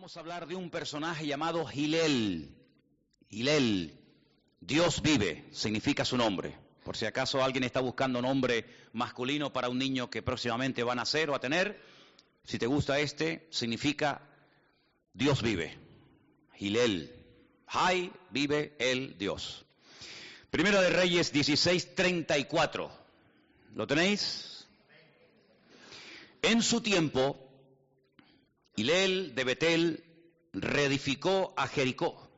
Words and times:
Vamos 0.00 0.16
a 0.16 0.20
hablar 0.20 0.46
de 0.46 0.56
un 0.56 0.70
personaje 0.70 1.26
llamado 1.26 1.66
Gilel. 1.66 2.56
Gilel, 3.28 4.00
Dios 4.58 5.02
vive, 5.02 5.44
significa 5.52 6.06
su 6.06 6.16
nombre. 6.16 6.56
Por 6.84 6.96
si 6.96 7.04
acaso 7.04 7.44
alguien 7.44 7.64
está 7.64 7.80
buscando 7.80 8.22
nombre 8.22 8.64
masculino 8.94 9.52
para 9.52 9.68
un 9.68 9.76
niño 9.76 10.08
que 10.08 10.22
próximamente 10.22 10.84
va 10.84 10.92
a 10.92 10.94
nacer 10.94 11.28
o 11.28 11.34
a 11.34 11.38
tener, 11.38 11.82
si 12.44 12.58
te 12.58 12.66
gusta 12.66 12.98
este, 12.98 13.46
significa 13.50 14.22
Dios 15.12 15.42
vive. 15.42 15.76
Gilel, 16.54 17.14
Hay 17.66 18.10
vive 18.30 18.74
el 18.78 19.18
Dios. 19.18 19.66
Primera 20.50 20.80
de 20.80 20.88
Reyes 20.88 21.30
16:34. 21.30 22.90
¿Lo 23.74 23.86
tenéis? 23.86 24.66
En 26.40 26.62
su 26.62 26.80
tiempo, 26.80 27.49
Hilel 28.76 29.34
de 29.34 29.44
Betel 29.44 30.04
reedificó 30.52 31.54
a 31.56 31.66
Jericó. 31.66 32.28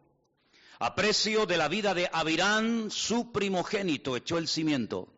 A 0.79 0.95
precio 0.95 1.47
de 1.47 1.57
la 1.57 1.69
vida 1.69 1.95
de 1.95 2.11
Abirán, 2.13 2.91
su 2.91 3.31
primogénito, 3.33 4.17
echó 4.17 4.39
el 4.39 4.49
cimiento. 4.49 5.13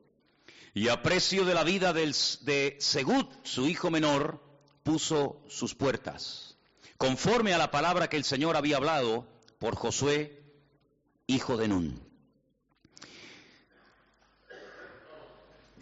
Y 0.74 0.88
a 0.88 1.02
precio 1.02 1.44
de 1.44 1.54
la 1.54 1.64
vida 1.64 1.92
de 1.92 2.76
Segud, 2.80 3.26
su 3.42 3.66
hijo 3.66 3.90
menor, 3.90 4.42
puso 4.82 5.42
sus 5.48 5.74
puertas. 5.74 6.58
Conforme 6.98 7.54
a 7.54 7.58
la 7.58 7.70
palabra 7.70 8.08
que 8.08 8.16
el 8.16 8.24
Señor 8.24 8.56
había 8.56 8.76
hablado 8.76 9.26
por 9.58 9.74
Josué, 9.76 10.42
hijo 11.26 11.56
de 11.56 11.68
Nun. 11.68 12.13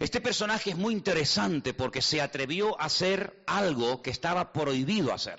Este 0.02 0.20
personaje 0.20 0.70
es 0.70 0.76
muy 0.76 0.94
interesante 0.94 1.74
porque 1.74 2.02
se 2.02 2.20
atrevió 2.20 2.78
a 2.80 2.86
hacer 2.86 3.44
algo 3.46 4.02
que 4.02 4.10
estaba 4.10 4.52
prohibido 4.52 5.14
hacer. 5.14 5.38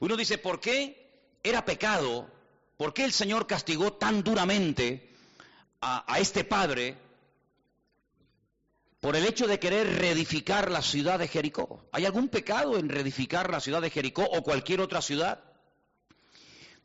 Uno 0.00 0.16
dice, 0.16 0.36
¿por 0.36 0.58
qué 0.58 1.38
era 1.40 1.64
pecado? 1.64 2.28
¿Por 2.76 2.92
qué 2.92 3.04
el 3.04 3.12
Señor 3.12 3.46
castigó 3.46 3.92
tan 3.92 4.24
duramente 4.24 5.14
a, 5.80 6.12
a 6.12 6.18
este 6.18 6.42
padre 6.42 6.98
por 8.98 9.14
el 9.14 9.24
hecho 9.26 9.46
de 9.46 9.60
querer 9.60 9.96
reedificar 9.96 10.68
la 10.68 10.82
ciudad 10.82 11.20
de 11.20 11.28
Jericó? 11.28 11.84
¿Hay 11.92 12.06
algún 12.06 12.28
pecado 12.28 12.78
en 12.78 12.88
reedificar 12.88 13.48
la 13.48 13.60
ciudad 13.60 13.80
de 13.80 13.90
Jericó 13.90 14.24
o 14.24 14.42
cualquier 14.42 14.80
otra 14.80 15.00
ciudad? 15.00 15.38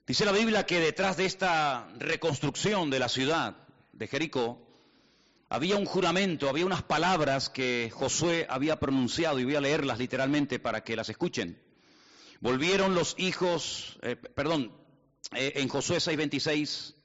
Dice 0.06 0.26
la 0.26 0.32
Biblia 0.32 0.68
que 0.68 0.80
detrás 0.80 1.18
de 1.18 1.26
esta 1.26 1.88
reconstrucción 1.98 2.92
de 2.92 3.00
la 3.00 3.10
ciudad 3.10 3.56
de 3.94 4.08
Jericó, 4.08 4.69
había 5.50 5.78
un 5.78 5.86
juramento, 5.86 6.48
había 6.48 6.66
unas 6.66 6.84
palabras 6.84 7.50
que 7.50 7.92
Josué 7.92 8.46
había 8.50 8.80
pronunciado, 8.80 9.40
y 9.40 9.46
voy 9.46 9.56
a 9.56 9.62
leerlas 9.62 9.98
literalmente 9.98 10.60
para 10.60 10.84
que 10.84 10.96
las 10.96 11.10
escuchen. 11.10 11.60
Volvieron 12.40 12.94
los 12.94 13.16
hijos, 13.18 13.98
eh, 14.04 14.16
perdón, 14.16 14.72
eh, 15.34 15.54
en 15.56 15.68
Josué 15.68 15.98
6:26 16.00 16.96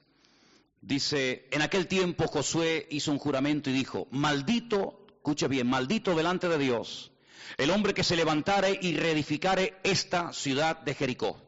dice, 0.82 1.48
en 1.50 1.62
aquel 1.62 1.88
tiempo 1.88 2.28
Josué 2.28 2.86
hizo 2.90 3.10
un 3.10 3.18
juramento 3.18 3.70
y 3.70 3.72
dijo, 3.72 4.06
maldito, 4.10 5.06
escuche 5.16 5.48
bien, 5.48 5.66
maldito 5.66 6.14
delante 6.14 6.48
de 6.48 6.58
Dios, 6.58 7.10
el 7.56 7.70
hombre 7.70 7.94
que 7.94 8.04
se 8.04 8.16
levantare 8.16 8.78
y 8.80 8.94
reedificare 8.96 9.78
esta 9.82 10.32
ciudad 10.34 10.80
de 10.80 10.94
Jericó 10.94 11.43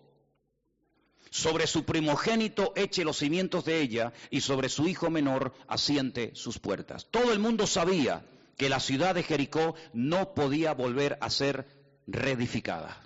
sobre 1.36 1.66
su 1.66 1.84
primogénito 1.84 2.72
eche 2.76 3.04
los 3.04 3.18
cimientos 3.18 3.66
de 3.66 3.82
ella 3.82 4.14
y 4.30 4.40
sobre 4.40 4.70
su 4.70 4.88
hijo 4.88 5.10
menor 5.10 5.52
asiente 5.68 6.30
sus 6.34 6.58
puertas. 6.58 7.08
Todo 7.10 7.30
el 7.30 7.38
mundo 7.38 7.66
sabía 7.66 8.24
que 8.56 8.70
la 8.70 8.80
ciudad 8.80 9.14
de 9.14 9.22
Jericó 9.22 9.74
no 9.92 10.32
podía 10.32 10.72
volver 10.72 11.18
a 11.20 11.28
ser 11.28 11.66
reedificada. 12.06 13.02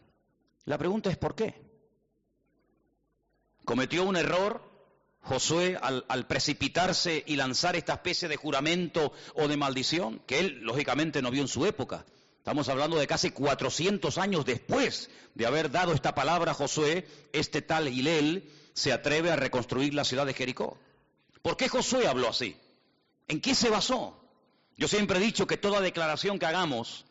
La 0.64 0.78
pregunta 0.78 1.10
es 1.10 1.16
¿por 1.16 1.34
qué? 1.34 1.60
¿Cometió 3.64 4.04
un 4.04 4.14
error 4.14 4.62
Josué 5.22 5.76
al, 5.82 6.26
precipitarse 6.28 7.24
y 7.26 7.34
lanzar 7.34 7.74
esta 7.74 7.94
especie 7.94 8.28
de 8.28 8.36
juramento 8.36 9.12
o 9.34 9.48
de 9.48 9.56
maldición 9.56 10.20
que 10.20 10.38
él 10.38 10.60
lógicamente 10.62 11.20
no 11.20 11.32
vio 11.32 11.42
en 11.42 11.48
su 11.48 11.66
época? 11.66 12.06
Estamos 12.40 12.70
hablando 12.70 12.96
de 12.96 13.06
casi 13.06 13.32
400 13.32 14.16
años 14.16 14.46
después 14.46 15.10
de 15.34 15.44
haber 15.44 15.70
dado 15.70 15.92
esta 15.92 16.14
palabra 16.14 16.52
a 16.52 16.54
Josué, 16.54 17.06
este 17.34 17.60
tal 17.60 17.88
Hilel 17.88 18.50
se 18.72 18.94
atreve 18.94 19.30
a 19.30 19.36
reconstruir 19.36 19.92
la 19.92 20.06
ciudad 20.06 20.24
de 20.24 20.32
Jericó. 20.32 20.78
¿Por 21.42 21.58
qué 21.58 21.68
Josué 21.68 22.06
habló 22.06 22.30
así? 22.30 22.56
¿En 23.28 23.42
qué 23.42 23.54
se 23.54 23.68
basó? 23.68 24.18
Yo 24.78 24.88
siempre 24.88 25.18
he 25.18 25.22
dicho 25.22 25.46
que 25.46 25.58
toda 25.58 25.82
declaración 25.82 26.38
que 26.38 26.46
hagamos 26.46 27.04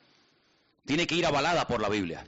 tiene 0.87 1.05
que 1.05 1.13
ir 1.13 1.27
avalada 1.27 1.67
por 1.67 1.79
la 1.79 1.89
Biblia. 1.89 2.27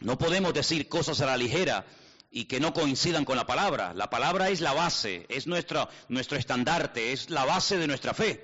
No 0.00 0.16
podemos 0.16 0.54
decir 0.54 0.88
cosas 0.88 1.20
a 1.20 1.26
la 1.26 1.36
ligera 1.36 1.84
y 2.30 2.46
que 2.46 2.58
no 2.58 2.72
coincidan 2.72 3.26
con 3.26 3.36
la 3.36 3.46
palabra. 3.46 3.92
La 3.92 4.08
palabra 4.08 4.48
es 4.48 4.62
la 4.62 4.72
base, 4.72 5.26
es 5.28 5.46
nuestro, 5.46 5.90
nuestro 6.08 6.38
estandarte, 6.38 7.12
es 7.12 7.28
la 7.28 7.44
base 7.44 7.76
de 7.76 7.86
nuestra 7.86 8.14
fe. 8.14 8.42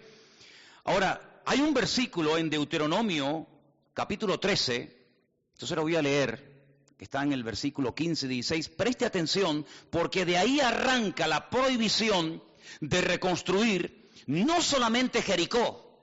Ahora, 0.85 1.41
hay 1.47 1.63
un 1.63 1.73
versículo 1.73 2.37
en 2.37 2.51
Deuteronomio 2.51 3.47
capítulo 3.97 4.39
13, 4.39 4.95
entonces 5.55 5.75
lo 5.75 5.83
voy 5.83 5.97
a 5.97 6.03
leer, 6.03 6.67
que 6.99 7.05
está 7.05 7.23
en 7.23 7.33
el 7.33 7.43
versículo 7.43 7.95
15 7.95 8.27
y 8.27 8.29
16, 8.29 8.69
preste 8.69 9.07
atención 9.07 9.65
porque 9.89 10.27
de 10.27 10.37
ahí 10.37 10.61
arranca 10.61 11.27
la 11.27 11.49
prohibición 11.49 12.43
de 12.81 13.01
reconstruir 13.01 14.11
no 14.27 14.61
solamente 14.61 15.23
Jericó, 15.23 15.99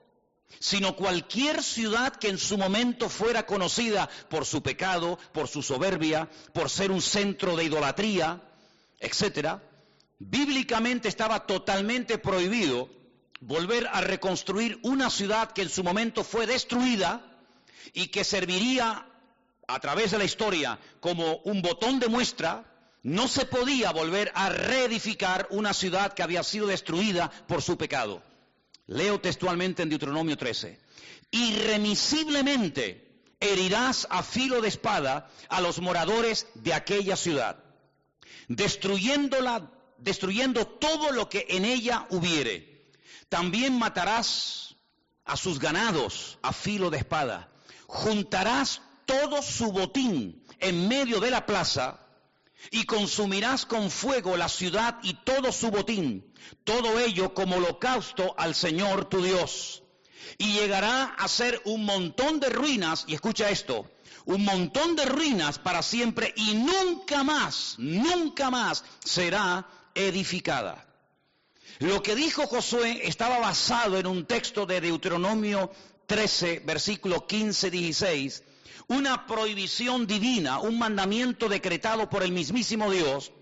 sino 0.58 0.96
cualquier 0.96 1.62
ciudad 1.62 2.16
que 2.16 2.30
en 2.30 2.38
su 2.38 2.58
momento 2.58 3.08
fuera 3.08 3.46
conocida 3.46 4.10
por 4.28 4.44
su 4.44 4.60
pecado, 4.60 5.16
por 5.32 5.46
su 5.46 5.62
soberbia, 5.62 6.28
por 6.52 6.70
ser 6.70 6.90
un 6.90 7.00
centro 7.00 7.54
de 7.54 7.62
idolatría, 7.62 8.42
etcétera, 8.98 9.62
bíblicamente 10.18 11.06
estaba 11.06 11.46
totalmente 11.46 12.18
prohibido 12.18 12.90
volver 13.38 13.86
a 13.92 14.00
reconstruir 14.00 14.80
una 14.82 15.10
ciudad 15.10 15.52
que 15.52 15.62
en 15.62 15.68
su 15.68 15.84
momento 15.84 16.24
fue 16.24 16.48
destruida 16.48 17.30
y 17.92 18.08
que 18.08 18.24
serviría 18.24 19.06
a 19.66 19.80
través 19.80 20.10
de 20.10 20.18
la 20.18 20.24
historia 20.24 20.78
como 21.00 21.36
un 21.44 21.62
botón 21.62 21.98
de 21.98 22.08
muestra, 22.08 22.64
no 23.02 23.28
se 23.28 23.44
podía 23.44 23.92
volver 23.92 24.32
a 24.34 24.48
reedificar 24.48 25.46
una 25.50 25.74
ciudad 25.74 26.14
que 26.14 26.22
había 26.22 26.42
sido 26.42 26.66
destruida 26.66 27.30
por 27.46 27.62
su 27.62 27.76
pecado. 27.76 28.22
Leo 28.86 29.20
textualmente 29.20 29.82
en 29.82 29.90
Deuteronomio 29.90 30.36
13. 30.36 30.78
Irremisiblemente 31.30 33.22
herirás 33.40 34.06
a 34.10 34.22
filo 34.22 34.60
de 34.60 34.68
espada 34.68 35.30
a 35.48 35.60
los 35.60 35.80
moradores 35.80 36.46
de 36.54 36.72
aquella 36.72 37.16
ciudad, 37.16 37.62
destruyéndola, 38.48 39.70
destruyendo 39.98 40.66
todo 40.66 41.12
lo 41.12 41.28
que 41.28 41.46
en 41.50 41.64
ella 41.64 42.06
hubiere. 42.10 42.88
También 43.28 43.78
matarás 43.78 44.76
a 45.24 45.36
sus 45.36 45.58
ganados 45.58 46.38
a 46.42 46.52
filo 46.52 46.90
de 46.90 46.98
espada 46.98 47.50
juntarás 47.94 48.82
todo 49.06 49.40
su 49.40 49.70
botín 49.70 50.44
en 50.58 50.88
medio 50.88 51.20
de 51.20 51.30
la 51.30 51.46
plaza 51.46 52.00
y 52.72 52.86
consumirás 52.86 53.66
con 53.66 53.88
fuego 53.88 54.36
la 54.36 54.48
ciudad 54.48 54.98
y 55.04 55.14
todo 55.14 55.52
su 55.52 55.70
botín, 55.70 56.34
todo 56.64 56.98
ello 56.98 57.34
como 57.34 57.56
holocausto 57.56 58.34
al 58.36 58.56
Señor 58.56 59.04
tu 59.04 59.22
Dios. 59.22 59.84
Y 60.38 60.54
llegará 60.54 61.04
a 61.04 61.28
ser 61.28 61.62
un 61.66 61.84
montón 61.84 62.40
de 62.40 62.48
ruinas, 62.48 63.04
y 63.06 63.14
escucha 63.14 63.50
esto, 63.50 63.88
un 64.24 64.44
montón 64.44 64.96
de 64.96 65.04
ruinas 65.04 65.60
para 65.60 65.80
siempre 65.82 66.34
y 66.36 66.54
nunca 66.54 67.22
más, 67.22 67.76
nunca 67.78 68.50
más 68.50 68.84
será 69.04 69.68
edificada. 69.94 70.84
Lo 71.78 72.02
que 72.02 72.16
dijo 72.16 72.48
Josué 72.48 73.02
estaba 73.04 73.38
basado 73.38 73.98
en 73.98 74.06
un 74.08 74.26
texto 74.26 74.66
de 74.66 74.80
Deuteronomio 74.80 75.70
13, 76.06 76.62
versículo 76.64 77.26
15, 77.26 77.70
16, 77.70 78.42
una 78.88 79.26
prohibición 79.26 80.06
divina, 80.06 80.58
un 80.58 80.78
mandamiento 80.78 81.48
decretado 81.48 82.10
por 82.10 82.22
el 82.22 82.32
mismísimo 82.32 82.90
Dios 82.90 83.32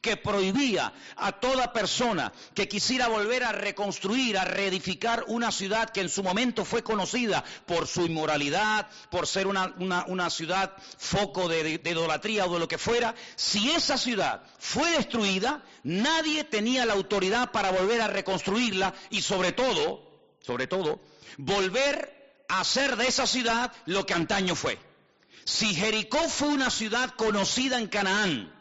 que 0.00 0.16
prohibía 0.16 0.92
a 1.16 1.32
toda 1.32 1.72
persona 1.72 2.32
que 2.54 2.68
quisiera 2.68 3.08
volver 3.08 3.44
a 3.44 3.52
reconstruir, 3.52 4.38
a 4.38 4.44
reedificar 4.44 5.24
una 5.28 5.52
ciudad 5.52 5.90
que 5.90 6.00
en 6.00 6.08
su 6.08 6.22
momento 6.22 6.64
fue 6.64 6.82
conocida 6.82 7.44
por 7.66 7.86
su 7.86 8.06
inmoralidad, 8.06 8.88
por 9.10 9.26
ser 9.26 9.46
una, 9.46 9.74
una, 9.78 10.30
ciudad 10.30 10.72
foco 10.98 11.48
de, 11.48 11.78
de 11.78 11.90
idolatría 11.90 12.46
o 12.46 12.52
de 12.54 12.60
lo 12.60 12.68
que 12.68 12.78
fuera, 12.78 13.14
si 13.36 13.70
esa 13.70 13.98
ciudad 13.98 14.42
fue 14.58 14.90
destruida, 14.92 15.62
nadie 15.82 16.44
tenía 16.44 16.86
la 16.86 16.94
autoridad 16.94 17.50
para 17.50 17.70
volver 17.70 18.00
a 18.00 18.08
reconstruirla 18.08 18.94
y 19.10 19.22
sobre 19.22 19.52
todo, 19.52 20.09
sobre 20.40 20.66
todo, 20.66 21.00
volver 21.36 22.44
a 22.48 22.60
hacer 22.60 22.96
de 22.96 23.06
esa 23.06 23.26
ciudad 23.26 23.72
lo 23.86 24.06
que 24.06 24.14
antaño 24.14 24.54
fue. 24.54 24.78
Si 25.44 25.74
Jericó 25.74 26.28
fue 26.28 26.48
una 26.48 26.70
ciudad 26.70 27.14
conocida 27.16 27.78
en 27.78 27.88
Canaán 27.88 28.52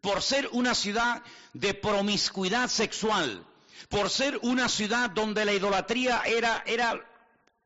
por 0.00 0.22
ser 0.22 0.48
una 0.52 0.74
ciudad 0.74 1.22
de 1.54 1.74
promiscuidad 1.74 2.68
sexual, 2.68 3.44
por 3.88 4.10
ser 4.10 4.38
una 4.42 4.68
ciudad 4.68 5.10
donde 5.10 5.44
la 5.44 5.54
idolatría 5.54 6.22
era, 6.26 6.62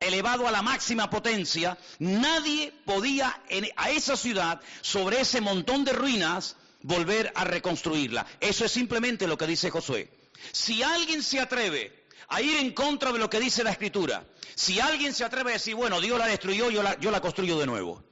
elevado 0.00 0.46
a 0.46 0.52
la 0.52 0.62
máxima 0.62 1.10
potencia, 1.10 1.76
nadie 1.98 2.72
podía 2.84 3.42
a 3.76 3.90
esa 3.90 4.16
ciudad, 4.16 4.60
sobre 4.80 5.20
ese 5.20 5.40
montón 5.40 5.84
de 5.84 5.92
ruinas, 5.92 6.54
volver 6.82 7.32
a 7.34 7.44
reconstruirla. 7.44 8.24
Eso 8.40 8.64
es 8.64 8.70
simplemente 8.70 9.26
lo 9.26 9.36
que 9.36 9.48
dice 9.48 9.70
Josué. 9.70 10.08
Si 10.52 10.82
alguien 10.82 11.22
se 11.22 11.40
atreve 11.40 12.06
a 12.28 12.40
ir 12.42 12.56
en 12.56 12.72
contra 12.72 13.12
de 13.12 13.18
lo 13.18 13.30
que 13.30 13.40
dice 13.40 13.64
la 13.64 13.70
Escritura, 13.70 14.24
si 14.54 14.80
alguien 14.80 15.14
se 15.14 15.24
atreve 15.24 15.50
a 15.50 15.54
decir, 15.54 15.74
bueno, 15.74 16.00
Dios 16.00 16.18
la 16.18 16.26
destruyó, 16.26 16.70
yo 16.70 16.82
la, 16.82 16.98
yo 17.00 17.10
la 17.10 17.20
construyo 17.20 17.58
de 17.58 17.66
nuevo. 17.66 18.04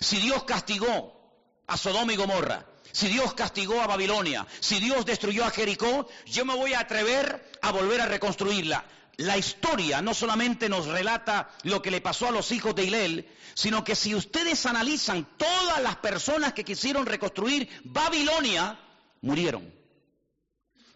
Si 0.00 0.18
Dios 0.18 0.44
castigó 0.44 1.40
a 1.66 1.76
Sodoma 1.76 2.12
y 2.12 2.16
Gomorra, 2.16 2.66
si 2.92 3.08
Dios 3.08 3.34
castigó 3.34 3.80
a 3.80 3.86
Babilonia, 3.86 4.46
si 4.60 4.78
Dios 4.78 5.04
destruyó 5.04 5.44
a 5.44 5.50
Jericó, 5.50 6.08
yo 6.26 6.44
me 6.44 6.54
voy 6.54 6.74
a 6.74 6.80
atrever 6.80 7.50
a 7.60 7.72
volver 7.72 8.00
a 8.00 8.06
reconstruirla. 8.06 8.84
La 9.16 9.36
historia 9.36 10.02
no 10.02 10.14
solamente 10.14 10.68
nos 10.68 10.86
relata 10.86 11.50
lo 11.62 11.82
que 11.82 11.90
le 11.90 12.00
pasó 12.00 12.28
a 12.28 12.32
los 12.32 12.52
hijos 12.52 12.74
de 12.74 12.84
Hilel, 12.84 13.28
sino 13.54 13.82
que 13.82 13.96
si 13.96 14.14
ustedes 14.14 14.66
analizan 14.66 15.26
todas 15.36 15.82
las 15.82 15.96
personas 15.96 16.52
que 16.52 16.64
quisieron 16.64 17.06
reconstruir 17.06 17.68
Babilonia, 17.84 18.78
murieron. 19.22 19.72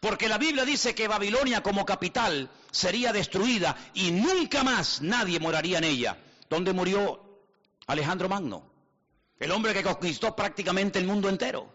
Porque 0.00 0.29
la 0.29 0.39
Biblia 0.39 0.65
dice 0.65 0.95
que 0.95 1.09
Babilonia 1.09 1.62
como 1.62 1.85
capital 1.85 2.50
sería 2.71 3.12
destruida 3.12 3.77
y 3.95 4.12
nunca 4.12 4.62
más 4.62 5.03
nadie 5.03 5.41
moraría 5.41 5.79
en 5.79 5.85
ella. 5.85 6.19
¿Dónde 6.49 6.73
murió 6.73 7.21
Alejandro 7.87 8.29
Magno? 8.29 8.71
El 9.41 9.50
hombre 9.50 9.75
que 9.75 9.83
conquistó 9.83 10.37
prácticamente 10.37 10.99
el 10.99 11.06
mundo 11.06 11.29
entero. 11.29 11.73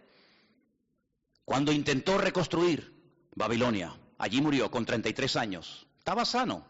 Cuando 1.46 1.74
intentó 1.74 2.18
reconstruir 2.18 2.94
Babilonia, 3.36 3.94
allí 4.18 4.42
murió 4.42 4.72
con 4.72 4.86
33 4.86 5.36
años. 5.36 5.86
Estaba 5.98 6.24
sano, 6.24 6.66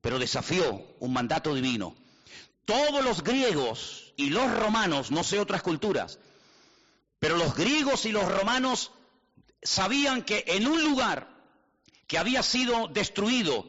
pero 0.00 0.18
desafió 0.18 0.82
un 1.00 1.12
mandato 1.12 1.54
divino. 1.54 1.94
Todos 2.64 3.04
los 3.04 3.22
griegos 3.22 4.14
y 4.16 4.30
los 4.30 4.50
romanos, 4.50 5.10
no 5.10 5.22
sé 5.24 5.38
otras 5.38 5.62
culturas, 5.62 6.18
pero 7.18 7.36
los 7.36 7.54
griegos 7.54 8.06
y 8.06 8.12
los 8.12 8.26
romanos 8.30 8.92
sabían 9.64 10.22
que 10.22 10.44
en 10.46 10.68
un 10.68 10.82
lugar 10.82 11.28
que 12.06 12.18
había 12.18 12.42
sido 12.42 12.86
destruido 12.88 13.66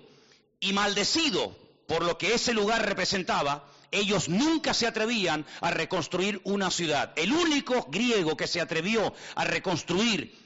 y 0.59 0.73
maldecido 0.73 1.55
por 1.87 2.03
lo 2.03 2.17
que 2.17 2.33
ese 2.33 2.53
lugar 2.53 2.85
representaba, 2.85 3.65
ellos 3.91 4.27
nunca 4.27 4.73
se 4.73 4.87
atrevían 4.87 5.45
a 5.61 5.71
reconstruir 5.71 6.41
una 6.43 6.69
ciudad. 6.69 7.13
El 7.15 7.31
único 7.31 7.87
griego 7.89 8.35
que 8.35 8.47
se 8.47 8.59
atrevió 8.59 9.13
a 9.35 9.45
reconstruir, 9.45 10.37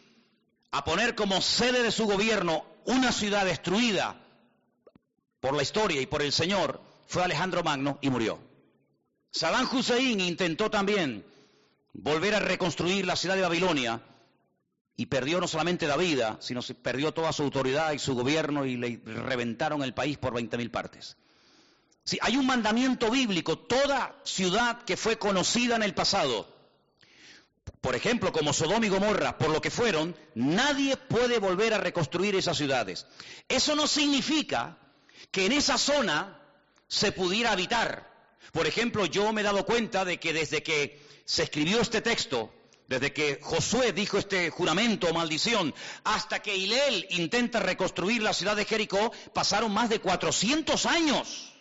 a 0.71 0.83
poner 0.83 1.15
como 1.15 1.41
sede 1.41 1.81
de 1.81 1.91
su 1.91 2.05
gobierno 2.05 2.65
una 2.85 3.11
ciudad 3.11 3.45
destruida 3.45 4.21
por 5.39 5.55
la 5.55 5.63
historia 5.63 6.01
y 6.01 6.05
por 6.05 6.21
el 6.21 6.31
Señor, 6.31 6.81
fue 7.07 7.23
Alejandro 7.23 7.63
Magno 7.63 7.97
y 8.01 8.09
murió. 8.09 8.39
Saddam 9.31 9.67
Hussein 9.71 10.19
intentó 10.19 10.69
también 10.69 11.25
volver 11.93 12.35
a 12.35 12.39
reconstruir 12.39 13.05
la 13.05 13.15
ciudad 13.15 13.35
de 13.35 13.41
Babilonia 13.41 14.01
y 14.99 15.05
perdió 15.05 15.39
no 15.39 15.47
solamente 15.47 15.87
la 15.87 15.95
vida, 15.95 16.35
sino 16.41 16.61
se 16.61 16.75
perdió 16.75 17.13
toda 17.13 17.31
su 17.31 17.43
autoridad 17.43 17.93
y 17.93 17.99
su 17.99 18.15
gobierno 18.15 18.65
y 18.65 18.75
le 18.75 18.99
reventaron 19.05 19.81
el 19.81 19.93
país 19.93 20.17
por 20.17 20.33
20.000 20.33 20.69
partes. 20.71 21.15
Si 22.03 22.17
hay 22.21 22.35
un 22.35 22.45
mandamiento 22.45 23.09
bíblico, 23.09 23.57
toda 23.57 24.19
ciudad 24.25 24.83
que 24.83 24.97
fue 24.97 25.17
conocida 25.17 25.77
en 25.77 25.83
el 25.83 25.93
pasado, 25.93 26.53
por 27.79 27.95
ejemplo, 27.95 28.33
como 28.33 28.51
Sodoma 28.51 28.87
y 28.87 28.89
Gomorra, 28.89 29.37
por 29.37 29.51
lo 29.51 29.61
que 29.61 29.71
fueron, 29.71 30.17
nadie 30.35 30.97
puede 30.97 31.39
volver 31.39 31.73
a 31.73 31.77
reconstruir 31.77 32.35
esas 32.35 32.57
ciudades. 32.57 33.05
Eso 33.47 33.77
no 33.77 33.87
significa 33.87 34.79
que 35.31 35.45
en 35.45 35.53
esa 35.53 35.77
zona 35.77 36.41
se 36.89 37.13
pudiera 37.13 37.53
habitar. 37.53 38.35
Por 38.51 38.67
ejemplo, 38.67 39.05
yo 39.05 39.31
me 39.31 39.39
he 39.39 39.45
dado 39.45 39.65
cuenta 39.65 40.03
de 40.03 40.19
que 40.19 40.33
desde 40.33 40.61
que 40.61 41.01
se 41.23 41.43
escribió 41.43 41.79
este 41.79 42.01
texto, 42.01 42.53
desde 42.89 43.13
que 43.13 43.39
Josué 43.39 43.93
dijo 43.93 44.17
este 44.17 44.49
juramento 44.49 45.07
o 45.07 45.13
maldición, 45.13 45.75
hasta 46.03 46.41
que 46.41 46.57
Hilel 46.57 47.05
intenta 47.11 47.59
reconstruir 47.59 48.23
la 48.23 48.33
ciudad 48.33 48.55
de 48.55 48.65
Jericó, 48.65 49.11
pasaron 49.31 49.71
más 49.71 49.89
de 49.89 49.99
400 49.99 50.87
años. 50.87 51.53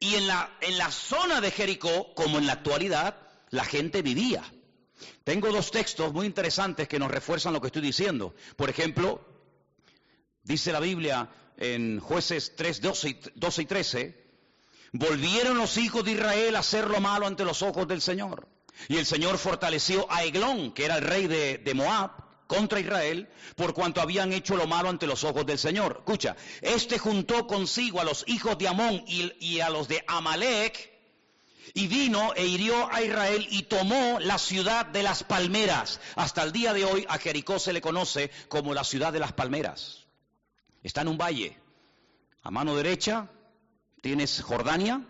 Y 0.00 0.14
en 0.14 0.26
la, 0.26 0.50
en 0.62 0.78
la 0.78 0.90
zona 0.90 1.42
de 1.42 1.50
Jericó, 1.50 2.14
como 2.14 2.38
en 2.38 2.46
la 2.46 2.54
actualidad, 2.54 3.18
la 3.50 3.66
gente 3.66 4.00
vivía. 4.00 4.42
Tengo 5.24 5.52
dos 5.52 5.70
textos 5.70 6.14
muy 6.14 6.24
interesantes 6.24 6.88
que 6.88 6.98
nos 6.98 7.10
refuerzan 7.10 7.52
lo 7.52 7.60
que 7.60 7.66
estoy 7.66 7.82
diciendo. 7.82 8.34
Por 8.56 8.70
ejemplo, 8.70 9.22
dice 10.42 10.72
la 10.72 10.80
Biblia 10.80 11.28
en 11.58 12.00
jueces 12.00 12.56
3, 12.56 12.80
12 12.80 13.62
y 13.62 13.66
13, 13.66 14.24
volvieron 14.92 15.58
los 15.58 15.76
hijos 15.76 16.02
de 16.02 16.12
Israel 16.12 16.56
a 16.56 16.60
hacer 16.60 16.88
lo 16.88 17.02
malo 17.02 17.26
ante 17.26 17.44
los 17.44 17.60
ojos 17.60 17.86
del 17.86 18.00
Señor. 18.00 18.53
Y 18.88 18.96
el 18.96 19.06
Señor 19.06 19.38
fortaleció 19.38 20.06
a 20.10 20.24
Eglón, 20.24 20.72
que 20.72 20.84
era 20.84 20.96
el 20.96 21.02
rey 21.02 21.26
de, 21.26 21.74
Moab, 21.74 22.10
contra 22.46 22.78
Israel 22.78 23.28
por 23.56 23.72
cuanto 23.72 24.00
habían 24.00 24.32
hecho 24.32 24.56
lo 24.56 24.66
malo 24.66 24.90
ante 24.90 25.06
los 25.06 25.24
ojos 25.24 25.46
del 25.46 25.58
Señor. 25.58 25.96
Escucha, 25.98 26.36
este 26.60 26.98
juntó 26.98 27.46
consigo 27.46 28.00
a 28.00 28.04
los 28.04 28.24
hijos 28.26 28.58
de 28.58 28.68
Amón 28.68 29.02
y, 29.06 29.60
a 29.60 29.70
los 29.70 29.88
de 29.88 30.04
Amalek 30.06 30.92
y 31.72 31.86
vino 31.86 32.34
e 32.34 32.46
hirió 32.46 32.92
a 32.92 33.02
Israel 33.02 33.46
y 33.50 33.62
tomó 33.62 34.18
la 34.20 34.38
ciudad 34.38 34.86
de 34.86 35.02
las 35.02 35.24
palmeras. 35.24 36.00
Hasta 36.16 36.42
el 36.42 36.52
día 36.52 36.74
de 36.74 36.84
hoy 36.84 37.06
a 37.08 37.18
Jericó 37.18 37.58
se 37.58 37.72
le 37.72 37.80
conoce 37.80 38.30
como 38.48 38.74
la 38.74 38.84
ciudad 38.84 39.12
de 39.12 39.20
las 39.20 39.32
palmeras. 39.32 40.04
Está 40.82 41.00
en 41.00 41.08
un 41.08 41.18
valle. 41.18 41.58
A 42.42 42.50
mano 42.50 42.76
derecha 42.76 43.30
tienes 44.02 44.42
Jordania, 44.42 45.00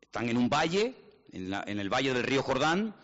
están 0.00 0.30
en 0.30 0.38
un 0.38 0.48
valle, 0.48 0.94
en, 1.36 1.80
el 1.80 1.92
valle 1.92 2.14
del 2.14 2.22
río 2.22 2.42
Jordán, 2.42 2.94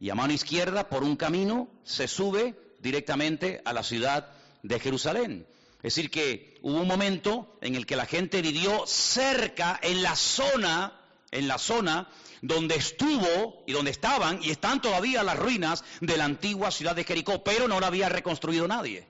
y 0.00 0.10
a 0.10 0.14
mano 0.14 0.32
izquierda, 0.32 0.88
por 0.88 1.04
un 1.04 1.16
camino, 1.16 1.68
se 1.84 2.08
sube 2.08 2.54
directamente 2.80 3.60
a 3.64 3.72
la 3.72 3.82
ciudad 3.82 4.30
de 4.62 4.80
Jerusalén. 4.80 5.46
Es 5.76 5.94
decir, 5.94 6.10
que 6.10 6.58
hubo 6.62 6.80
un 6.80 6.88
momento 6.88 7.58
en 7.60 7.74
el 7.74 7.86
que 7.86 7.96
la 7.96 8.06
gente 8.06 8.42
vivió 8.42 8.86
cerca, 8.86 9.78
en 9.82 10.02
la 10.02 10.16
zona, 10.16 11.00
en 11.30 11.48
la 11.48 11.58
zona 11.58 12.08
donde 12.40 12.74
estuvo 12.74 13.62
y 13.66 13.72
donde 13.72 13.92
estaban 13.92 14.40
y 14.42 14.50
están 14.50 14.80
todavía 14.82 15.22
las 15.22 15.38
ruinas 15.38 15.84
de 16.00 16.16
la 16.16 16.24
antigua 16.24 16.70
ciudad 16.70 16.96
de 16.96 17.04
Jericó, 17.04 17.44
pero 17.44 17.68
no 17.68 17.78
la 17.78 17.86
había 17.86 18.08
reconstruido 18.08 18.66
nadie. 18.66 19.06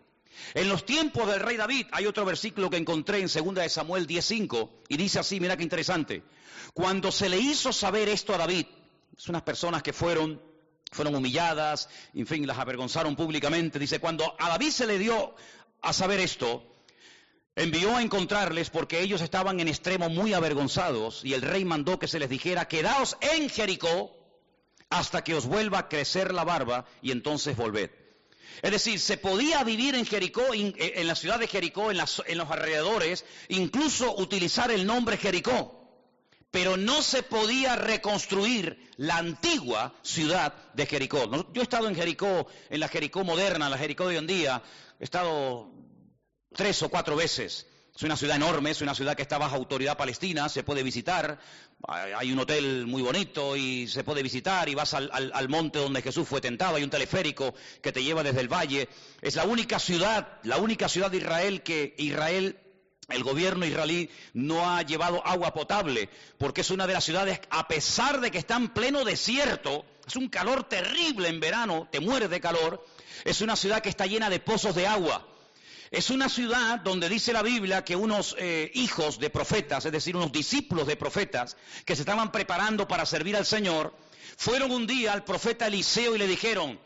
En 0.55 0.69
los 0.69 0.85
tiempos 0.85 1.27
del 1.29 1.41
rey 1.41 1.57
David 1.57 1.87
hay 1.93 2.07
otro 2.07 2.25
versículo 2.25 2.69
que 2.69 2.77
encontré 2.77 3.21
en 3.21 3.29
2 3.29 3.55
de 3.55 3.69
Samuel 3.69 4.07
10:5 4.07 4.71
y 4.89 4.97
dice 4.97 5.19
así, 5.19 5.41
mira 5.41 5.57
qué 5.57 5.63
interesante. 5.63 6.23
Cuando 6.75 7.13
se 7.13 7.29
le 7.29 7.39
hizo 7.39 7.73
saber 7.73 8.09
esto 8.09 8.35
a 8.35 8.39
David, 8.39 8.67
son 9.23 9.37
unas 9.37 9.43
personas 9.43 9.85
que 9.85 9.93
fueron 9.93 10.43
fueron 10.91 11.15
humilladas, 11.15 11.89
en 12.13 12.27
fin, 12.27 12.45
las 12.45 12.59
avergonzaron 12.59 13.15
públicamente. 13.15 13.79
Dice, 13.79 14.01
cuando 14.01 14.35
a 14.39 14.49
David 14.49 14.71
se 14.71 14.87
le 14.87 14.99
dio 14.99 15.37
a 15.81 15.93
saber 15.93 16.19
esto, 16.19 16.65
envió 17.55 17.97
a 17.97 18.03
encontrarles 18.03 18.69
porque 18.69 19.01
ellos 19.01 19.23
estaban 19.23 19.61
en 19.61 19.69
extremo 19.69 20.09
muy 20.09 20.35
avergonzados 20.35 21.25
y 21.25 21.35
el 21.35 21.41
rey 21.41 21.65
mandó 21.65 22.01
que 22.01 22.09
se 22.09 22.19
les 22.19 22.29
dijera, 22.29 22.67
quedaos 22.67 23.17
en 23.21 23.49
Jericó 23.49 24.15
hasta 24.91 25.23
que 25.23 25.35
os 25.35 25.47
vuelva 25.47 25.79
a 25.79 25.89
crecer 25.89 26.35
la 26.35 26.43
barba 26.43 26.85
y 27.01 27.13
entonces 27.13 27.57
volved. 27.57 27.91
Es 28.61 28.73
decir, 28.73 28.99
se 28.99 29.19
podía 29.19 29.63
vivir 29.63 29.95
en 29.95 30.05
Jericó, 30.05 30.53
en 30.53 31.07
la 31.07 31.15
ciudad 31.15 31.39
de 31.39 31.47
Jericó, 31.47 31.93
en, 31.93 31.99
en 32.27 32.39
los 32.39 32.51
alrededores, 32.51 33.25
incluso 33.49 34.17
utilizar 34.17 34.73
el 34.73 34.85
nombre 34.85 35.17
Jericó 35.17 35.82
pero 36.53 36.77
no 36.77 37.03
se 37.03 37.23
podía 37.23 37.77
reconstruir 37.77 38.91
la 38.99 39.17
antigua 39.17 39.95
ciudad 40.03 40.55
de 40.75 40.85
Jericó. 40.85 41.25
Yo 41.53 41.63
he 41.63 41.65
estado 41.65 41.89
en 41.89 41.95
Jericó, 41.95 42.47
en 42.69 42.79
la 42.79 42.89
Jericó 42.89 43.25
moderna, 43.25 43.71
la 43.71 43.79
Jericó 43.79 44.05
de 44.05 44.11
hoy 44.11 44.17
en 44.19 44.27
día, 44.27 44.63
he 45.01 45.05
estado 45.05 45.73
tres 46.55 46.83
o 46.83 46.91
cuatro 46.91 47.17
veces. 47.17 47.67
Es 47.97 48.03
una 48.03 48.19
ciudad 48.19 48.37
enorme, 48.37 48.71
es 48.71 48.83
una 48.83 48.95
ciudad 48.95 49.17
que 49.17 49.23
está 49.23 49.39
bajo 49.39 49.57
autoridad 49.57 49.97
palestina, 49.97 50.51
se 50.51 50.63
puede 50.63 50.83
visitar, 50.83 51.39
hay 51.89 52.31
un 52.33 52.39
hotel 52.39 52.87
muy 52.87 53.01
bonito 53.01 53.57
y 53.57 53.89
se 53.89 54.05
puede 54.05 54.23
visitar 54.23 54.69
y 54.69 54.75
vas 54.75 54.93
al, 54.93 55.11
al, 55.11 55.49
monte 55.49 55.79
donde 55.79 56.03
Jesús 56.03 56.29
fue 56.29 56.43
tentado, 56.43 56.77
hay 56.77 56.85
un 56.85 56.91
teleférico 56.91 57.55
que 57.81 57.93
te 57.93 58.03
lleva 58.03 58.23
desde 58.23 58.41
el 58.41 58.53
valle. 58.53 58.89
Es 59.23 59.37
la 59.37 59.45
única 59.45 59.79
ciudad, 59.79 60.39
la 60.43 60.59
única 60.59 60.89
ciudad 60.89 61.11
de 61.11 61.19
Israel 61.19 61.63
que 61.63 61.95
Israel 61.97 62.59
el 63.09 63.25
gobierno 63.25 63.67
israelí 63.67 64.11
no 64.33 64.69
ha 64.69 64.83
llevado 64.83 65.27
agua 65.27 65.53
potable 65.53 66.09
porque 66.39 66.61
es 66.61 66.71
una 66.71 66.87
de 66.87 66.95
las 66.95 67.05
ciudades, 67.05 67.41
a 67.51 67.69
pesar 67.69 68.21
de 68.21 68.31
que 68.31 68.39
está 68.39 68.57
en 68.57 68.69
pleno 68.69 69.05
desierto, 69.05 69.85
es 70.07 70.17
un 70.17 70.29
calor 70.29 70.65
terrible 70.65 71.29
en 71.29 71.41
verano, 71.41 71.89
te 71.91 72.01
mueres 72.01 72.31
de 72.31 72.41
calor, 72.41 72.87
es 73.25 73.41
una 73.41 73.57
ciudad 73.57 73.81
que 73.81 73.89
está 73.89 74.07
llena 74.07 74.31
de 74.31 74.41
pozos 74.41 74.75
de 74.75 74.87
agua. 74.87 75.29
Es 75.91 76.09
una 76.09 76.31
ciudad 76.31 76.81
donde 76.81 77.09
dice 77.11 77.35
la 77.35 77.43
Biblia 77.43 77.85
que 77.85 77.97
unos 77.97 78.35
eh, 78.39 78.71
hijos 78.75 79.19
de 79.19 79.29
profetas, 79.29 79.85
es 79.85 79.93
decir, 79.93 80.17
unos 80.17 80.33
discípulos 80.33 80.87
de 80.87 80.97
profetas 80.97 81.57
que 81.85 81.95
se 81.95 82.03
estaban 82.03 82.33
preparando 82.33 82.89
para 82.89 83.05
servir 83.05 83.37
al 83.37 83.45
Señor, 83.45 83.95
fueron 84.39 84.71
un 84.71 84.87
día 84.87 85.13
al 85.13 85.25
profeta 85.25 85.67
Eliseo 85.67 86.15
y 86.15 86.19
le 86.19 86.27
dijeron, 86.27 86.81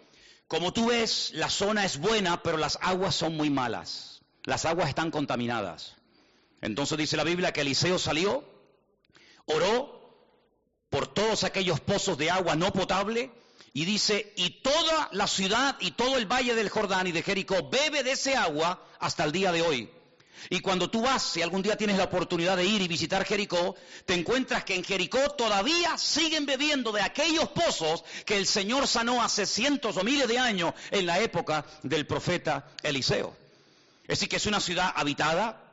como 0.49 0.73
tú 0.73 0.88
ves, 0.88 1.30
la 1.35 1.50
zona 1.50 1.85
es 1.85 1.99
buena, 1.99 2.42
pero 2.42 2.56
las 2.56 2.78
aguas 2.82 3.14
son 3.14 3.37
muy 3.37 3.49
malas, 3.49 4.23
las 4.44 4.64
aguas 4.64 4.88
están 4.88 5.12
contaminadas. 5.12 5.95
Entonces 6.60 6.98
dice 6.98 7.16
la 7.16 7.25
Biblia 7.25 7.52
que 7.52 7.60
Eliseo 7.60 7.98
salió 7.98 8.56
Oró 9.46 9.96
por 10.90 11.06
todos 11.06 11.44
aquellos 11.44 11.80
pozos 11.80 12.18
de 12.18 12.30
agua 12.30 12.56
no 12.56 12.72
potable 12.72 13.30
y 13.72 13.84
dice, 13.84 14.32
y 14.36 14.62
toda 14.62 15.08
la 15.12 15.26
ciudad 15.26 15.76
y 15.80 15.92
todo 15.92 16.16
el 16.16 16.26
valle 16.26 16.54
del 16.54 16.68
Jordán 16.68 17.06
y 17.06 17.12
de 17.12 17.22
Jericó 17.22 17.68
bebe 17.68 18.02
de 18.02 18.12
ese 18.12 18.34
agua 18.34 18.84
hasta 18.98 19.25
el 19.25 19.32
día 19.32 19.52
de 19.52 19.62
hoy. 19.62 19.90
Y 20.50 20.60
cuando 20.60 20.90
tú 20.90 21.02
vas, 21.02 21.22
si 21.22 21.42
algún 21.42 21.62
día 21.62 21.76
tienes 21.76 21.98
la 21.98 22.04
oportunidad 22.04 22.56
de 22.56 22.64
ir 22.64 22.80
y 22.82 22.88
visitar 22.88 23.25
Jericó, 23.25 23.76
te 24.04 24.14
encuentras 24.14 24.64
que 24.64 24.75
en 24.75 24.84
Jericó 24.84 25.18
todavía 25.32 25.96
siguen 25.98 26.46
bebiendo 26.46 26.90
de 26.90 27.02
aquellos 27.02 27.48
pozos 27.50 28.04
que 28.25 28.36
el 28.36 28.46
Señor 28.46 28.88
sanó 28.88 29.22
hace 29.22 29.46
cientos 29.46 29.96
o 29.96 30.04
miles 30.04 30.28
de 30.28 30.38
años 30.38 30.75
en 30.90 31.06
la 31.06 31.20
época 31.20 31.66
del 31.82 32.06
profeta 32.06 32.68
Eliseo. 32.82 33.36
Es 34.02 34.18
decir, 34.18 34.28
que 34.28 34.36
es 34.36 34.46
una 34.46 34.60
ciudad 34.60 34.92
habitada, 34.94 35.65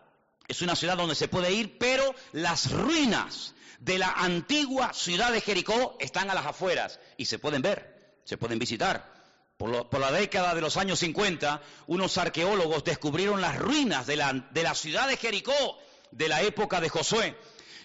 es 0.47 0.61
una 0.61 0.75
ciudad 0.75 0.97
donde 0.97 1.15
se 1.15 1.27
puede 1.27 1.51
ir, 1.51 1.77
pero 1.77 2.15
las 2.31 2.71
ruinas 2.71 3.53
de 3.79 3.97
la 3.97 4.11
antigua 4.11 4.93
ciudad 4.93 5.31
de 5.31 5.41
Jericó 5.41 5.97
están 5.99 6.29
a 6.29 6.33
las 6.33 6.45
afueras 6.45 6.99
y 7.17 7.25
se 7.25 7.39
pueden 7.39 7.61
ver, 7.61 8.15
se 8.23 8.37
pueden 8.37 8.59
visitar. 8.59 9.11
Por, 9.57 9.99
la 9.99 10.11
década 10.11 10.55
de 10.55 10.61
los 10.61 10.77
años 10.77 10.99
50, 10.99 11.61
unos 11.87 12.17
arqueólogos 12.17 12.83
descubrieron 12.83 13.39
las 13.39 13.57
ruinas 13.57 14.05
de 14.07 14.17
la, 14.17 14.33
de 14.33 14.63
la 14.63 14.73
ciudad 14.73 15.07
de 15.07 15.17
Jericó 15.17 15.79
de 16.11 16.27
la 16.27 16.41
época 16.41 16.81
de 16.81 16.89
Josué 16.89 17.35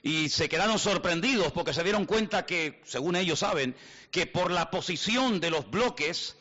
y 0.03 0.29
se 0.29 0.49
quedaron 0.49 0.79
sorprendidos 0.79 1.53
porque 1.53 1.75
se 1.75 1.83
dieron 1.83 2.07
cuenta 2.07 2.47
que, 2.47 2.81
según 2.85 3.17
ellos 3.17 3.41
saben, 3.41 3.77
que 4.11 4.27
por 4.27 4.51
la 4.51 4.71
posición 4.71 5.41
de 5.41 5.51
los 5.51 5.71
bloques, 5.71 6.37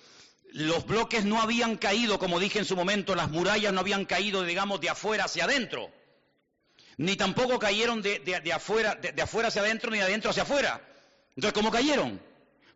los 0.51 0.85
bloques 0.85 1.25
no 1.25 1.41
habían 1.41 1.77
caído, 1.77 2.19
como 2.19 2.39
dije 2.39 2.59
en 2.59 2.65
su 2.65 2.75
momento, 2.75 3.15
las 3.15 3.29
murallas 3.29 3.73
no 3.73 3.79
habían 3.79 4.05
caído, 4.05 4.43
digamos, 4.43 4.79
de 4.81 4.89
afuera 4.89 5.25
hacia 5.25 5.45
adentro, 5.45 5.91
ni 6.97 7.15
tampoco 7.15 7.59
cayeron 7.59 8.01
de, 8.01 8.51
afuera, 8.53 8.95
de 8.95 9.21
afuera 9.21 9.49
hacia 9.49 9.61
adentro, 9.61 9.91
ni 9.91 9.97
de 9.97 10.03
adentro 10.03 10.31
hacia 10.31 10.43
afuera. 10.43 10.81
Entonces, 11.35 11.53
¿cómo 11.53 11.71
cayeron? 11.71 12.19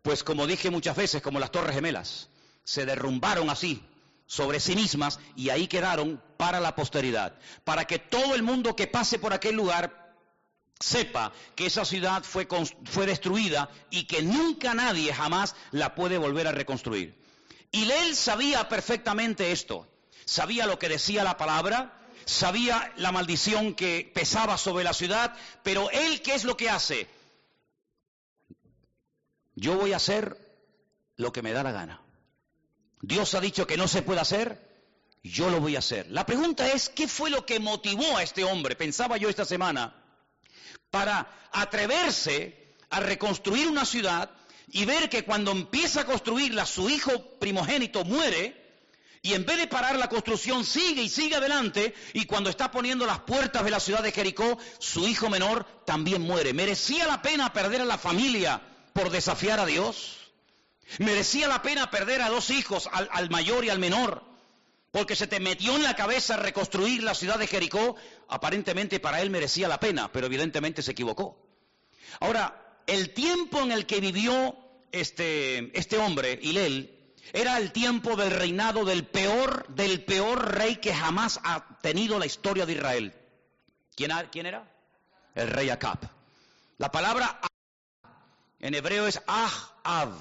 Pues 0.02 0.24
como 0.24 0.48
dije 0.48 0.70
muchas 0.70 0.96
veces, 0.96 1.22
como 1.22 1.40
las 1.40 1.52
torres 1.52 1.76
gemelas 1.76 2.30
se 2.64 2.86
derrumbaron 2.86 3.50
así 3.50 3.84
sobre 4.28 4.60
sí 4.60 4.76
mismas 4.76 5.20
y 5.36 5.50
ahí 5.50 5.68
quedaron 5.68 6.22
para 6.38 6.60
la 6.60 6.76
posteridad, 6.76 7.38
para 7.64 7.86
que 7.86 8.00
todo 8.00 8.36
el 8.36 8.44
mundo 8.44 8.76
que 8.76 8.88
pase 8.88 9.20
por 9.20 9.34
aquel 9.34 9.56
lugar 9.56 10.16
sepa 10.80 11.32
que 11.56 11.66
esa 11.66 11.86
ciudad 11.86 12.24
fue, 12.24 12.48
fue 12.86 13.06
destruida 13.06 13.70
y 13.90 14.06
que 14.06 14.22
nunca 14.22 14.74
nadie 14.74 15.14
jamás 15.14 15.56
la 15.72 15.96
puede 15.96 16.18
volver 16.18 16.48
a 16.48 16.52
reconstruir. 16.52 17.20
Y 17.72 17.90
él 17.90 18.16
sabía 18.16 18.70
perfectamente 18.70 19.52
esto, 19.52 19.88
sabía 20.26 20.66
lo 20.66 20.78
que 20.80 20.90
decía 20.90 21.24
la 21.24 21.38
palabra, 21.38 22.01
sabía 22.26 22.94
la 22.98 23.12
maldición 23.12 23.74
que 23.74 24.10
pesaba 24.14 24.58
sobre 24.58 24.84
la 24.84 24.94
ciudad, 24.94 25.36
pero 25.64 25.90
él, 25.92 26.22
¿qué 26.22 26.36
es 26.36 26.44
lo 26.44 26.58
que 26.58 26.70
hace? 26.70 27.08
Yo 29.56 29.76
voy 29.76 29.94
a 29.94 29.98
hacer 29.98 30.38
lo 31.18 31.32
que 31.32 31.42
me 31.42 31.52
da 31.52 31.64
la 31.64 31.72
gana. 31.72 32.02
Dios 33.02 33.34
ha 33.34 33.42
dicho 33.42 33.68
que 33.68 33.78
no 33.78 33.88
se 33.88 34.02
puede 34.02 34.20
hacer, 34.20 34.72
yo 35.24 35.50
lo 35.50 35.60
voy 35.60 35.76
a 35.76 35.80
hacer. 35.80 36.10
La 36.10 36.26
pregunta 36.26 36.72
es, 36.72 36.90
¿qué 36.90 37.08
fue 37.08 37.30
lo 37.30 37.46
que 37.46 37.60
motivó 37.60 38.18
a 38.18 38.24
este 38.24 38.44
hombre, 38.44 38.76
pensaba 38.76 39.18
yo 39.18 39.30
esta 39.30 39.46
semana, 39.46 39.96
para 40.90 41.50
atreverse 41.52 42.76
a 42.90 43.00
reconstruir 43.00 43.68
una 43.68 43.86
ciudad 43.86 44.30
y 44.68 44.86
ver 44.86 45.10
que 45.10 45.24
cuando 45.24 45.52
empieza 45.52 46.02
a 46.02 46.06
construirla 46.06 46.66
su 46.66 46.90
hijo 46.90 47.40
primogénito 47.40 48.04
muere 48.04 48.61
y 49.24 49.34
en 49.34 49.46
vez 49.46 49.58
de 49.58 49.68
parar 49.68 49.98
la 49.98 50.10
construcción 50.10 50.66
sigue 50.66 51.04
y 51.04 51.10
sigue 51.10 51.36
adelante 51.36 51.94
y 52.14 52.26
cuando 52.26 52.50
está 52.50 52.72
poniendo 52.72 53.06
las 53.06 53.20
puertas 53.20 53.64
de 53.64 53.70
la 53.70 53.80
ciudad 53.80 54.02
de 54.02 54.12
Jericó 54.12 54.58
su 54.80 55.08
hijo 55.08 55.30
menor 55.30 55.66
también 55.86 56.22
muere. 56.24 56.54
¿Merecía 56.54 57.06
la 57.06 57.22
pena 57.22 57.54
perder 57.54 57.82
a 57.82 57.86
la 57.86 58.00
familia 58.00 58.62
por 58.94 59.12
desafiar 59.12 59.60
a 59.60 59.68
Dios? 59.68 60.18
Merecía 60.98 61.48
la 61.48 61.62
pena 61.62 61.92
perder 61.92 62.22
a 62.22 62.30
dos 62.30 62.50
hijos, 62.50 62.90
al, 62.92 63.30
mayor 63.30 63.64
y 63.64 63.70
al 63.70 63.80
menor, 63.80 64.24
porque 64.92 65.16
se 65.16 65.28
te 65.28 65.40
metió 65.40 65.76
en 65.76 65.84
la 65.84 65.96
cabeza 65.96 66.36
reconstruir 66.36 67.04
la 67.04 67.14
ciudad 67.14 67.38
de 67.38 67.48
Jericó. 67.48 67.96
Aparentemente 68.28 69.00
para 69.00 69.22
él 69.22 69.30
merecía 69.30 69.68
la 69.68 69.80
pena, 69.80 70.12
pero 70.12 70.26
evidentemente 70.26 70.82
se 70.82 70.92
equivocó. 70.92 71.38
Ahora, 72.20 72.82
el 72.88 73.14
tiempo 73.14 73.62
en 73.62 73.72
el 73.72 73.86
que 73.86 74.02
vivió 74.02 74.58
este, 74.92 75.78
este 75.78 75.98
hombre, 75.98 76.40
Hilel, 76.42 77.01
era 77.34 77.58
el 77.58 77.72
tiempo 77.72 78.16
del 78.16 78.32
reinado 78.32 78.84
del 78.86 79.06
peor, 79.06 79.66
del 79.70 80.04
peor 80.04 80.56
rey 80.56 80.78
que 80.78 80.94
jamás 80.94 81.40
ha 81.44 81.80
tenido 81.82 82.20
la 82.20 82.26
historia 82.26 82.66
de 82.66 82.74
Israel. 82.74 83.14
¿Quién, 83.96 84.46
era? 84.46 84.72
El 85.36 85.48
rey 85.48 85.70
Acab. 85.70 86.00
La 86.78 86.92
palabra 86.92 87.40
en 88.60 88.74
hebreo 88.74 89.08
es 89.08 89.22
Ah-Av. 89.28 90.14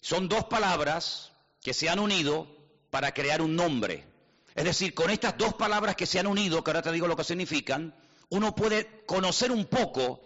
Son 0.00 0.28
dos 0.28 0.44
palabras 0.44 1.32
que 1.62 1.74
se 1.74 1.88
han 1.88 1.98
unido 1.98 2.46
para 2.90 3.12
crear 3.12 3.40
un 3.40 3.56
nombre. 3.56 4.06
Es 4.54 4.64
decir, 4.64 4.94
con 4.94 5.10
estas 5.10 5.36
dos 5.36 5.54
palabras 5.54 5.96
que 5.96 6.06
se 6.06 6.20
han 6.20 6.26
unido, 6.26 6.62
que 6.62 6.70
ahora 6.70 6.82
te 6.82 6.92
digo 6.92 7.08
lo 7.08 7.16
que 7.16 7.24
significan, 7.24 7.94
uno 8.28 8.54
puede 8.54 9.04
conocer 9.06 9.50
un 9.50 9.64
poco 9.64 10.20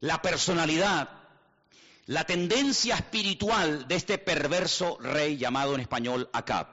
la 0.00 0.22
personalidad, 0.22 1.17
la 2.08 2.24
tendencia 2.24 2.94
espiritual 2.94 3.86
de 3.86 3.94
este 3.94 4.16
perverso 4.16 4.96
rey 4.98 5.36
llamado 5.36 5.74
en 5.74 5.82
español 5.82 6.30
Acab. 6.32 6.66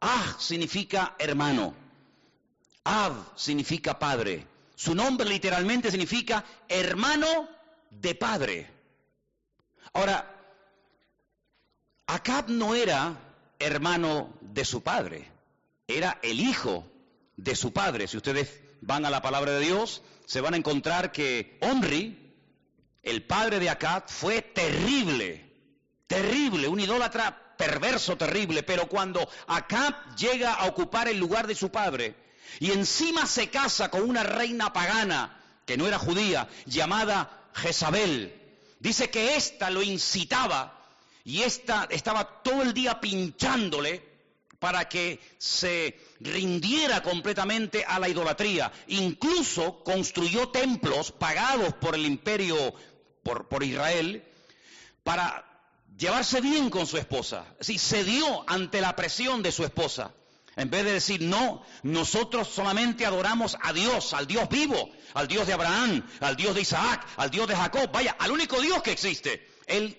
Ah 0.00 0.36
significa 0.38 1.16
hermano. 1.18 1.74
Ab 2.84 3.14
significa 3.34 3.98
padre. 3.98 4.46
Su 4.74 4.94
nombre 4.94 5.26
literalmente 5.26 5.90
significa 5.90 6.44
hermano 6.68 7.48
de 7.90 8.14
padre. 8.14 8.70
Ahora, 9.94 10.30
Acab 12.06 12.50
no 12.50 12.74
era 12.74 13.16
hermano 13.58 14.34
de 14.42 14.66
su 14.66 14.82
padre, 14.82 15.30
era 15.88 16.18
el 16.22 16.40
hijo 16.40 16.86
de 17.38 17.56
su 17.56 17.72
padre. 17.72 18.06
Si 18.06 18.18
ustedes 18.18 18.60
van 18.82 19.06
a 19.06 19.10
la 19.10 19.22
palabra 19.22 19.52
de 19.52 19.60
Dios, 19.60 20.02
se 20.26 20.42
van 20.42 20.52
a 20.52 20.58
encontrar 20.58 21.10
que 21.10 21.56
Omri, 21.62 22.23
el 23.04 23.22
padre 23.22 23.60
de 23.60 23.70
Acab, 23.70 24.08
fue 24.08 24.42
terrible, 24.42 25.50
terrible, 26.06 26.68
un 26.68 26.80
idólatra 26.80 27.54
perverso, 27.56 28.16
terrible, 28.16 28.62
pero 28.62 28.88
cuando 28.88 29.28
Acab 29.46 30.16
llega 30.16 30.54
a 30.54 30.66
ocupar 30.66 31.08
el 31.08 31.18
lugar 31.18 31.46
de 31.46 31.54
su 31.54 31.70
padre 31.70 32.14
y 32.60 32.72
encima 32.72 33.26
se 33.26 33.50
casa 33.50 33.90
con 33.90 34.02
una 34.02 34.22
reina 34.22 34.72
pagana 34.72 35.40
que 35.66 35.76
no 35.76 35.86
era 35.86 35.98
judía, 35.98 36.48
llamada 36.66 37.48
Jezabel, 37.54 38.34
dice 38.80 39.10
que 39.10 39.36
ésta 39.36 39.70
lo 39.70 39.82
incitaba 39.82 40.82
y 41.24 41.42
esta 41.42 41.86
estaba 41.90 42.42
todo 42.42 42.62
el 42.62 42.74
día 42.74 43.00
pinchándole 43.00 44.14
para 44.58 44.88
que 44.88 45.20
se 45.38 45.98
rindiera 46.20 47.02
completamente 47.02 47.84
a 47.86 47.98
la 47.98 48.08
idolatría. 48.08 48.72
Incluso 48.88 49.82
construyó 49.84 50.48
templos 50.48 51.12
pagados 51.12 51.74
por 51.74 51.94
el 51.94 52.06
imperio, 52.06 52.74
por, 53.24 53.64
Israel, 53.64 54.24
para 55.02 55.44
llevarse 55.96 56.40
bien 56.40 56.70
con 56.70 56.86
su 56.86 56.98
esposa. 56.98 57.44
Es 57.58 57.82
cedió 57.82 58.44
ante 58.48 58.80
la 58.80 58.94
presión 58.94 59.42
de 59.42 59.50
su 59.50 59.64
esposa. 59.64 60.12
En 60.56 60.70
vez 60.70 60.84
de 60.84 60.92
decir, 60.92 61.20
no, 61.22 61.64
nosotros 61.82 62.46
solamente 62.46 63.04
adoramos 63.04 63.56
a 63.60 63.72
Dios, 63.72 64.14
al 64.14 64.28
Dios 64.28 64.48
vivo, 64.48 64.88
al 65.14 65.26
Dios 65.26 65.48
de 65.48 65.52
Abraham, 65.52 66.06
al 66.20 66.36
Dios 66.36 66.54
de 66.54 66.60
Isaac, 66.60 67.04
al 67.16 67.30
Dios 67.30 67.48
de 67.48 67.56
Jacob, 67.56 67.90
vaya, 67.90 68.14
al 68.20 68.30
único 68.30 68.60
Dios 68.60 68.80
que 68.82 68.92
existe. 68.92 69.48
Él 69.66 69.98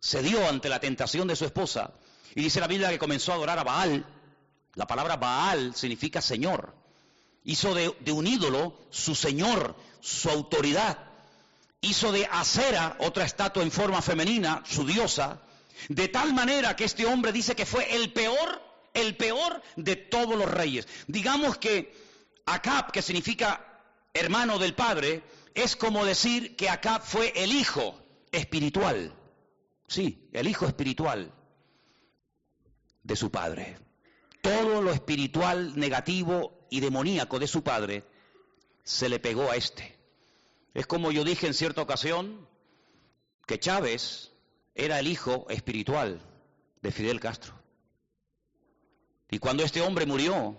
cedió 0.00 0.46
ante 0.46 0.68
la 0.68 0.80
tentación 0.80 1.28
de 1.28 1.36
su 1.36 1.46
esposa 1.46 1.94
y 2.34 2.42
dice 2.42 2.60
la 2.60 2.66
Biblia 2.66 2.90
que 2.90 2.98
comenzó 2.98 3.32
a 3.32 3.36
adorar 3.36 3.58
a 3.58 3.64
Baal. 3.64 4.06
La 4.74 4.86
palabra 4.86 5.16
Baal 5.16 5.74
significa 5.74 6.20
Señor. 6.20 6.74
Hizo 7.42 7.74
de, 7.74 8.12
un 8.12 8.26
ídolo 8.26 8.78
su 8.90 9.14
Señor, 9.14 9.76
su 10.00 10.30
autoridad. 10.30 10.98
Hizo 11.80 12.12
de 12.12 12.26
Acera, 12.26 12.96
otra 13.00 13.24
estatua 13.24 13.62
en 13.62 13.70
forma 13.70 14.02
femenina, 14.02 14.62
su 14.66 14.86
diosa. 14.86 15.40
De 15.88 16.08
tal 16.08 16.34
manera 16.34 16.76
que 16.76 16.84
este 16.84 17.06
hombre 17.06 17.32
dice 17.32 17.56
que 17.56 17.64
fue 17.64 17.96
el 17.96 18.12
peor, 18.12 18.62
el 18.92 19.16
peor 19.16 19.62
de 19.76 19.96
todos 19.96 20.36
los 20.36 20.50
reyes. 20.50 20.86
Digamos 21.06 21.56
que 21.56 21.94
Acab, 22.44 22.92
que 22.92 23.00
significa 23.00 23.82
hermano 24.12 24.58
del 24.58 24.74
padre, 24.74 25.22
es 25.54 25.76
como 25.76 26.04
decir 26.04 26.56
que 26.56 26.68
Acab 26.68 27.02
fue 27.02 27.32
el 27.34 27.52
hijo 27.52 27.98
espiritual. 28.32 29.14
Sí, 29.86 30.28
el 30.32 30.48
hijo 30.48 30.66
espiritual 30.66 31.32
de 33.02 33.16
su 33.16 33.30
padre. 33.30 33.78
Todo 34.42 34.82
lo 34.82 34.92
espiritual 34.92 35.78
negativo 35.78 36.66
y 36.70 36.80
demoníaco 36.80 37.38
de 37.38 37.46
su 37.46 37.62
padre 37.62 38.04
se 38.84 39.08
le 39.08 39.18
pegó 39.18 39.50
a 39.50 39.56
este. 39.56 39.99
Es 40.74 40.86
como 40.86 41.10
yo 41.10 41.24
dije 41.24 41.46
en 41.46 41.54
cierta 41.54 41.82
ocasión 41.82 42.46
que 43.46 43.58
Chávez 43.58 44.32
era 44.74 45.00
el 45.00 45.08
hijo 45.08 45.46
espiritual 45.50 46.20
de 46.82 46.92
Fidel 46.92 47.20
Castro. 47.20 47.54
Y 49.30 49.38
cuando 49.38 49.64
este 49.64 49.80
hombre 49.80 50.06
murió, 50.06 50.56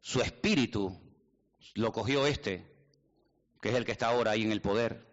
su 0.00 0.20
espíritu 0.20 0.98
lo 1.74 1.92
cogió 1.92 2.26
este, 2.26 2.66
que 3.60 3.70
es 3.70 3.74
el 3.74 3.84
que 3.84 3.92
está 3.92 4.08
ahora 4.08 4.32
ahí 4.32 4.42
en 4.42 4.52
el 4.52 4.60
poder, 4.60 5.06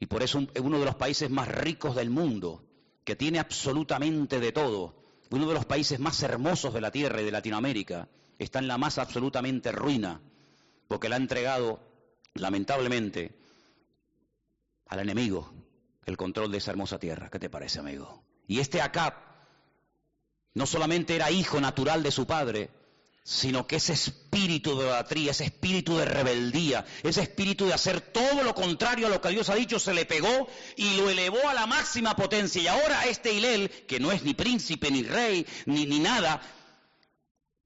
y 0.00 0.06
por 0.06 0.22
eso 0.22 0.46
es 0.52 0.60
uno 0.60 0.78
de 0.78 0.84
los 0.84 0.96
países 0.96 1.30
más 1.30 1.48
ricos 1.48 1.94
del 1.94 2.10
mundo, 2.10 2.64
que 3.04 3.16
tiene 3.16 3.38
absolutamente 3.38 4.40
de 4.40 4.52
todo, 4.52 4.96
uno 5.30 5.46
de 5.46 5.54
los 5.54 5.64
países 5.64 6.00
más 6.00 6.22
hermosos 6.22 6.74
de 6.74 6.80
la 6.80 6.90
tierra 6.90 7.20
y 7.20 7.24
de 7.24 7.30
Latinoamérica, 7.30 8.08
está 8.38 8.58
en 8.58 8.68
la 8.68 8.78
más 8.78 8.98
absolutamente 8.98 9.70
ruina, 9.72 10.20
porque 10.88 11.08
le 11.08 11.14
ha 11.14 11.18
entregado, 11.18 11.80
lamentablemente, 12.34 13.36
al 14.86 15.00
enemigo 15.00 15.52
el 16.06 16.16
control 16.16 16.52
de 16.52 16.58
esa 16.58 16.70
hermosa 16.70 16.98
tierra. 16.98 17.30
¿Qué 17.30 17.38
te 17.38 17.50
parece, 17.50 17.78
amigo? 17.78 18.24
Y 18.46 18.60
este 18.60 18.82
Acab 18.82 19.14
no 20.54 20.66
solamente 20.66 21.16
era 21.16 21.30
hijo 21.30 21.60
natural 21.60 22.02
de 22.02 22.10
su 22.10 22.26
padre, 22.26 22.70
sino 23.22 23.66
que 23.66 23.76
ese 23.76 23.94
espíritu 23.94 24.76
de 24.76 24.84
idolatría, 24.84 25.30
ese 25.30 25.44
espíritu 25.44 25.96
de 25.96 26.04
rebeldía, 26.04 26.84
ese 27.02 27.22
espíritu 27.22 27.64
de 27.64 27.72
hacer 27.72 28.02
todo 28.02 28.42
lo 28.42 28.54
contrario 28.54 29.06
a 29.06 29.10
lo 29.10 29.20
que 29.20 29.30
Dios 29.30 29.48
ha 29.48 29.54
dicho, 29.54 29.78
se 29.78 29.94
le 29.94 30.04
pegó 30.04 30.46
y 30.76 30.96
lo 30.96 31.08
elevó 31.08 31.48
a 31.48 31.54
la 31.54 31.66
máxima 31.66 32.14
potencia. 32.14 32.62
Y 32.62 32.66
ahora 32.66 33.06
este 33.06 33.32
Hilel, 33.32 33.70
que 33.70 33.98
no 33.98 34.12
es 34.12 34.22
ni 34.22 34.34
príncipe, 34.34 34.90
ni 34.90 35.02
rey, 35.02 35.46
ni, 35.64 35.86
ni 35.86 36.00
nada, 36.00 36.40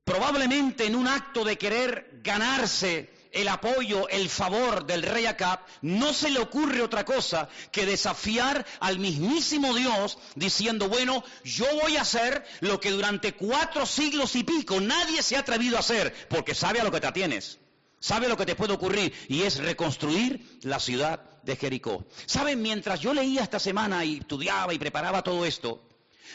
probablemente 0.05 0.87
en 0.87 0.95
un 0.95 1.09
acto 1.09 1.45
de 1.45 1.59
querer 1.59 2.21
ganarse 2.23 3.18
el 3.39 3.47
apoyo, 3.49 4.09
el 4.09 4.29
favor 4.29 4.85
del 4.85 5.03
rey 5.03 5.27
Acab, 5.27 5.61
no 5.81 6.13
se 6.13 6.29
le 6.29 6.41
ocurre 6.41 6.83
otra 6.83 7.05
cosa 7.05 7.49
que 7.71 7.87
desafiar 7.87 8.67
al 8.81 8.99
mismísimo 8.99 9.75
Dios 9.75 10.19
diciendo, 10.35 10.89
bueno, 10.89 11.23
yo 11.45 11.67
voy 11.81 11.97
a 11.97 12.03
hacer 12.03 12.45
lo 12.61 12.81
que 12.81 12.91
durante 12.91 13.35
cuatro 13.35 13.87
siglos 13.87 14.35
y 14.35 14.43
pico 14.43 14.81
nadie 14.81 15.23
se 15.23 15.37
ha 15.37 15.41
atrevido 15.41 15.77
a 15.77 15.81
hacer, 15.81 16.13
porque 16.29 16.55
sabe 16.55 16.81
a 16.81 16.85
lo 16.85 16.91
que 16.91 17.01
te 17.01 17.07
atienes, 17.07 17.61
sabe 18.01 18.29
lo 18.29 18.37
que 18.37 18.47
te 18.47 18.57
puede 18.57 18.73
ocurrir, 18.73 19.13
y 19.29 19.43
es 19.43 19.59
reconstruir 19.59 20.59
la 20.63 20.81
ciudad 20.81 21.21
de 21.45 21.55
Jericó. 21.55 22.05
Saben, 22.27 22.61
mientras 22.61 22.99
yo 22.99 23.15
leía 23.15 23.45
esta 23.45 23.61
semana 23.61 24.05
y 24.05 24.19
estudiaba 24.19 24.75
y 24.75 24.79
preparaba 24.81 25.23
todo 25.23 25.47
esto, 25.47 25.81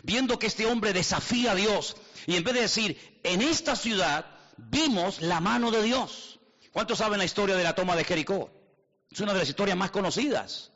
viendo 0.03 0.39
que 0.39 0.47
este 0.47 0.67
hombre 0.67 0.93
desafía 0.93 1.51
a 1.51 1.55
Dios, 1.55 1.97
y 2.27 2.37
en 2.37 2.45
vez 2.45 2.53
de 2.53 2.61
decir, 2.61 3.19
en 3.23 3.41
esta 3.41 3.75
ciudad 3.75 4.25
vimos 4.55 5.21
la 5.21 5.41
mano 5.41 5.69
de 5.69 5.83
Dios. 5.83 6.32
¿Cuántos 6.73 6.97
saben 6.97 7.19
la 7.19 7.25
historia 7.25 7.55
de 7.55 7.63
la 7.63 7.75
toma 7.75 7.95
de 7.95 8.03
Jericó? 8.03 8.49
Es 9.11 9.19
una 9.19 9.31
de 9.31 9.39
las 9.39 9.47
historias 9.47 9.77
más 9.77 9.91
conocidas. 9.91 10.71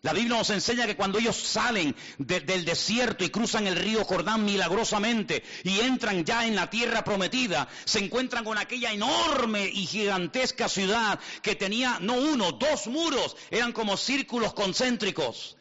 La 0.00 0.14
Biblia 0.14 0.38
nos 0.38 0.48
enseña 0.48 0.86
que 0.86 0.96
cuando 0.96 1.18
ellos 1.18 1.36
salen 1.36 1.94
del 2.18 2.64
desierto 2.64 3.22
y 3.22 3.28
cruzan 3.28 3.66
el 3.66 3.76
río 3.76 4.02
Jordán 4.04 4.44
milagrosamente 4.44 5.44
y 5.62 5.78
entran 5.80 6.24
ya 6.24 6.46
en 6.46 6.56
la 6.56 6.70
tierra 6.70 7.04
prometida, 7.04 7.68
se 7.84 8.00
encuentran 8.00 8.44
con 8.44 8.56
aquella 8.56 8.92
enorme 8.92 9.68
y 9.68 9.86
gigantesca 9.86 10.68
ciudad 10.70 11.20
que 11.42 11.54
tenía 11.54 11.98
no 12.00 12.14
uno, 12.14 12.52
dos 12.52 12.86
muros, 12.86 13.36
eran 13.50 13.72
como 13.72 13.96
círculos 13.98 14.54
concéntricos. 14.54 15.58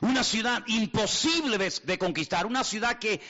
Una 0.00 0.24
ciudad 0.24 0.64
imposible 0.66 1.58
de 1.58 1.98
conquistar, 1.98 2.46
una 2.46 2.64
ciudad 2.64 2.98
que 2.98 3.20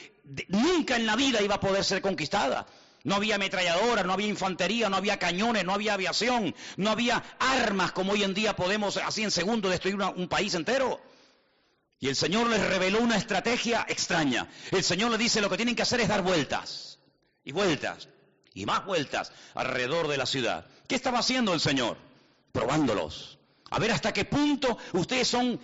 nunca 0.49 0.95
en 0.97 1.07
la 1.07 1.17
vida 1.17 1.43
iba 1.43 1.57
a 1.57 1.61
poder 1.61 1.85
ser 1.85 2.01
conquistada. 2.01 2.67
No 3.05 3.17
había 3.17 3.35
ametralladoras, 3.35 4.07
no 4.07 4.15
había 4.15 4.29
infantería, 4.29 4.89
no 4.89 4.97
había 4.97 5.19
cañones, 5.19 5.65
no 5.65 5.75
había 5.75 5.95
aviación, 5.95 6.55
no 6.79 6.91
había 6.91 7.23
armas 7.39 7.93
como 7.93 8.13
hoy 8.13 8.23
en 8.23 8.33
día 8.33 8.57
podemos 8.57 8.97
así 8.97 9.23
en 9.23 9.31
segundo 9.31 9.69
destruir 9.69 9.97
un 9.97 10.27
país 10.27 10.55
entero. 10.55 11.01
Y 12.01 12.09
el 12.09 12.17
Señor 12.17 12.49
les 12.49 12.67
reveló 12.67 13.01
una 13.01 13.17
estrategia 13.17 13.85
extraña. 13.89 14.49
El 14.71 14.83
Señor 14.83 15.11
le 15.11 15.19
dice 15.19 15.43
lo 15.43 15.51
que 15.51 15.57
tienen 15.57 15.77
que 15.77 15.83
hacer 15.83 16.01
es 16.01 16.09
dar 16.09 16.23
vueltas 16.23 16.99
y 17.45 17.53
vueltas 17.53 18.09
y 18.55 18.65
más 18.65 18.87
vueltas 18.87 19.33
alrededor 19.55 20.09
de 20.09 20.17
la 20.17 20.27
ciudad. 20.27 20.67
¿Qué 20.89 20.95
estaba 20.95 21.19
haciendo 21.19 21.53
el 21.53 21.61
Señor? 21.61 21.99
Probándolos. 22.53 23.39
A 23.71 23.79
ver 23.79 23.93
hasta 23.93 24.15
qué 24.15 24.25
punto 24.25 24.79
ustedes 24.93 25.29
son 25.29 25.61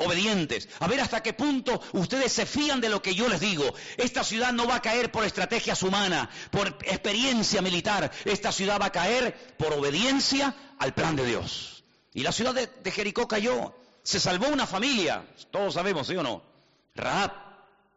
obedientes, 0.00 0.68
a 0.78 0.88
ver 0.88 1.00
hasta 1.00 1.22
qué 1.22 1.32
punto 1.32 1.80
ustedes 1.92 2.32
se 2.32 2.46
fían 2.46 2.80
de 2.80 2.88
lo 2.88 3.02
que 3.02 3.14
yo 3.14 3.28
les 3.28 3.40
digo. 3.40 3.72
Esta 3.96 4.24
ciudad 4.24 4.52
no 4.52 4.66
va 4.66 4.76
a 4.76 4.82
caer 4.82 5.12
por 5.12 5.24
estrategias 5.24 5.82
humanas, 5.82 6.28
por 6.50 6.68
experiencia 6.84 7.62
militar, 7.62 8.10
esta 8.24 8.50
ciudad 8.50 8.80
va 8.80 8.86
a 8.86 8.92
caer 8.92 9.54
por 9.58 9.72
obediencia 9.72 10.54
al 10.78 10.94
plan 10.94 11.16
de 11.16 11.26
Dios. 11.26 11.84
Y 12.14 12.22
la 12.22 12.32
ciudad 12.32 12.54
de, 12.54 12.90
Jericó 12.90 13.28
cayó, 13.28 13.74
se 14.02 14.18
salvó 14.18 14.48
una 14.48 14.66
familia, 14.66 15.24
todos 15.50 15.74
sabemos, 15.74 16.06
¿sí 16.06 16.16
o 16.16 16.22
no? 16.22 16.42
Raab, 16.94 17.32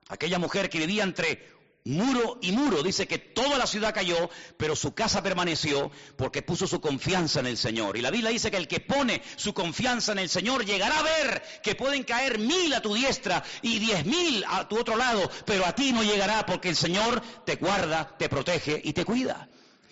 aquella 0.09 0.39
mujer 0.39 0.69
que 0.69 0.79
vivía 0.79 1.03
entre 1.03 1.52
muro 1.85 2.39
y 2.41 2.51
muro. 2.51 2.83
Dice 2.83 3.07
que 3.07 3.17
toda 3.17 3.57
la 3.57 3.67
ciudad 3.67 3.93
cayó, 3.93 4.29
pero 4.57 4.75
su 4.75 4.93
casa 4.93 5.21
permaneció 5.21 5.91
porque 6.17 6.41
puso 6.41 6.67
su 6.67 6.79
confianza 6.79 7.39
en 7.39 7.47
el 7.47 7.57
Señor. 7.57 7.97
Y 7.97 8.01
la 8.01 8.11
Biblia 8.11 8.31
dice 8.31 8.51
que 8.51 8.57
el 8.57 8.67
que 8.67 8.79
pone 8.79 9.21
su 9.35 9.53
confianza 9.53 10.11
en 10.11 10.19
el 10.19 10.29
Señor 10.29 10.65
llegará 10.65 10.99
a 10.99 11.03
ver 11.03 11.43
que 11.61 11.75
pueden 11.75 12.03
caer 12.03 12.39
mil 12.39 12.73
a 12.73 12.81
tu 12.81 12.93
diestra 12.93 13.43
y 13.61 13.79
diez 13.79 14.05
mil 14.05 14.43
a 14.47 14.67
tu 14.67 14.79
otro 14.79 14.95
lado, 14.95 15.29
pero 15.45 15.65
a 15.65 15.73
ti 15.73 15.91
no 15.91 16.03
llegará 16.03 16.45
porque 16.45 16.69
el 16.69 16.75
Señor 16.75 17.21
te 17.45 17.55
guarda, 17.55 18.15
te 18.17 18.29
protege 18.29 18.81
y 18.83 18.93
te 18.93 19.05
cuida. 19.05 19.49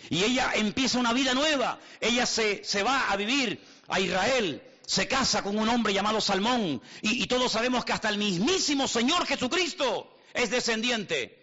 Y 0.10 0.24
ella 0.24 0.52
empieza 0.56 1.00
una 1.00 1.14
vida 1.14 1.34
nueva. 1.34 1.80
Ella 2.00 2.26
se, 2.26 2.64
se 2.64 2.84
va 2.84 3.12
a 3.12 3.16
vivir 3.16 3.62
a 3.88 4.00
Israel 4.00 4.64
se 4.84 5.08
casa 5.08 5.42
con 5.42 5.58
un 5.58 5.70
hombre 5.70 5.94
llamado 5.94 6.20
Salmón 6.20 6.82
y, 7.02 7.24
y, 7.24 7.28
todos 7.28 7.54
sabemos 7.54 7.86
que 7.86 7.94
hasta 7.94 8.10
el 8.10 8.18
mismísimo 8.18 8.90
Señor 8.90 9.26
Jesucristo 9.26 10.18
es 10.34 10.50
descendiente 10.50 11.41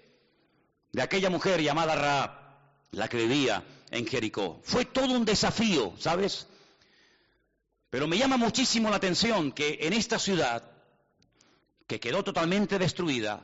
de 0.92 1.02
aquella 1.02 1.30
mujer 1.30 1.62
llamada 1.62 1.94
Raab, 1.94 2.30
la 2.92 3.08
que 3.08 3.18
vivía 3.18 3.64
en 3.90 4.06
Jericó. 4.06 4.60
Fue 4.64 4.84
todo 4.84 5.12
un 5.14 5.24
desafío, 5.24 5.92
¿sabes? 5.98 6.46
Pero 7.90 8.06
me 8.06 8.18
llama 8.18 8.36
muchísimo 8.36 8.90
la 8.90 8.96
atención 8.96 9.52
que 9.52 9.78
en 9.82 9.92
esta 9.92 10.18
ciudad, 10.18 10.62
que 11.86 12.00
quedó 12.00 12.22
totalmente 12.22 12.78
destruida, 12.78 13.42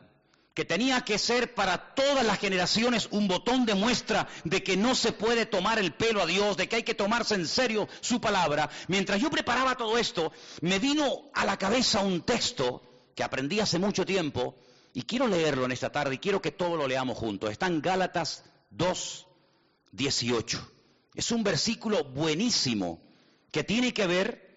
que 0.55 0.65
tenía 0.65 1.01
que 1.01 1.19
ser 1.19 1.55
para 1.55 1.95
todas 1.95 2.25
las 2.25 2.39
generaciones 2.39 3.09
un 3.11 3.27
botón 3.27 3.67
de 3.67 3.75
muestra 3.75 4.29
de 4.45 4.63
que 4.63 4.77
no 4.77 4.95
se 4.95 5.13
puede 5.13 5.47
tomar 5.47 5.79
el 5.81 5.95
pelo 5.95 6.23
a 6.23 6.27
Dios, 6.27 6.57
de 6.57 6.69
que 6.69 6.77
hay 6.77 6.83
que 6.85 6.95
tomarse 6.95 7.35
en 7.35 7.49
serio 7.49 7.89
su 8.01 8.21
palabra. 8.21 8.71
Mientras 8.87 9.21
yo 9.21 9.31
preparaba 9.31 9.77
todo 9.77 9.99
esto, 9.99 10.33
me 10.61 10.79
vino 10.79 11.23
a 11.35 11.45
la 11.45 11.59
cabeza 11.59 12.01
un 12.01 12.23
texto 12.23 12.83
que 13.17 13.25
aprendí 13.25 13.59
hace 13.59 13.79
mucho 13.79 14.07
tiempo, 14.07 14.57
y 14.95 15.03
quiero 15.03 15.27
leerlo 15.27 15.65
en 15.65 15.73
esta 15.73 15.91
tarde 15.91 16.15
y 16.15 16.19
quiero 16.19 16.41
que 16.41 16.53
todos 16.53 16.79
lo 16.79 16.87
leamos 16.87 17.19
juntos. 17.19 17.51
Está 17.51 17.67
en 17.67 17.83
Gálatas 17.83 18.45
2, 18.71 19.27
18. 19.91 20.73
Es 21.15 21.33
un 21.33 21.43
versículo 21.43 22.05
buenísimo 22.05 23.03
que 23.51 23.65
tiene 23.65 23.93
que 23.93 24.07
ver 24.07 24.57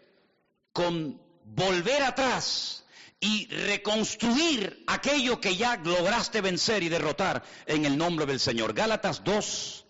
con 0.72 1.20
volver 1.44 2.04
atrás 2.04 2.86
y 3.20 3.48
reconstruir 3.48 4.84
aquello 4.86 5.42
que 5.42 5.56
ya 5.56 5.78
lograste 5.78 6.40
vencer 6.42 6.84
y 6.84 6.90
derrotar 6.90 7.44
en 7.66 7.86
el 7.86 7.98
nombre 7.98 8.28
del 8.28 8.40
Señor. 8.40 8.76
Gálatas 8.76 9.24
2, 9.24 9.86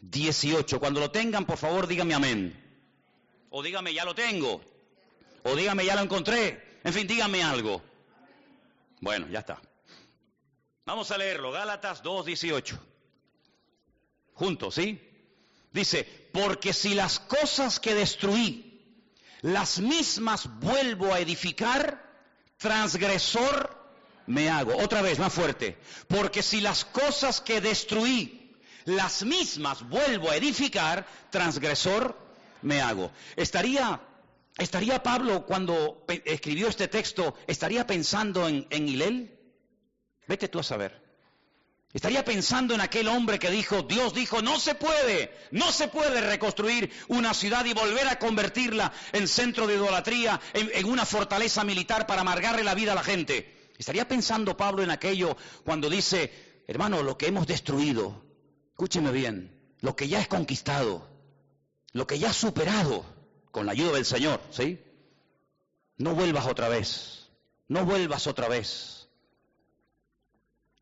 18. 0.00 0.80
Cuando 0.80 0.98
lo 0.98 1.12
tengan, 1.12 1.46
por 1.46 1.56
favor, 1.56 1.86
dígame 1.86 2.14
amén. 2.14 2.60
O 3.50 3.62
dígame, 3.62 3.94
ya 3.94 4.04
lo 4.04 4.12
tengo. 4.12 4.60
O 5.44 5.54
dígame, 5.54 5.86
ya 5.86 5.94
lo 5.94 6.02
encontré. 6.02 6.80
En 6.82 6.92
fin, 6.92 7.06
dígame 7.06 7.44
algo. 7.44 7.80
Bueno, 9.00 9.28
ya 9.28 9.38
está. 9.38 9.60
Vamos 10.86 11.10
a 11.10 11.18
leerlo, 11.18 11.50
Gálatas 11.50 12.02
2.18. 12.02 12.78
Juntos, 14.34 14.74
¿sí? 14.74 15.00
Dice, 15.72 16.28
porque 16.32 16.72
si 16.72 16.94
las 16.94 17.20
cosas 17.20 17.80
que 17.80 17.94
destruí, 17.94 18.82
las 19.40 19.78
mismas 19.78 20.48
vuelvo 20.60 21.12
a 21.12 21.20
edificar, 21.20 22.02
transgresor 22.58 23.82
me 24.26 24.50
hago. 24.50 24.76
Otra 24.76 25.00
vez, 25.02 25.18
más 25.18 25.32
fuerte. 25.32 25.78
Porque 26.06 26.42
si 26.42 26.60
las 26.60 26.84
cosas 26.84 27.40
que 27.40 27.60
destruí, 27.60 28.54
las 28.84 29.24
mismas 29.24 29.88
vuelvo 29.88 30.30
a 30.30 30.36
edificar, 30.36 31.06
transgresor 31.30 32.16
me 32.62 32.82
hago. 32.82 33.10
Estaría, 33.36 34.00
estaría 34.58 35.02
Pablo 35.02 35.46
cuando 35.46 36.04
escribió 36.08 36.68
este 36.68 36.88
texto, 36.88 37.34
estaría 37.46 37.86
pensando 37.86 38.46
en, 38.48 38.66
en 38.70 38.88
Hilel. 38.88 39.33
Vete 40.26 40.48
tú 40.48 40.58
a 40.58 40.62
saber. 40.62 41.04
Estaría 41.94 42.24
pensando 42.24 42.74
en 42.74 42.80
aquel 42.80 43.06
hombre 43.06 43.38
que 43.38 43.52
dijo, 43.52 43.82
Dios 43.82 44.14
dijo, 44.14 44.42
no 44.42 44.58
se 44.58 44.74
puede, 44.74 45.32
no 45.52 45.70
se 45.70 45.86
puede 45.86 46.20
reconstruir 46.20 46.90
una 47.06 47.32
ciudad 47.34 47.64
y 47.64 47.72
volver 47.72 48.08
a 48.08 48.18
convertirla 48.18 48.92
en 49.12 49.28
centro 49.28 49.68
de 49.68 49.74
idolatría, 49.74 50.40
en, 50.54 50.86
una 50.86 51.06
fortaleza 51.06 51.62
militar 51.62 52.04
para 52.08 52.22
amargarle 52.22 52.64
la 52.64 52.74
vida 52.74 52.92
a 52.92 52.96
la 52.96 53.04
gente. 53.04 53.70
Estaría 53.78 54.08
pensando 54.08 54.56
Pablo 54.56 54.82
en 54.82 54.90
aquello 54.90 55.36
cuando 55.64 55.88
dice, 55.88 56.64
hermano, 56.66 57.04
lo 57.04 57.16
que 57.16 57.28
hemos 57.28 57.46
destruido, 57.46 58.24
escúcheme 58.70 59.12
bien, 59.12 59.56
lo 59.80 59.94
que 59.94 60.08
ya 60.08 60.20
es 60.20 60.26
conquistado, 60.26 61.08
lo 61.92 62.08
que 62.08 62.18
ya 62.18 62.30
has 62.30 62.36
superado 62.36 63.04
con 63.52 63.66
la 63.66 63.72
ayuda 63.72 63.92
del 63.92 64.04
Señor, 64.04 64.40
¿sí? 64.50 64.82
No 65.96 66.16
vuelvas 66.16 66.46
otra 66.46 66.68
vez, 66.68 67.28
no 67.68 67.84
vuelvas 67.84 68.26
otra 68.26 68.48
vez 68.48 68.93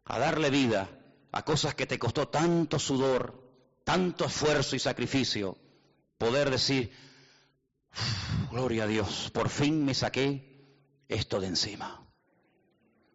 a 0.04 0.18
darle 0.18 0.50
vida 0.50 0.88
a 1.32 1.44
cosas 1.44 1.74
que 1.74 1.86
te 1.86 1.98
costó 1.98 2.28
tanto 2.28 2.78
sudor, 2.78 3.42
tanto 3.84 4.26
esfuerzo 4.26 4.76
y 4.76 4.78
sacrificio, 4.78 5.56
poder 6.18 6.50
decir, 6.50 6.92
gloria 8.50 8.84
a 8.84 8.86
Dios, 8.86 9.30
por 9.32 9.48
fin 9.48 9.84
me 9.84 9.94
saqué 9.94 10.52
esto 11.08 11.40
de 11.40 11.48
encima. 11.48 12.06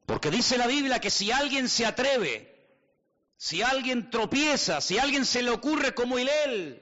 Porque 0.05 0.31
dice 0.31 0.57
la 0.57 0.67
Biblia 0.67 0.99
que 0.99 1.09
si 1.09 1.31
alguien 1.31 1.69
se 1.69 1.85
atreve, 1.85 2.55
si 3.37 3.61
alguien 3.61 4.09
tropieza, 4.09 4.81
si 4.81 4.97
alguien 4.97 5.25
se 5.25 5.43
le 5.43 5.51
ocurre 5.51 5.93
como 5.93 6.17
él, 6.17 6.81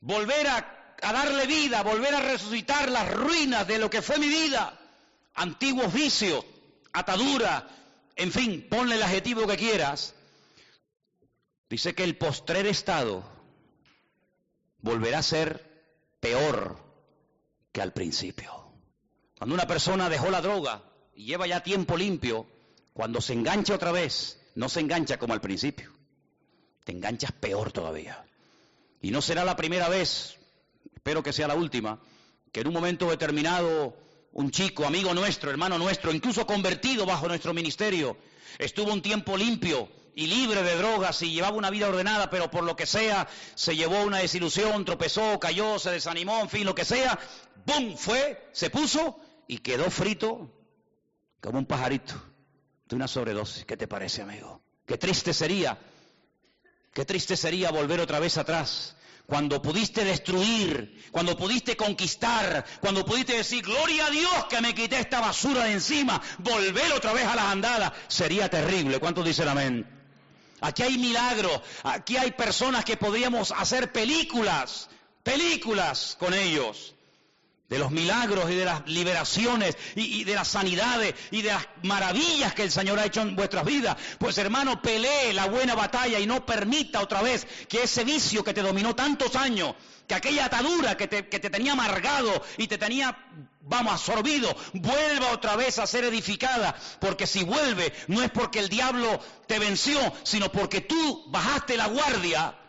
volver 0.00 0.48
a, 0.48 0.96
a 1.02 1.12
darle 1.12 1.46
vida, 1.46 1.82
volver 1.82 2.14
a 2.14 2.20
resucitar 2.20 2.90
las 2.90 3.10
ruinas 3.14 3.66
de 3.66 3.78
lo 3.78 3.88
que 3.88 4.02
fue 4.02 4.18
mi 4.18 4.28
vida, 4.28 4.78
antiguos 5.34 5.92
vicios, 5.92 6.44
atadura, 6.92 7.68
en 8.16 8.32
fin, 8.32 8.66
ponle 8.68 8.96
el 8.96 9.02
adjetivo 9.02 9.46
que 9.46 9.56
quieras, 9.56 10.14
dice 11.68 11.94
que 11.94 12.04
el 12.04 12.16
postrer 12.16 12.66
estado 12.66 13.24
volverá 14.82 15.18
a 15.18 15.22
ser 15.22 15.64
peor 16.20 16.78
que 17.72 17.80
al 17.80 17.92
principio. 17.92 18.72
Cuando 19.38 19.54
una 19.54 19.66
persona 19.66 20.08
dejó 20.08 20.30
la 20.30 20.42
droga 20.42 20.82
y 21.14 21.24
lleva 21.24 21.46
ya 21.46 21.62
tiempo 21.62 21.96
limpio, 21.96 22.46
cuando 22.92 23.20
se 23.20 23.32
engancha 23.32 23.74
otra 23.74 23.92
vez, 23.92 24.40
no 24.54 24.68
se 24.68 24.80
engancha 24.80 25.18
como 25.18 25.32
al 25.32 25.40
principio. 25.40 25.92
Te 26.84 26.92
enganchas 26.92 27.32
peor 27.32 27.72
todavía. 27.72 28.24
Y 29.00 29.10
no 29.10 29.22
será 29.22 29.44
la 29.44 29.56
primera 29.56 29.88
vez, 29.88 30.36
espero 30.94 31.22
que 31.22 31.32
sea 31.32 31.48
la 31.48 31.54
última, 31.54 32.00
que 32.52 32.60
en 32.60 32.66
un 32.66 32.74
momento 32.74 33.08
determinado 33.08 33.96
un 34.32 34.50
chico, 34.50 34.86
amigo 34.86 35.12
nuestro, 35.14 35.50
hermano 35.50 35.78
nuestro, 35.78 36.12
incluso 36.12 36.46
convertido 36.46 37.04
bajo 37.06 37.26
nuestro 37.28 37.52
ministerio, 37.52 38.16
estuvo 38.58 38.92
un 38.92 39.02
tiempo 39.02 39.36
limpio 39.36 39.88
y 40.14 40.26
libre 40.26 40.62
de 40.62 40.76
drogas 40.76 41.22
y 41.22 41.32
llevaba 41.32 41.56
una 41.56 41.70
vida 41.70 41.88
ordenada, 41.88 42.30
pero 42.30 42.50
por 42.50 42.64
lo 42.64 42.76
que 42.76 42.86
sea, 42.86 43.28
se 43.54 43.76
llevó 43.76 44.02
una 44.02 44.18
desilusión, 44.18 44.84
tropezó, 44.84 45.38
cayó, 45.38 45.78
se 45.78 45.90
desanimó, 45.90 46.40
en 46.40 46.48
fin, 46.48 46.64
lo 46.64 46.74
que 46.74 46.84
sea, 46.84 47.18
¡bum! 47.66 47.96
fue, 47.96 48.48
se 48.52 48.70
puso 48.70 49.18
y 49.46 49.58
quedó 49.58 49.90
frito 49.90 50.50
como 51.40 51.58
un 51.58 51.66
pajarito 51.66 52.14
de 52.88 52.96
una 52.96 53.08
sobredosis. 53.08 53.64
¿Qué 53.64 53.76
te 53.76 53.88
parece, 53.88 54.22
amigo? 54.22 54.60
Qué 54.86 54.98
triste 54.98 55.32
sería, 55.32 55.78
qué 56.92 57.04
triste 57.04 57.36
sería 57.36 57.70
volver 57.70 58.00
otra 58.00 58.20
vez 58.20 58.36
atrás 58.36 58.96
cuando 59.30 59.62
pudiste 59.62 60.04
destruir, 60.04 61.08
cuando 61.12 61.36
pudiste 61.36 61.76
conquistar, 61.76 62.64
cuando 62.80 63.06
pudiste 63.06 63.36
decir, 63.36 63.62
gloria 63.62 64.06
a 64.06 64.10
Dios 64.10 64.46
que 64.50 64.60
me 64.60 64.74
quité 64.74 64.98
esta 64.98 65.20
basura 65.20 65.64
de 65.64 65.72
encima, 65.74 66.20
volver 66.38 66.92
otra 66.92 67.12
vez 67.12 67.24
a 67.26 67.36
las 67.36 67.44
andadas, 67.44 67.92
sería 68.08 68.50
terrible. 68.50 68.98
¿Cuántos 68.98 69.24
dicen 69.24 69.46
amén? 69.46 69.88
Aquí 70.60 70.82
hay 70.82 70.98
milagros, 70.98 71.60
aquí 71.84 72.16
hay 72.16 72.32
personas 72.32 72.84
que 72.84 72.96
podríamos 72.96 73.52
hacer 73.52 73.92
películas, 73.92 74.90
películas 75.22 76.16
con 76.18 76.34
ellos 76.34 76.94
de 77.70 77.78
los 77.78 77.92
milagros 77.92 78.50
y 78.50 78.56
de 78.56 78.64
las 78.64 78.86
liberaciones 78.88 79.78
y, 79.94 80.24
de 80.24 80.34
las 80.34 80.48
sanidades 80.48 81.14
y 81.30 81.42
de 81.42 81.50
las 81.50 81.66
maravillas 81.84 82.52
que 82.52 82.64
el 82.64 82.70
Señor 82.72 82.98
ha 82.98 83.06
hecho 83.06 83.22
en 83.22 83.36
vuestras 83.36 83.64
vidas. 83.64 83.96
Pues 84.18 84.36
hermano, 84.38 84.82
pelee 84.82 85.32
la 85.32 85.46
buena 85.46 85.76
batalla 85.76 86.18
y 86.18 86.26
no 86.26 86.44
permita 86.44 87.00
otra 87.00 87.22
vez 87.22 87.46
que 87.68 87.84
ese 87.84 88.02
vicio 88.02 88.42
que 88.42 88.52
te 88.52 88.62
dominó 88.62 88.96
tantos 88.96 89.36
años, 89.36 89.76
que 90.08 90.16
aquella 90.16 90.46
atadura 90.46 90.96
que 90.96 91.06
te, 91.06 91.28
que 91.28 91.38
te 91.38 91.48
tenía 91.48 91.72
amargado 91.72 92.42
y 92.58 92.66
te 92.66 92.76
tenía, 92.76 93.16
vamos, 93.60 93.92
absorbido, 93.92 94.54
vuelva 94.72 95.30
otra 95.30 95.54
vez 95.54 95.78
a 95.78 95.86
ser 95.86 96.04
edificada. 96.04 96.74
Porque 96.98 97.28
si 97.28 97.44
vuelve, 97.44 97.92
no 98.08 98.20
es 98.20 98.32
porque 98.32 98.58
el 98.58 98.68
diablo 98.68 99.20
te 99.46 99.60
venció, 99.60 100.00
sino 100.24 100.50
porque 100.50 100.80
tú 100.80 101.24
bajaste 101.28 101.76
la 101.76 101.86
guardia 101.86 102.59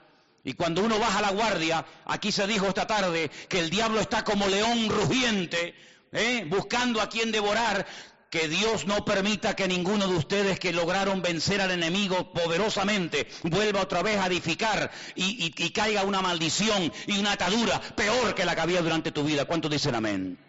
y 0.44 0.54
cuando 0.54 0.84
uno 0.84 0.98
baja 1.00 1.22
la 1.22 1.32
guardia, 1.32 1.86
aquí 2.06 2.32
se 2.32 2.48
dijo 2.48 2.68
esta 2.68 2.88
tarde 2.88 3.30
que 3.48 3.60
el 3.60 3.70
diablo 3.70 4.00
está 4.00 4.24
como 4.24 4.48
león 4.48 4.90
rugiente, 4.90 5.76
¿eh? 6.12 6.46
buscando 6.48 7.02
a 7.02 7.10
quien 7.10 7.32
devorar, 7.32 7.86
que 8.32 8.48
Dios 8.48 8.88
no 8.88 9.04
permita 9.04 9.58
que 9.58 9.68
ninguno 9.68 10.08
de 10.08 10.16
ustedes 10.16 10.58
que 10.58 10.72
lograron 10.72 11.22
vencer 11.22 11.60
al 11.60 11.70
enemigo 11.70 12.32
poderosamente 12.32 13.28
vuelva 13.44 13.82
otra 13.82 14.02
vez 14.02 14.18
a 14.20 14.28
edificar 14.28 14.90
y, 15.16 15.54
y 15.58 15.70
caiga 15.72 16.06
una 16.06 16.22
maldición 16.22 16.94
y 17.08 17.20
una 17.20 17.34
atadura 17.34 17.82
peor 17.82 18.34
que 18.34 18.46
la 18.46 18.56
que 18.56 18.62
había 18.62 18.82
durante 18.82 19.12
tu 19.12 19.26
vida. 19.26 19.44
¿Cuántos 19.44 19.70
dicen 19.70 19.96
amén? 19.96 20.40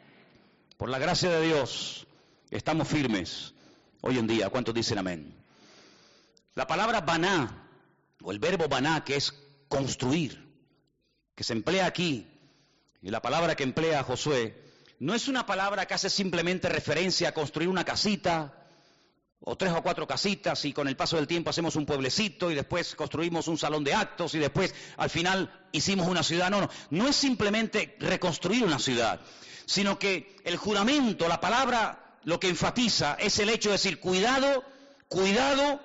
Por 0.77 0.91
la 0.91 1.01
gracia 1.01 1.29
de 1.29 1.45
Dios, 1.45 2.07
estamos 2.53 2.87
firmes 2.87 3.53
hoy 4.01 4.17
en 4.17 4.29
día. 4.29 4.49
¿Cuántos 4.49 4.75
dicen 4.75 4.99
amén? 4.99 5.35
La 6.55 6.69
palabra 6.69 7.01
baná, 7.01 7.69
o 8.23 8.31
el 8.31 8.39
verbo 8.39 8.69
baná, 8.69 9.03
que 9.03 9.17
es 9.17 9.35
construir, 9.73 10.39
que 11.35 11.45
se 11.45 11.55
emplea 11.55 11.87
aquí, 11.87 12.29
y 13.01 13.09
la 13.09 13.23
palabra 13.23 13.57
que 13.57 13.63
emplea 13.63 14.03
Josué, 14.03 14.55
no 14.99 15.15
es 15.15 15.29
una 15.29 15.47
palabra 15.47 15.87
que 15.87 15.95
hace 15.95 16.11
simplemente 16.11 16.69
referencia 16.69 17.31
a 17.31 17.33
construir 17.33 17.71
una 17.71 17.83
casita, 17.83 18.53
o 19.41 19.57
tres 19.57 19.73
o 19.73 19.83
cuatro 19.83 20.07
casitas, 20.07 20.63
y 20.67 20.75
con 20.75 20.89
el 20.89 20.97
paso 20.97 21.17
del 21.17 21.27
tiempo 21.27 21.49
hacemos 21.49 21.75
un 21.77 21.87
pueblecito, 21.87 22.51
y 22.51 22.55
después 22.55 22.95
construimos 22.95 23.49
un 23.49 23.57
salón 23.57 23.83
de 23.83 23.95
actos, 23.95 24.35
y 24.35 24.41
después 24.41 24.75
al 24.99 25.09
final 25.09 25.51
hicimos 25.73 26.07
una 26.07 26.23
ciudad. 26.23 26.51
No, 26.51 26.61
no, 26.61 26.69
no 26.91 27.09
es 27.09 27.17
simplemente 27.17 27.97
reconstruir 27.99 28.65
una 28.65 28.79
ciudad, 28.79 29.23
sino 29.65 29.99
que 29.99 30.37
el 30.45 30.59
juramento, 30.59 31.29
la 31.29 31.41
palabra, 31.41 32.19
lo 32.25 32.39
que 32.39 32.51
enfatiza 32.51 33.15
es 33.19 33.39
el 33.39 33.49
hecho 33.49 33.71
de 33.71 33.77
decir, 33.77 34.01
cuidado, 34.01 34.65
cuidado 35.09 35.81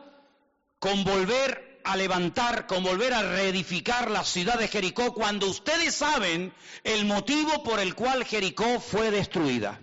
con 0.77 1.05
volver 1.05 1.66
a 1.87 1.95
levantar, 1.95 2.67
con 2.67 2.83
volver 2.83 3.13
a 3.13 3.23
reedificar 3.23 4.11
la 4.11 4.23
ciudad 4.23 4.59
de 4.59 4.67
Jericó, 4.67 5.13
cuando 5.13 5.47
ustedes 5.47 5.95
saben 5.95 6.53
el 6.83 7.05
motivo 7.05 7.63
por 7.63 7.79
el 7.79 7.95
cual 7.95 8.25
Jericó 8.25 8.79
fue 8.79 9.09
destruida. 9.09 9.79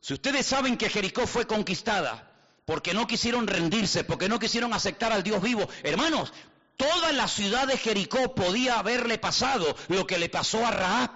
Si 0.00 0.14
ustedes 0.14 0.46
saben 0.46 0.76
que 0.76 0.90
Jericó 0.90 1.26
fue 1.26 1.46
conquistada 1.46 2.30
porque 2.64 2.92
no 2.92 3.06
quisieron 3.06 3.46
rendirse, 3.46 4.04
porque 4.04 4.28
no 4.28 4.38
quisieron 4.38 4.74
aceptar 4.74 5.12
al 5.12 5.22
Dios 5.22 5.40
vivo, 5.40 5.68
hermanos, 5.82 6.32
toda 6.76 7.12
la 7.12 7.26
ciudad 7.26 7.66
de 7.66 7.78
Jericó 7.78 8.34
podía 8.34 8.78
haberle 8.78 9.18
pasado 9.18 9.76
lo 9.88 10.06
que 10.06 10.18
le 10.18 10.28
pasó 10.28 10.66
a 10.66 10.70
Raab. 10.70 11.10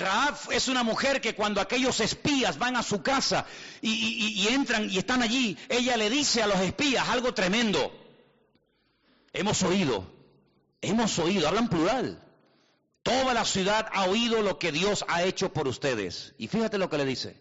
Raab 0.00 0.36
es 0.50 0.68
una 0.68 0.82
mujer 0.82 1.20
que 1.20 1.34
cuando 1.34 1.60
aquellos 1.60 2.00
espías 2.00 2.58
van 2.58 2.76
a 2.76 2.82
su 2.82 3.02
casa 3.02 3.46
y, 3.80 4.46
entran 4.48 4.90
y 4.90 4.98
están 4.98 5.22
allí, 5.22 5.56
ella 5.68 5.96
le 5.96 6.10
dice 6.10 6.42
a 6.42 6.46
los 6.46 6.60
espías 6.60 7.08
algo 7.08 7.34
tremendo. 7.34 7.92
Hemos 9.32 9.62
oído, 9.62 10.10
hemos 10.80 11.18
oído, 11.18 11.48
hablan 11.48 11.68
plural. 11.68 12.22
Toda 13.02 13.34
la 13.34 13.44
ciudad 13.44 13.88
ha 13.92 14.04
oído 14.04 14.42
lo 14.42 14.58
que 14.58 14.70
Dios 14.70 15.04
ha 15.08 15.24
hecho 15.24 15.52
por 15.52 15.66
ustedes. 15.66 16.34
Y 16.38 16.48
fíjate 16.48 16.78
lo 16.78 16.88
que 16.88 16.98
le 16.98 17.04
dice. 17.04 17.36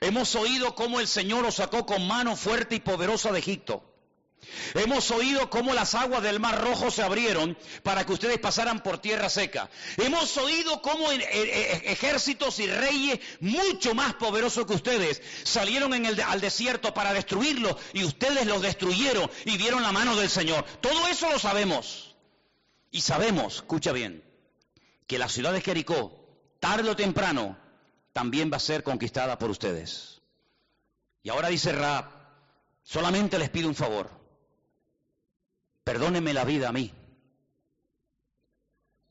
Hemos 0.00 0.34
oído 0.34 0.74
cómo 0.74 1.00
el 1.00 1.06
Señor 1.06 1.44
os 1.44 1.56
sacó 1.56 1.84
con 1.84 2.06
mano 2.06 2.36
fuerte 2.36 2.76
y 2.76 2.80
poderosa 2.80 3.32
de 3.32 3.38
Egipto 3.40 3.95
Hemos 4.74 5.10
oído 5.10 5.48
cómo 5.50 5.74
las 5.74 5.94
aguas 5.94 6.22
del 6.22 6.40
Mar 6.40 6.60
Rojo 6.60 6.90
se 6.90 7.02
abrieron 7.02 7.56
para 7.82 8.04
que 8.04 8.12
ustedes 8.12 8.38
pasaran 8.38 8.82
por 8.82 8.98
tierra 8.98 9.28
seca. 9.28 9.70
Hemos 9.96 10.36
oído 10.36 10.82
cómo 10.82 11.10
e, 11.12 11.16
e, 11.16 11.92
ejércitos 11.92 12.58
y 12.58 12.66
reyes 12.66 13.20
mucho 13.40 13.94
más 13.94 14.14
poderosos 14.14 14.66
que 14.66 14.74
ustedes 14.74 15.22
salieron 15.44 15.92
al 15.94 16.40
desierto 16.40 16.94
para 16.94 17.12
destruirlo 17.12 17.78
y 17.92 18.04
ustedes 18.04 18.46
los 18.46 18.62
destruyeron 18.62 19.30
y 19.44 19.56
dieron 19.56 19.82
la 19.82 19.92
mano 19.92 20.16
del 20.16 20.30
Señor. 20.30 20.64
Todo 20.80 21.06
eso 21.08 21.30
lo 21.30 21.38
sabemos. 21.38 22.16
Y 22.90 23.00
sabemos, 23.02 23.56
escucha 23.56 23.92
bien, 23.92 24.24
que 25.06 25.18
la 25.18 25.28
ciudad 25.28 25.52
de 25.52 25.60
Jericó, 25.60 26.26
tarde 26.60 26.90
o 26.90 26.96
temprano, 26.96 27.58
también 28.12 28.50
va 28.50 28.56
a 28.56 28.60
ser 28.60 28.82
conquistada 28.82 29.38
por 29.38 29.50
ustedes. 29.50 30.22
Y 31.22 31.28
ahora 31.28 31.48
dice 31.48 31.72
Raab, 31.72 32.06
solamente 32.82 33.38
les 33.38 33.50
pido 33.50 33.68
un 33.68 33.74
favor 33.74 34.25
perdóneme 35.86 36.34
la 36.34 36.44
vida 36.44 36.68
a 36.68 36.72
mí 36.72 36.90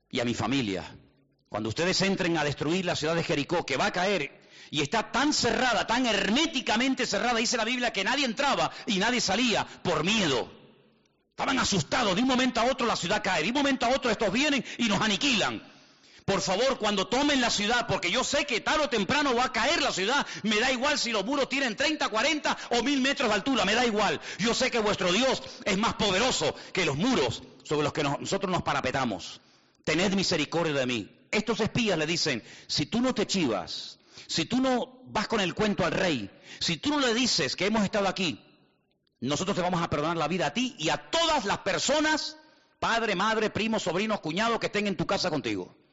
y 0.10 0.20
a 0.20 0.26
mi 0.26 0.34
familia. 0.34 0.84
Cuando 1.48 1.70
ustedes 1.70 2.02
entren 2.02 2.38
a 2.38 2.44
destruir 2.44 2.84
la 2.84 2.98
ciudad 2.98 3.16
de 3.16 3.24
Jericó, 3.24 3.66
que 3.66 3.78
va 3.78 3.86
a 3.86 3.92
caer 3.94 4.42
y 4.72 4.82
está 4.82 5.10
tan 5.10 5.34
cerrada, 5.34 5.88
tan 5.88 6.06
herméticamente 6.06 7.06
cerrada, 7.08 7.40
dice 7.40 7.56
la 7.56 7.64
Biblia, 7.64 7.94
que 7.94 8.04
nadie 8.04 8.26
entraba 8.26 8.70
y 8.88 8.98
nadie 8.98 9.22
salía 9.22 9.66
por 9.66 10.04
miedo. 10.04 10.52
Estaban 11.30 11.58
asustados, 11.60 12.14
de 12.14 12.22
un 12.22 12.28
momento 12.28 12.60
a 12.60 12.66
otro 12.66 12.86
la 12.86 12.98
ciudad 12.98 13.24
cae, 13.24 13.44
de 13.44 13.50
un 13.50 13.56
momento 13.56 13.86
a 13.86 13.96
otro 13.96 14.12
estos 14.12 14.34
vienen 14.34 14.66
y 14.78 14.90
nos 14.90 15.00
aniquilan. 15.00 15.64
Por 16.26 16.42
favor, 16.42 16.80
cuando 16.80 17.06
tomen 17.06 17.40
la 17.40 17.52
ciudad, 17.52 17.86
porque 17.86 18.10
yo 18.10 18.24
sé 18.24 18.46
que 18.48 18.60
tarde 18.60 18.86
o 18.86 18.90
temprano 18.90 19.36
va 19.36 19.46
a 19.46 19.54
caer 19.54 19.84
la 19.84 19.92
ciudad, 19.92 20.26
me 20.42 20.60
da 20.60 20.72
igual 20.72 20.98
si 20.98 21.12
los 21.12 21.24
muros 21.24 21.48
tienen 21.48 21.76
30, 21.76 22.10
40 22.10 22.58
o 22.72 22.82
1000 22.82 23.02
metros 23.02 23.30
de 23.30 23.36
altura, 23.36 23.64
me 23.64 23.76
da 23.76 23.86
igual. 23.86 24.20
Yo 24.40 24.56
sé 24.56 24.72
que 24.72 24.80
vuestro 24.80 25.14
Dios 25.14 25.44
es 25.66 25.78
más 25.78 25.94
poderoso 25.94 26.56
que 26.74 26.84
los 26.84 26.98
muros 26.98 27.44
sobre 27.64 27.84
los 27.84 27.94
que 27.94 28.02
nosotros 28.02 28.52
nos 28.52 28.64
parapetamos. 28.64 29.40
Tened 29.84 30.16
misericordia 30.16 30.74
de 30.74 30.88
mí. 30.88 31.28
Estos 31.30 31.60
espías 31.60 31.96
le 31.96 32.08
dicen, 32.08 32.44
si 32.66 32.88
tú 32.88 33.02
no 33.02 33.14
te 33.14 33.28
chivas, 33.28 34.00
si 34.26 34.46
tú 34.46 34.60
no 34.60 35.02
vas 35.06 35.28
con 35.28 35.42
el 35.42 35.54
cuento 35.54 35.86
al 35.86 35.92
rey, 35.92 36.32
si 36.60 36.78
tú 36.78 36.90
no 36.90 37.00
le 37.00 37.14
dices 37.14 37.56
que 37.56 37.68
hemos 37.68 37.84
estado 37.84 38.08
aquí, 38.08 38.44
nosotros 39.20 39.56
te 39.56 39.62
vamos 39.62 39.84
a 39.84 39.92
perdonar 39.92 40.18
la 40.18 40.28
vida 40.28 40.48
a 40.48 40.54
ti 40.54 40.76
y 40.80 40.90
a 40.90 40.98
todas 41.12 41.46
las 41.46 41.60
personas, 41.60 42.38
padre, 42.80 43.14
madre, 43.14 43.52
primos, 43.52 43.84
sobrinos, 43.84 44.22
cuñados 44.22 44.60
que 44.60 44.66
estén 44.66 44.88
en 44.88 44.98
tu 44.98 45.06
casa 45.06 45.30
contigo. 45.30 45.85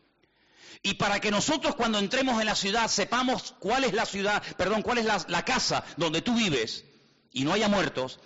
Y 0.83 0.95
para 0.95 1.21
que 1.21 1.31
nosotros 1.31 1.75
cuando 1.75 1.99
entremos 1.99 2.41
en 2.41 2.47
la 2.47 2.55
ciudad 2.55 2.89
sepamos 2.89 3.55
cuál 3.59 3.85
es 3.85 3.93
la 3.93 4.07
ciudad, 4.07 4.43
perdón, 4.57 4.83
cuál 4.83 4.99
es 4.99 5.05
la, 5.05 5.45
casa 5.45 5.85
donde 5.97 6.23
tú 6.23 6.35
vives 6.35 6.85
y 7.33 7.45
no 7.45 7.53
haya 7.53 7.69
muertos, 7.69 8.21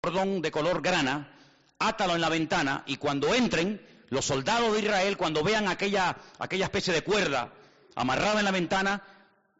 cordón 0.00 0.42
de 0.42 0.50
color 0.50 0.82
grana, 0.82 1.34
átalo 1.78 2.14
en 2.14 2.20
la 2.20 2.28
ventana 2.28 2.84
y 2.86 2.96
cuando 2.96 3.34
entren, 3.34 3.86
los 4.10 4.26
soldados 4.26 4.74
de 4.74 4.80
Israel, 4.80 5.16
cuando 5.16 5.42
vean 5.42 5.68
aquella, 5.68 6.16
aquella 6.38 6.66
especie 6.66 6.92
de 6.92 7.02
cuerda 7.02 7.52
amarrada 7.94 8.40
en 8.40 8.44
la 8.44 8.50
ventana, 8.50 9.02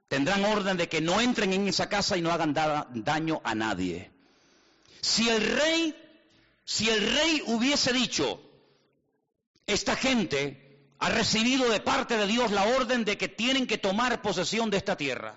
tendrán 0.09 0.45
orden 0.45 0.77
de 0.77 0.89
que 0.89 1.01
no 1.01 1.21
entren 1.21 1.53
en 1.55 1.69
esa 1.69 1.89
casa 1.89 2.17
y 2.17 2.21
no 2.21 2.31
hagan 2.31 2.53
daño 2.53 3.41
a 3.45 3.55
nadie. 3.55 4.11
Si 5.01 5.29
el 5.29 5.43
rey, 5.43 5.97
si 6.65 6.91
el 6.91 7.15
rey 7.15 7.43
hubiese 7.47 7.93
dicho, 7.93 8.41
esta 9.67 9.97
gente 9.97 10.72
ha 11.03 11.09
recibido 11.09 11.69
de 11.69 11.81
parte 11.81 12.17
de 12.17 12.29
Dios 12.29 12.53
la 12.53 12.63
orden 12.63 13.05
de 13.05 13.19
que 13.19 13.27
tienen 13.27 13.67
que 13.67 13.77
tomar 13.77 14.23
posesión 14.23 14.71
de 14.71 14.77
esta 14.77 14.97
tierra. 14.97 15.35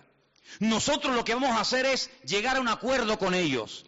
Nosotros 0.59 1.15
lo 1.15 1.25
que 1.25 1.33
vamos 1.33 1.49
a 1.49 1.61
hacer 1.61 1.87
es 1.87 2.11
llegar 2.23 2.57
a 2.57 2.61
un 2.61 2.67
acuerdo 2.67 3.17
con 3.17 3.33
ellos. 3.33 3.87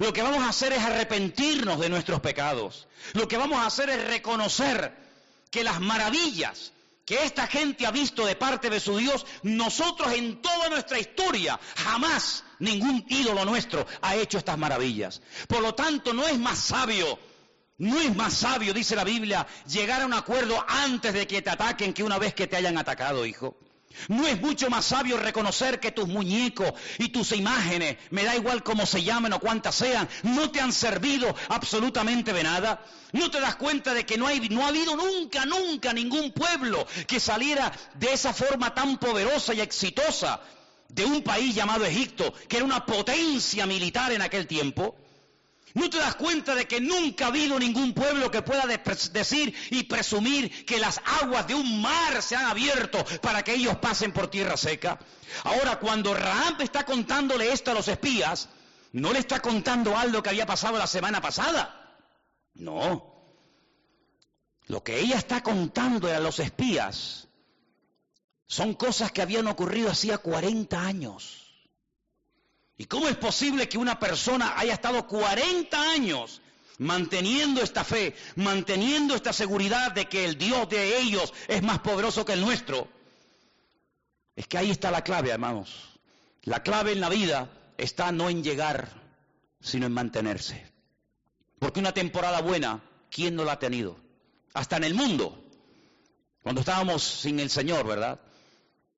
Lo 0.00 0.12
que 0.12 0.22
vamos 0.22 0.42
a 0.42 0.48
hacer 0.48 0.72
es 0.72 0.80
arrepentirnos 0.80 1.78
de 1.78 1.90
nuestros 1.90 2.18
pecados. 2.20 2.88
Lo 3.12 3.28
que 3.28 3.36
vamos 3.36 3.60
a 3.60 3.66
hacer 3.66 3.88
es 3.90 4.04
reconocer 4.04 4.96
que 5.52 5.62
las 5.62 5.80
maravillas 5.80 6.72
que 7.04 7.22
esta 7.22 7.46
gente 7.46 7.86
ha 7.86 7.92
visto 7.92 8.26
de 8.26 8.34
parte 8.34 8.68
de 8.68 8.80
su 8.80 8.96
Dios, 8.96 9.24
nosotros 9.44 10.12
en 10.14 10.42
toda 10.42 10.70
nuestra 10.70 10.98
historia, 10.98 11.58
jamás 11.76 12.42
ningún 12.58 13.04
ídolo 13.08 13.44
nuestro 13.44 13.86
ha 14.00 14.16
hecho 14.16 14.38
estas 14.38 14.58
maravillas. 14.58 15.22
Por 15.46 15.60
lo 15.60 15.72
tanto, 15.72 16.12
no 16.12 16.26
es 16.26 16.36
más 16.36 16.58
sabio 16.58 17.16
no 17.78 17.98
es 18.00 18.14
más 18.14 18.34
sabio, 18.34 18.72
dice 18.72 18.94
la 18.94 19.04
Biblia, 19.04 19.46
llegar 19.66 20.02
a 20.02 20.06
un 20.06 20.14
acuerdo 20.14 20.64
antes 20.68 21.12
de 21.12 21.26
que 21.26 21.42
te 21.42 21.50
ataquen 21.50 21.92
que 21.92 22.04
una 22.04 22.18
vez 22.18 22.34
que 22.34 22.46
te 22.46 22.56
hayan 22.56 22.78
atacado, 22.78 23.26
hijo. 23.26 23.56
No 24.08 24.26
es 24.26 24.40
mucho 24.40 24.70
más 24.70 24.86
sabio 24.86 25.16
reconocer 25.16 25.80
que 25.80 25.92
tus 25.92 26.08
muñecos 26.08 26.72
y 26.98 27.08
tus 27.08 27.32
imágenes, 27.32 27.96
me 28.10 28.24
da 28.24 28.36
igual 28.36 28.62
cómo 28.62 28.86
se 28.86 29.02
llamen 29.02 29.32
o 29.32 29.40
cuántas 29.40 29.74
sean, 29.74 30.08
no 30.22 30.50
te 30.50 30.60
han 30.60 30.72
servido 30.72 31.34
absolutamente 31.48 32.32
de 32.32 32.42
nada. 32.42 32.84
No 33.12 33.30
te 33.30 33.40
das 33.40 33.56
cuenta 33.56 33.92
de 33.92 34.06
que 34.06 34.16
no, 34.16 34.26
hay, 34.26 34.48
no 34.48 34.64
ha 34.64 34.68
habido 34.68 34.96
nunca, 34.96 35.44
nunca 35.44 35.92
ningún 35.92 36.32
pueblo 36.32 36.86
que 37.06 37.20
saliera 37.20 37.70
de 37.94 38.12
esa 38.12 38.32
forma 38.32 38.74
tan 38.74 38.96
poderosa 38.98 39.52
y 39.52 39.60
exitosa 39.60 40.40
de 40.88 41.04
un 41.04 41.22
país 41.22 41.54
llamado 41.54 41.84
Egipto, 41.84 42.32
que 42.48 42.56
era 42.56 42.64
una 42.64 42.86
potencia 42.86 43.66
militar 43.66 44.12
en 44.12 44.22
aquel 44.22 44.46
tiempo. 44.46 44.96
¿No 45.74 45.88
te 45.88 45.98
das 45.98 46.16
cuenta 46.16 46.54
de 46.54 46.66
que 46.66 46.80
nunca 46.80 47.24
ha 47.24 47.28
habido 47.28 47.58
ningún 47.58 47.94
pueblo 47.94 48.30
que 48.30 48.42
pueda 48.42 48.64
decir 48.66 49.54
y 49.70 49.84
presumir 49.84 50.66
que 50.66 50.78
las 50.78 51.00
aguas 51.22 51.46
de 51.46 51.54
un 51.54 51.80
mar 51.80 52.20
se 52.22 52.36
han 52.36 52.44
abierto 52.44 53.02
para 53.22 53.42
que 53.42 53.54
ellos 53.54 53.76
pasen 53.76 54.12
por 54.12 54.28
tierra 54.28 54.56
seca? 54.56 54.98
Ahora, 55.44 55.78
cuando 55.78 56.12
Raab 56.12 56.60
está 56.60 56.84
contándole 56.84 57.52
esto 57.52 57.70
a 57.70 57.74
los 57.74 57.88
espías, 57.88 58.50
no 58.92 59.12
le 59.12 59.20
está 59.20 59.40
contando 59.40 59.96
algo 59.96 60.22
que 60.22 60.30
había 60.30 60.44
pasado 60.44 60.76
la 60.76 60.86
semana 60.86 61.22
pasada. 61.22 61.96
No. 62.54 63.12
Lo 64.66 64.82
que 64.82 65.00
ella 65.00 65.16
está 65.16 65.42
contando 65.42 66.08
a 66.08 66.20
los 66.20 66.38
espías 66.38 67.28
son 68.46 68.74
cosas 68.74 69.10
que 69.10 69.22
habían 69.22 69.46
ocurrido 69.46 69.90
hacía 69.90 70.18
40 70.18 70.78
años. 70.78 71.41
¿Y 72.76 72.86
cómo 72.86 73.08
es 73.08 73.16
posible 73.16 73.68
que 73.68 73.78
una 73.78 73.98
persona 73.98 74.58
haya 74.58 74.74
estado 74.74 75.06
40 75.06 75.90
años 75.90 76.40
manteniendo 76.78 77.62
esta 77.62 77.84
fe, 77.84 78.16
manteniendo 78.36 79.14
esta 79.14 79.32
seguridad 79.32 79.92
de 79.92 80.06
que 80.08 80.24
el 80.24 80.38
Dios 80.38 80.68
de 80.68 80.98
ellos 80.98 81.32
es 81.48 81.62
más 81.62 81.80
poderoso 81.80 82.24
que 82.24 82.32
el 82.32 82.40
nuestro? 82.40 82.88
Es 84.34 84.46
que 84.46 84.58
ahí 84.58 84.70
está 84.70 84.90
la 84.90 85.04
clave, 85.04 85.30
hermanos. 85.30 85.98
La 86.42 86.62
clave 86.62 86.92
en 86.92 87.00
la 87.00 87.08
vida 87.08 87.50
está 87.76 88.10
no 88.10 88.28
en 88.28 88.42
llegar, 88.42 88.88
sino 89.60 89.86
en 89.86 89.92
mantenerse. 89.92 90.66
Porque 91.58 91.80
una 91.80 91.92
temporada 91.92 92.40
buena, 92.40 92.82
¿quién 93.10 93.36
no 93.36 93.44
la 93.44 93.52
ha 93.52 93.58
tenido? 93.58 93.96
Hasta 94.54 94.76
en 94.78 94.84
el 94.84 94.94
mundo, 94.94 95.44
cuando 96.42 96.60
estábamos 96.60 97.02
sin 97.02 97.38
el 97.38 97.50
Señor, 97.50 97.86
¿verdad? 97.86 98.20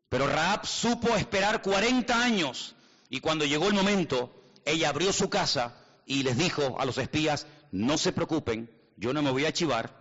Pero 0.09 0.27
Raab 0.27 0.65
supo 0.65 1.15
esperar 1.17 1.61
40 1.61 2.19
años 2.19 2.74
y 3.15 3.21
cuando 3.21 3.45
llegó 3.45 3.69
el 3.69 3.75
momento, 3.75 4.35
ella 4.65 4.89
abrió 4.89 5.13
su 5.13 5.31
casa 5.31 5.77
y 6.05 6.25
les 6.25 6.37
dijo 6.37 6.81
a 6.81 6.85
los 6.85 6.99
espías, 6.99 7.47
no 7.71 7.97
se 7.97 8.11
preocupen, 8.11 8.69
yo 8.97 9.13
no 9.13 9.23
me 9.23 9.31
voy 9.31 9.45
a 9.45 9.53
chivar, 9.53 9.97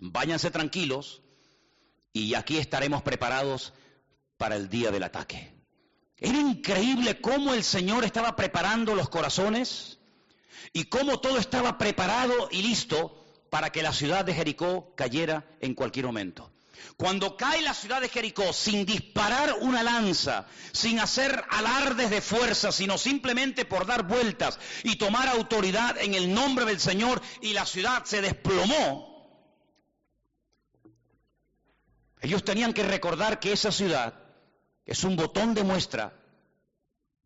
váyanse 0.00 0.52
tranquilos 0.52 1.22
y 2.12 2.34
aquí 2.34 2.58
estaremos 2.58 3.02
preparados 3.02 3.72
para 4.36 4.54
el 4.54 4.68
día 4.68 4.92
del 4.92 5.02
ataque. 5.02 5.56
Era 6.18 6.38
increíble 6.38 7.20
cómo 7.20 7.52
el 7.52 7.64
Señor 7.64 8.04
estaba 8.04 8.36
preparando 8.36 8.94
los 8.94 9.08
corazones 9.08 9.98
y 10.72 10.84
cómo 10.84 11.18
todo 11.18 11.38
estaba 11.38 11.78
preparado 11.78 12.48
y 12.52 12.62
listo 12.62 13.24
para 13.50 13.70
que 13.70 13.82
la 13.82 13.92
ciudad 13.92 14.24
de 14.24 14.34
Jericó 14.34 14.94
cayera 14.94 15.50
en 15.58 15.74
cualquier 15.74 16.06
momento. 16.06 16.52
Cuando 16.96 17.36
cae 17.36 17.62
la 17.62 17.74
ciudad 17.74 18.00
de 18.00 18.08
Jericó 18.08 18.52
sin 18.52 18.86
disparar 18.86 19.56
una 19.60 19.82
lanza, 19.82 20.46
sin 20.72 20.98
hacer 21.00 21.44
alardes 21.50 22.10
de 22.10 22.20
fuerza, 22.20 22.72
sino 22.72 22.98
simplemente 22.98 23.64
por 23.64 23.86
dar 23.86 24.06
vueltas 24.06 24.58
y 24.82 24.96
tomar 24.96 25.28
autoridad 25.28 25.98
en 25.98 26.14
el 26.14 26.32
nombre 26.32 26.64
del 26.64 26.80
Señor 26.80 27.20
y 27.42 27.52
la 27.52 27.66
ciudad 27.66 28.04
se 28.04 28.22
desplomó, 28.22 29.16
ellos 32.20 32.44
tenían 32.44 32.72
que 32.72 32.82
recordar 32.82 33.38
que 33.38 33.52
esa 33.52 33.70
ciudad 33.70 34.14
es 34.84 35.04
un 35.04 35.16
botón 35.16 35.54
de 35.54 35.64
muestra 35.64 36.12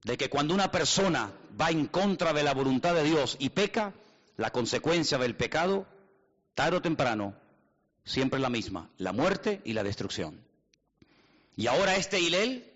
de 0.04 0.16
que 0.16 0.28
cuando 0.30 0.54
una 0.54 0.70
persona 0.70 1.32
va 1.60 1.70
en 1.70 1.86
contra 1.86 2.32
de 2.32 2.42
la 2.42 2.54
voluntad 2.54 2.94
de 2.94 3.04
Dios 3.04 3.36
y 3.38 3.50
peca, 3.50 3.94
la 4.36 4.50
consecuencia 4.50 5.18
del 5.18 5.36
pecado, 5.36 5.86
tarde 6.54 6.78
o 6.78 6.82
temprano, 6.82 7.34
siempre 8.10 8.40
la 8.40 8.50
misma, 8.50 8.90
la 8.98 9.12
muerte 9.12 9.60
y 9.64 9.72
la 9.72 9.84
destrucción. 9.84 10.44
Y 11.56 11.68
ahora 11.68 11.96
este 11.96 12.20
Hilel, 12.20 12.72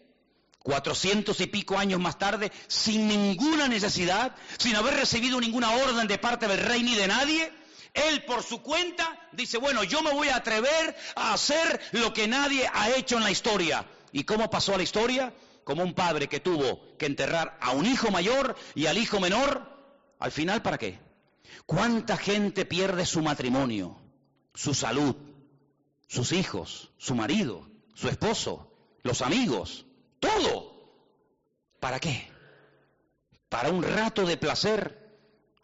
cuatrocientos 0.61 1.41
y 1.41 1.47
pico 1.47 1.77
años 1.77 2.01
más 2.01 2.19
tarde, 2.19 2.53
sin 2.69 3.09
ninguna 3.09 3.67
necesidad, 3.67 4.37
sin 4.59 4.77
haber 4.77 4.95
recibido 4.95 5.41
ninguna 5.41 5.71
orden 5.73 6.07
de 6.07 6.19
parte 6.19 6.47
del 6.47 6.61
rey 6.61 6.83
ni 6.83 6.95
de 6.95 7.09
nadie, 7.09 7.53
él 7.93 8.25
por 8.25 8.43
su 8.43 8.63
cuenta 8.63 9.29
dice, 9.33 9.59
bueno, 9.59 9.85
yo 9.85 10.03
me 10.03 10.13
voy 10.13 10.29
a 10.29 10.37
atrever 10.37 10.97
a 11.17 11.33
hacer 11.33 11.81
lo 11.93 12.13
que 12.13 12.29
nadie 12.29 12.69
ha 12.73 12.91
hecho 12.91 13.17
en 13.17 13.25
la 13.25 13.31
historia. 13.31 13.87
¿Y 14.13 14.25
cómo 14.25 14.51
pasó 14.51 14.75
a 14.75 14.77
la 14.77 14.83
historia? 14.83 15.35
Como 15.65 15.83
un 15.83 15.95
padre 15.95 16.29
que 16.29 16.41
tuvo 16.41 16.97
que 16.97 17.07
enterrar 17.07 17.59
a 17.61 17.71
un 17.71 17.87
hijo 17.87 18.11
mayor 18.11 18.57
y 18.75 18.87
al 18.87 18.99
hijo 18.99 19.19
menor. 19.19 19.69
Al 20.19 20.31
final, 20.31 20.63
¿para 20.63 20.79
qué? 20.79 20.99
¿Cuánta 21.67 22.17
gente 22.17 22.65
pierde 22.65 23.07
su 23.07 23.23
matrimonio? 23.23 24.04
Su 24.55 24.75
salud, 24.75 25.17
sus 26.07 26.33
hijos, 26.33 26.91
su 26.97 27.15
marido, 27.15 27.69
su 27.95 28.09
esposo, 28.09 28.73
los 29.03 29.23
amigos, 29.23 29.85
todo. 30.21 30.73
¿Para 31.81 32.01
qué? 32.01 32.31
¿Para 33.49 33.71
un 33.71 33.83
rato 33.83 34.25
de 34.27 34.37
placer? 34.37 35.05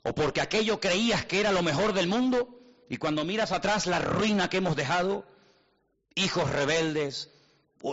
¿O 0.02 0.14
porque 0.14 0.40
aquello 0.40 0.80
creías 0.80 1.24
que 1.24 1.40
era 1.40 1.52
lo 1.52 1.62
mejor 1.62 1.92
del 1.92 2.08
mundo? 2.08 2.58
Y 2.88 2.96
cuando 2.96 3.24
miras 3.24 3.52
atrás 3.52 3.86
la 3.86 4.00
ruina 4.00 4.50
que 4.50 4.58
hemos 4.58 4.76
dejado, 4.76 5.24
hijos 6.14 6.50
rebeldes, 6.50 7.30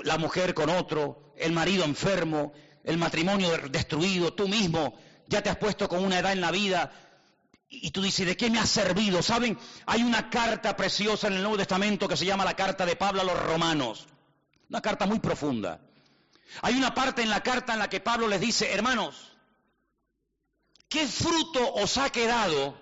la 0.04 0.18
mujer 0.18 0.54
con 0.54 0.70
otro, 0.70 1.34
el 1.38 1.52
marido 1.52 1.84
enfermo, 1.86 2.54
el 2.84 2.98
matrimonio 2.98 3.50
destruido, 3.70 4.34
tú 4.34 4.48
mismo 4.48 4.98
ya 5.28 5.44
te 5.44 5.50
has 5.50 5.58
puesto 5.58 5.88
con 5.88 6.04
una 6.04 6.20
edad 6.20 6.32
en 6.32 6.42
la 6.42 6.52
vida 6.52 6.92
y 7.70 7.92
tú 7.92 8.02
dices, 8.02 8.26
¿de 8.26 8.38
qué 8.38 8.50
me 8.50 8.60
ha 8.60 8.66
servido? 8.66 9.22
¿Saben? 9.22 9.58
Hay 9.86 10.04
una 10.04 10.30
carta 10.30 10.76
preciosa 10.78 11.28
en 11.28 11.34
el 11.34 11.42
Nuevo 11.42 11.58
Testamento 11.58 12.08
que 12.08 12.16
se 12.16 12.26
llama 12.26 12.46
la 12.46 12.56
carta 12.56 12.86
de 12.86 12.96
Pablo 12.96 13.22
a 13.22 13.26
los 13.26 13.40
romanos. 13.40 14.08
Una 14.70 14.82
carta 14.82 15.06
muy 15.06 15.20
profunda. 15.20 15.80
Hay 16.62 16.76
una 16.76 16.94
parte 16.94 17.22
en 17.22 17.30
la 17.30 17.44
carta 17.44 17.74
en 17.74 17.80
la 17.80 17.90
que 17.90 18.00
Pablo 18.00 18.28
les 18.28 18.40
dice, 18.40 18.72
hermanos, 18.72 19.34
¿qué 20.88 21.08
fruto 21.08 21.74
os 21.74 21.98
ha 21.98 22.10
quedado 22.10 22.82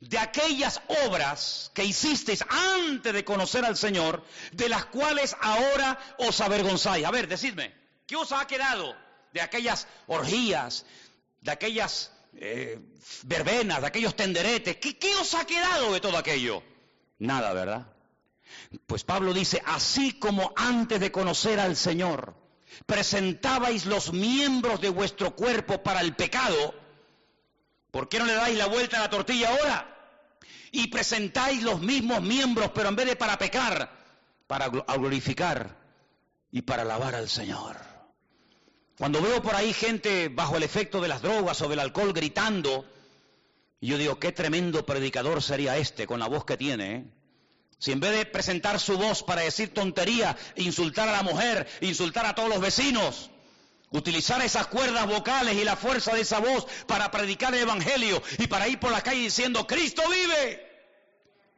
de 0.00 0.18
aquellas 0.18 0.82
obras 1.06 1.70
que 1.74 1.84
hicisteis 1.84 2.44
antes 2.50 3.14
de 3.14 3.24
conocer 3.24 3.64
al 3.64 3.78
Señor, 3.78 4.24
de 4.52 4.68
las 4.68 4.86
cuales 4.86 5.34
ahora 5.40 5.98
os 6.18 6.38
avergonzáis? 6.42 7.06
A 7.06 7.10
ver, 7.10 7.28
decidme, 7.28 7.74
¿qué 8.06 8.16
os 8.16 8.30
ha 8.32 8.46
quedado 8.46 8.94
de 9.32 9.40
aquellas 9.40 9.88
orgías, 10.06 10.84
de 11.40 11.50
aquellas 11.50 12.12
eh, 12.34 12.78
verbenas, 13.24 13.80
de 13.80 13.86
aquellos 13.86 14.16
tenderetes. 14.16 14.76
¿Qué, 14.76 14.98
¿Qué 14.98 15.14
os 15.16 15.34
ha 15.34 15.44
quedado 15.44 15.92
de 15.92 16.00
todo 16.00 16.16
aquello? 16.16 16.62
Nada, 17.18 17.52
¿verdad? 17.52 17.86
Pues 18.86 19.04
Pablo 19.04 19.32
dice, 19.32 19.62
así 19.66 20.14
como 20.14 20.52
antes 20.56 21.00
de 21.00 21.12
conocer 21.12 21.60
al 21.60 21.76
Señor, 21.76 22.34
presentabais 22.86 23.86
los 23.86 24.12
miembros 24.12 24.80
de 24.80 24.88
vuestro 24.88 25.34
cuerpo 25.34 25.82
para 25.82 26.00
el 26.00 26.14
pecado, 26.14 26.74
¿por 27.90 28.08
qué 28.08 28.18
no 28.18 28.26
le 28.26 28.34
dais 28.34 28.56
la 28.56 28.66
vuelta 28.66 28.96
a 28.98 29.00
la 29.00 29.10
tortilla 29.10 29.50
ahora? 29.50 29.88
Y 30.70 30.88
presentáis 30.88 31.62
los 31.62 31.80
mismos 31.80 32.22
miembros, 32.22 32.70
pero 32.74 32.88
en 32.88 32.96
vez 32.96 33.06
de 33.06 33.16
para 33.16 33.38
pecar, 33.38 33.90
para 34.46 34.68
glorificar 34.68 35.76
y 36.50 36.62
para 36.62 36.82
alabar 36.82 37.14
al 37.14 37.28
Señor. 37.28 37.91
Cuando 38.98 39.22
veo 39.22 39.42
por 39.42 39.54
ahí 39.54 39.72
gente 39.72 40.28
bajo 40.28 40.56
el 40.56 40.62
efecto 40.62 41.00
de 41.00 41.08
las 41.08 41.22
drogas 41.22 41.60
o 41.62 41.68
del 41.68 41.80
alcohol 41.80 42.12
gritando, 42.12 42.84
yo 43.80 43.98
digo, 43.98 44.18
qué 44.18 44.32
tremendo 44.32 44.86
predicador 44.86 45.42
sería 45.42 45.76
este 45.76 46.06
con 46.06 46.20
la 46.20 46.28
voz 46.28 46.44
que 46.44 46.56
tiene. 46.56 46.94
¿eh? 46.94 47.04
Si 47.78 47.90
en 47.90 47.98
vez 48.00 48.12
de 48.12 48.26
presentar 48.26 48.78
su 48.78 48.96
voz 48.96 49.24
para 49.24 49.42
decir 49.42 49.74
tontería, 49.74 50.36
insultar 50.56 51.08
a 51.08 51.12
la 51.12 51.22
mujer, 51.22 51.66
insultar 51.80 52.26
a 52.26 52.34
todos 52.34 52.48
los 52.48 52.60
vecinos, 52.60 53.30
utilizar 53.90 54.40
esas 54.42 54.68
cuerdas 54.68 55.06
vocales 55.06 55.56
y 55.56 55.64
la 55.64 55.74
fuerza 55.74 56.14
de 56.14 56.20
esa 56.20 56.38
voz 56.38 56.66
para 56.86 57.10
predicar 57.10 57.52
el 57.54 57.62
Evangelio 57.62 58.22
y 58.38 58.46
para 58.46 58.68
ir 58.68 58.78
por 58.78 58.92
la 58.92 59.00
calle 59.00 59.22
diciendo, 59.22 59.66
Cristo 59.66 60.02
vive. 60.08 60.70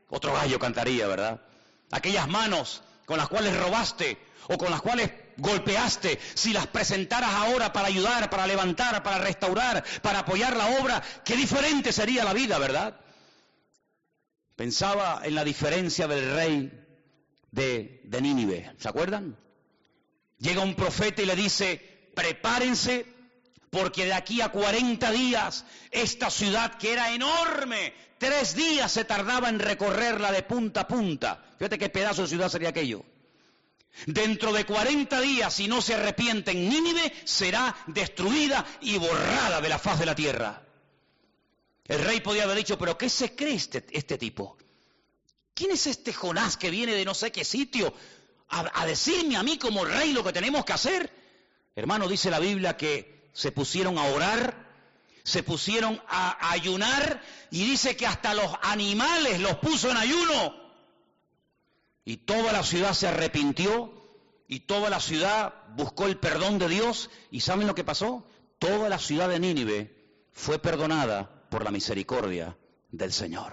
Otro 0.09 0.33
gallo 0.33 0.59
cantaría, 0.59 1.07
¿verdad? 1.07 1.43
Aquellas 1.91 2.27
manos 2.27 2.83
con 3.05 3.19
las 3.19 3.29
cuales 3.29 3.55
robaste 3.57 4.17
o 4.49 4.57
con 4.57 4.71
las 4.71 4.81
cuales 4.81 5.11
golpeaste, 5.37 6.19
si 6.35 6.53
las 6.53 6.67
presentaras 6.67 7.31
ahora 7.31 7.73
para 7.73 7.89
ayudar, 7.89 8.31
para 8.31 8.47
levantar, 8.47 9.03
para 9.03 9.19
restaurar, 9.19 9.85
para 10.03 10.21
apoyar 10.21 10.57
la 10.57 10.81
obra, 10.81 11.03
qué 11.25 11.37
diferente 11.37 11.93
sería 11.93 12.25
la 12.25 12.33
vida, 12.33 12.59
¿verdad? 12.59 13.01
Pensaba 14.57 15.21
en 15.25 15.35
la 15.35 15.45
diferencia 15.45 16.07
del 16.07 16.35
rey 16.35 16.85
de, 17.51 18.21
Nínive, 18.21 18.73
¿se 18.79 18.89
acuerdan? 18.89 19.37
Llega 20.39 20.63
un 20.63 20.75
profeta 20.75 21.23
y 21.23 21.27
le 21.27 21.37
dice, 21.37 22.11
prepárense 22.15 23.07
porque 23.71 24.05
de 24.05 24.13
aquí 24.13 24.41
a 24.41 24.51
40 24.51 25.11
días 25.11 25.65
esta 25.91 26.31
ciudad 26.31 26.77
que 26.79 26.93
era 26.93 27.13
enorme, 27.13 27.93
tres 28.19 28.55
días 28.55 28.93
se 28.93 29.05
tardaba 29.05 29.49
en 29.49 29.59
recorrerla 29.59 30.31
de 30.31 30.43
punta 30.43 30.83
a 30.83 30.89
punta. 30.89 31.43
Fíjate 31.59 31.79
qué 31.79 31.89
pedazo 31.89 32.23
de 32.23 32.29
ciudad 32.29 32.49
sería 32.49 32.69
aquello. 32.69 33.05
Dentro 34.07 34.53
de 34.53 34.67
40 34.67 35.21
días, 35.21 35.55
si 35.55 35.69
no 35.69 35.81
se 35.81 35.95
arrepienten, 35.95 36.69
Nínive 36.69 37.13
será 37.25 37.75
destruida 37.87 38.67
y 38.81 38.99
borrada 38.99 39.61
de 39.61 39.69
la 39.69 39.79
faz 39.79 39.99
de 39.99 40.07
la 40.07 40.15
tierra. 40.15 40.63
El 41.87 42.03
rey 42.03 42.21
podía 42.21 42.45
haber 42.45 42.57
dicho, 42.57 42.79
pero 42.79 42.99
¿qué 42.99 43.09
se 43.09 43.35
cree 43.37 43.55
este, 43.55 43.85
este 43.93 44.19
tipo? 44.19 44.57
¿Quién 45.55 45.71
es 45.71 45.87
este 45.87 46.13
Jonás 46.13 46.57
que 46.57 46.71
viene 46.71 46.93
de 46.95 47.05
no 47.05 47.15
sé 47.15 47.31
qué 47.31 47.45
sitio 47.45 47.95
a, 48.49 48.87
decirme 48.87 49.37
a 49.37 49.43
mí 49.43 49.59
como 49.59 49.85
rey 49.85 50.13
lo 50.13 50.25
que 50.25 50.33
tenemos 50.33 50.65
que 50.65 50.73
hacer? 50.73 51.13
Hermano, 51.77 52.09
dice 52.09 52.31
la 52.31 52.41
Biblia 52.41 52.77
que 52.77 53.31
se 53.33 53.53
pusieron 53.53 53.99
a 53.99 54.07
orar, 54.07 54.67
se 55.23 55.43
pusieron 55.43 56.01
a 56.09 56.51
ayunar 56.51 57.23
y 57.51 57.65
dice 57.65 57.97
que 57.97 58.07
hasta 58.07 58.35
los 58.35 58.51
animales 58.63 59.41
los 59.41 59.57
puso 59.59 59.91
en 59.91 59.97
ayuno. 59.97 60.64
Y 62.05 62.19
toda 62.19 62.53
la 62.53 62.63
ciudad 62.63 62.93
se 62.93 63.09
arrepintió 63.09 63.93
y 64.47 64.61
toda 64.61 64.91
la 64.91 65.01
ciudad 65.01 65.55
buscó 65.75 66.07
el 66.07 66.19
perdón 66.19 66.59
de 66.59 66.69
Dios. 66.69 67.11
¿Y 67.31 67.41
saben 67.41 67.67
lo 67.67 67.75
que 67.75 67.85
pasó? 67.85 68.27
Toda 68.59 68.89
la 68.89 68.99
ciudad 68.99 69.29
de 69.29 69.41
Nínive 69.41 69.95
fue 70.33 70.59
perdonada 70.59 71.31
por 71.49 71.65
la 71.65 71.71
misericordia 71.71 72.57
del 72.91 73.13
Señor. 73.13 73.53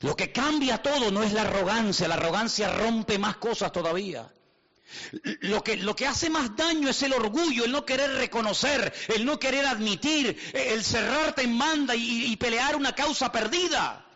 Lo 0.00 0.16
que 0.16 0.32
cambia 0.32 0.82
todo 0.82 1.10
no 1.10 1.22
es 1.22 1.32
la 1.32 1.42
arrogancia, 1.42 2.08
la 2.08 2.14
arrogancia 2.14 2.72
rompe 2.72 3.18
más 3.18 3.36
cosas 3.36 3.72
todavía. 3.72 4.32
Lo 5.40 5.62
que, 5.62 5.76
lo 5.76 5.94
que, 5.94 6.06
hace 6.06 6.30
más 6.30 6.56
daño 6.56 6.88
es 6.88 7.02
el 7.02 7.12
orgullo, 7.12 7.64
el 7.64 7.72
no 7.72 7.84
querer 7.84 8.10
reconocer, 8.12 8.92
el 9.08 9.26
no 9.26 9.38
querer 9.38 9.66
admitir, 9.66 10.38
el 10.54 10.82
cerrarte 10.82 11.42
en 11.42 11.56
manda 11.56 11.94
y, 11.94 12.32
y 12.32 12.36
pelear 12.36 12.74
una 12.74 12.94
causa 12.94 13.30
perdida. 13.30 14.06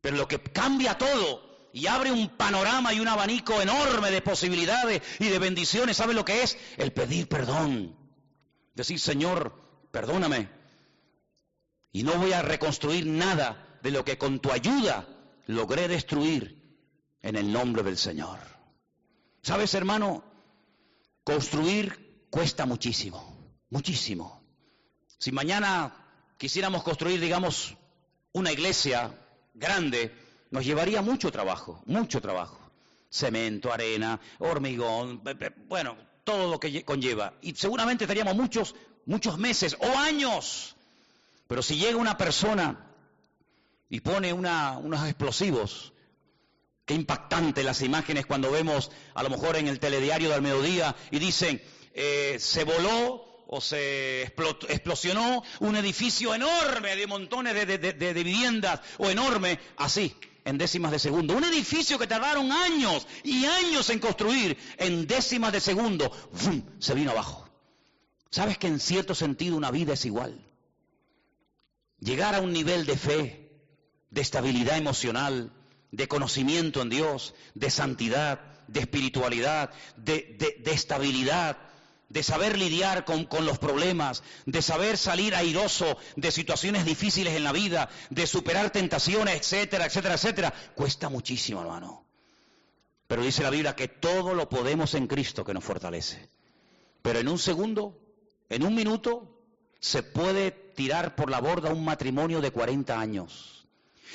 Pero 0.00 0.16
lo 0.16 0.26
que 0.26 0.40
cambia 0.40 0.96
todo 0.96 1.51
y 1.72 1.86
abre 1.86 2.12
un 2.12 2.28
panorama 2.28 2.92
y 2.92 3.00
un 3.00 3.08
abanico 3.08 3.60
enorme 3.60 4.10
de 4.10 4.22
posibilidades 4.22 5.02
y 5.18 5.28
de 5.28 5.38
bendiciones. 5.38 5.96
¿Sabe 5.96 6.14
lo 6.14 6.24
que 6.24 6.42
es? 6.42 6.58
El 6.76 6.92
pedir 6.92 7.28
perdón. 7.28 7.96
Decir, 8.74 9.00
Señor, 9.00 9.88
perdóname. 9.90 10.48
Y 11.92 12.02
no 12.02 12.14
voy 12.14 12.32
a 12.32 12.42
reconstruir 12.42 13.06
nada 13.06 13.78
de 13.82 13.90
lo 13.90 14.04
que 14.04 14.18
con 14.18 14.40
tu 14.40 14.50
ayuda 14.50 15.06
logré 15.46 15.88
destruir 15.88 16.78
en 17.22 17.36
el 17.36 17.52
nombre 17.52 17.82
del 17.82 17.98
Señor. 17.98 18.38
¿Sabes, 19.42 19.74
hermano? 19.74 20.24
Construir 21.24 22.26
cuesta 22.30 22.66
muchísimo, 22.66 23.54
muchísimo. 23.70 24.42
Si 25.18 25.32
mañana 25.32 25.94
quisiéramos 26.38 26.82
construir, 26.82 27.20
digamos, 27.20 27.76
una 28.32 28.52
iglesia 28.52 29.14
grande, 29.54 30.21
nos 30.52 30.66
llevaría 30.66 31.00
mucho 31.02 31.32
trabajo, 31.32 31.82
mucho 31.86 32.20
trabajo. 32.20 32.60
Cemento, 33.10 33.72
arena, 33.72 34.20
hormigón, 34.38 35.22
bueno, 35.66 35.96
todo 36.24 36.50
lo 36.50 36.60
que 36.60 36.84
conlleva. 36.84 37.34
Y 37.42 37.54
seguramente 37.54 38.04
estaríamos 38.04 38.36
muchos, 38.36 38.74
muchos 39.06 39.38
meses 39.38 39.76
o 39.80 39.98
años. 39.98 40.76
Pero 41.48 41.62
si 41.62 41.76
llega 41.76 41.96
una 41.96 42.16
persona 42.16 42.86
y 43.88 44.00
pone 44.00 44.32
unos 44.32 45.06
explosivos, 45.06 45.94
qué 46.84 46.94
impactante 46.94 47.62
las 47.62 47.80
imágenes 47.80 48.26
cuando 48.26 48.50
vemos 48.50 48.90
a 49.14 49.22
lo 49.22 49.30
mejor 49.30 49.56
en 49.56 49.68
el 49.68 49.80
telediario 49.80 50.30
del 50.30 50.42
mediodía 50.42 50.94
y 51.10 51.18
dicen, 51.18 51.62
eh, 51.94 52.36
se 52.38 52.64
voló 52.64 53.44
o 53.46 53.60
se 53.60 54.22
explosionó 54.22 55.42
un 55.60 55.76
edificio 55.76 56.34
enorme 56.34 56.94
de 56.96 57.06
montones 57.06 57.54
de 57.54 58.12
viviendas 58.14 58.80
o 58.98 59.10
enorme, 59.10 59.58
así, 59.76 60.14
en 60.44 60.58
décimas 60.58 60.92
de 60.92 60.98
segundo. 60.98 61.36
Un 61.36 61.44
edificio 61.44 61.98
que 61.98 62.06
tardaron 62.06 62.50
años 62.50 63.06
y 63.22 63.44
años 63.44 63.88
en 63.90 63.98
construir, 63.98 64.56
en 64.78 65.06
décimas 65.06 65.52
de 65.52 65.60
segundo, 65.60 66.10
se 66.78 66.94
vino 66.94 67.12
abajo. 67.12 67.48
¿Sabes 68.30 68.58
que 68.58 68.66
en 68.66 68.80
cierto 68.80 69.14
sentido 69.14 69.56
una 69.56 69.70
vida 69.70 69.92
es 69.92 70.04
igual? 70.04 70.40
Llegar 72.00 72.34
a 72.34 72.40
un 72.40 72.52
nivel 72.52 72.86
de 72.86 72.96
fe, 72.96 73.50
de 74.10 74.20
estabilidad 74.20 74.76
emocional, 74.76 75.52
de 75.90 76.08
conocimiento 76.08 76.82
en 76.82 76.88
Dios, 76.88 77.34
de 77.54 77.70
santidad, 77.70 78.40
de 78.66 78.80
espiritualidad, 78.80 79.70
de, 79.96 80.58
de 80.64 80.72
estabilidad, 80.72 81.58
de 82.12 82.22
saber 82.22 82.58
lidiar 82.58 83.06
con, 83.06 83.26
los 83.40 83.58
problemas, 83.58 84.22
de 84.44 84.60
saber 84.60 84.98
salir 84.98 85.34
airoso 85.34 85.96
de 86.14 86.30
situaciones 86.30 86.84
difíciles 86.84 87.34
en 87.34 87.42
la 87.42 87.52
vida, 87.52 87.88
de 88.10 88.26
superar 88.26 88.70
tentaciones, 88.70 89.34
etcétera, 89.34 89.86
etcétera, 89.86 90.14
etcétera, 90.14 90.54
cuesta 90.74 91.08
muchísimo, 91.08 91.62
hermano. 91.62 92.04
Pero 93.06 93.22
dice 93.22 93.42
la 93.42 93.48
Biblia 93.48 93.74
que 93.74 93.88
todo 93.88 94.34
lo 94.34 94.50
podemos 94.50 94.92
en 94.92 95.06
Cristo 95.06 95.42
que 95.42 95.54
nos 95.54 95.64
fortalece. 95.64 96.28
Pero 97.00 97.18
en 97.18 97.28
un 97.28 97.38
segundo, 97.38 97.98
en 98.50 98.62
un 98.62 98.74
minuto, 98.74 99.40
se 99.80 100.02
puede 100.02 100.50
tirar 100.50 101.16
por 101.16 101.30
la 101.30 101.40
borda 101.40 101.72
un 101.72 101.82
matrimonio 101.82 102.42
de 102.42 102.50
40 102.50 103.00
años. 103.00 103.66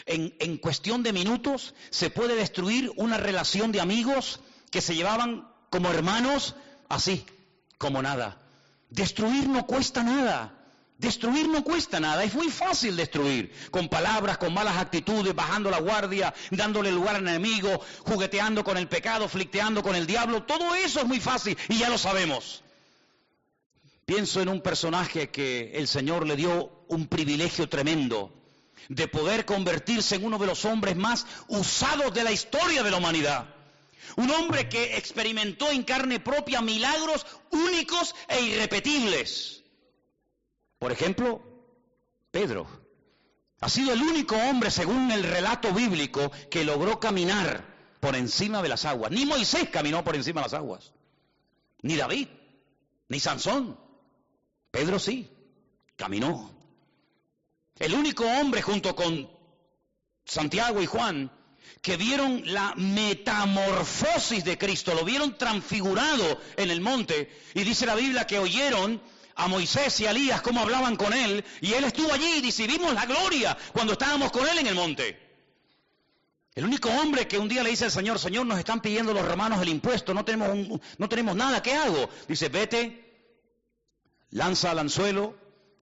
En, 0.06 0.36
en 0.40 0.58
cuestión 0.58 1.02
de 1.02 1.14
minutos 1.14 1.74
se 1.90 2.12
puede 2.12 2.36
destruir 2.36 2.92
una 2.96 3.18
relación 3.18 3.72
de 3.72 3.82
amigos 3.82 4.40
que 4.70 4.82
se 4.82 4.96
llevaban 4.96 5.52
como 5.72 5.90
hermanos 5.90 6.56
así, 6.90 7.26
como 7.78 8.02
nada. 8.02 8.42
Destruir 8.90 9.48
no 9.48 9.66
cuesta 9.66 10.04
nada. 10.04 10.54
Destruir 10.98 11.48
no 11.48 11.64
cuesta 11.64 12.00
nada, 12.00 12.24
es 12.24 12.34
muy 12.34 12.50
fácil 12.50 12.96
destruir, 12.96 13.52
con 13.70 13.88
palabras, 13.88 14.40
con 14.40 14.52
malas 14.52 14.78
actitudes, 14.78 15.36
bajando 15.36 15.70
la 15.70 15.80
guardia, 15.80 16.34
dándole 16.50 16.92
lugar 16.92 17.16
al 17.16 17.28
enemigo, 17.28 17.82
jugueteando 18.00 18.64
con 18.64 18.78
el 18.78 18.88
pecado, 18.88 19.30
flicteando 19.30 19.84
con 19.84 19.96
el 19.96 20.08
diablo, 20.08 20.44
todo 20.44 20.74
eso 20.74 21.02
es 21.02 21.06
muy 21.06 21.20
fácil 21.20 21.56
y 21.70 21.78
ya 21.78 21.90
lo 21.90 22.00
sabemos. 22.00 22.64
Pienso 24.06 24.42
en 24.42 24.50
un 24.50 24.62
personaje 24.62 25.30
que 25.30 25.74
el 25.76 25.88
Señor 25.88 26.26
le 26.26 26.36
dio 26.36 26.84
un 26.88 27.06
privilegio 27.06 27.70
tremendo 27.70 28.34
de 28.90 29.08
poder 29.08 29.46
convertirse 29.46 30.16
en 30.16 30.26
uno 30.26 30.40
de 30.40 30.48
los 30.48 30.66
hombres 30.66 30.96
más 30.96 31.28
usados 31.48 32.12
de 32.12 32.24
la 32.24 32.32
historia 32.32 32.82
de 32.82 32.90
la 32.90 32.98
humanidad. 32.98 33.54
Un 34.16 34.32
hombre 34.32 34.70
que 34.70 34.98
experimentó 34.98 35.72
en 35.72 35.84
carne 35.84 36.20
propia 36.20 36.62
milagros 36.62 37.26
únicos 37.52 38.16
e 38.28 38.42
irrepetibles. 38.42 39.64
Por 40.80 40.92
ejemplo, 40.92 41.42
Pedro. 42.32 42.68
Ha 43.60 43.70
sido 43.70 43.94
el 43.94 44.02
único 44.02 44.36
hombre, 44.36 44.70
según 44.70 45.12
el 45.12 45.24
relato 45.24 45.74
bíblico, 45.74 46.32
que 46.50 46.64
logró 46.64 47.00
caminar 47.00 47.66
por 48.00 48.16
encima 48.16 48.62
de 48.62 48.70
las 48.70 48.86
aguas. 48.86 49.12
Ni 49.12 49.26
Moisés 49.26 49.70
caminó 49.70 50.04
por 50.04 50.16
encima 50.16 50.42
de 50.42 50.46
las 50.46 50.54
aguas. 50.54 50.94
Ni 51.82 51.96
David. 51.96 52.28
Ni 53.10 53.20
Sansón. 53.20 53.80
Pedro 54.70 55.00
sí. 55.00 55.30
Caminó. 55.96 56.52
El 57.80 57.94
único 57.94 58.26
hombre 58.26 58.62
junto 58.62 58.96
con 58.96 59.30
Santiago 60.26 60.82
y 60.82 60.86
Juan 60.86 61.32
que 61.82 61.98
vieron 61.98 62.42
la 62.46 62.74
metamorfosis 62.76 64.44
de 64.44 64.58
Cristo, 64.58 64.94
lo 64.94 65.06
vieron 65.06 65.38
transfigurado 65.38 66.40
en 66.56 66.72
el 66.72 66.82
monte. 66.82 67.32
Y 67.54 67.64
dice 67.64 67.86
la 67.86 67.96
Biblia 67.96 68.28
que 68.28 68.40
oyeron 68.40 69.02
a 69.36 69.48
Moisés 69.48 70.00
y 70.00 70.06
a 70.06 70.12
Elías 70.12 70.42
cómo 70.42 70.62
hablaban 70.62 70.96
con 70.96 71.14
él, 71.14 71.46
y 71.62 71.74
él 71.74 71.84
estuvo 71.84 72.12
allí 72.12 72.38
y 72.38 72.42
dice, 72.42 72.68
la 72.68 73.06
gloria 73.06 73.58
cuando 73.72 73.94
estábamos 73.94 74.32
con 74.32 74.48
él 74.48 74.58
en 74.58 74.68
el 74.68 74.76
monte. 74.76 75.28
El 76.56 76.66
único 76.66 76.90
hombre 76.90 77.28
que 77.28 77.38
un 77.38 77.48
día 77.48 77.62
le 77.62 77.70
dice 77.70 77.86
al 77.86 77.92
Señor, 77.92 78.18
Señor, 78.18 78.48
nos 78.48 78.58
están 78.58 78.82
pidiendo 78.82 79.14
los 79.14 79.24
romanos 79.26 79.62
el 79.62 79.70
impuesto, 79.70 80.16
no 80.16 80.26
tenemos, 80.26 80.82
no 80.98 81.08
tenemos 81.10 81.36
nada, 81.36 81.62
¿qué 81.62 81.74
hago? 81.74 82.10
Dice, 82.28 82.50
vete, 82.50 83.08
lanza 84.32 84.72
al 84.72 84.80
anzuelo 84.80 85.36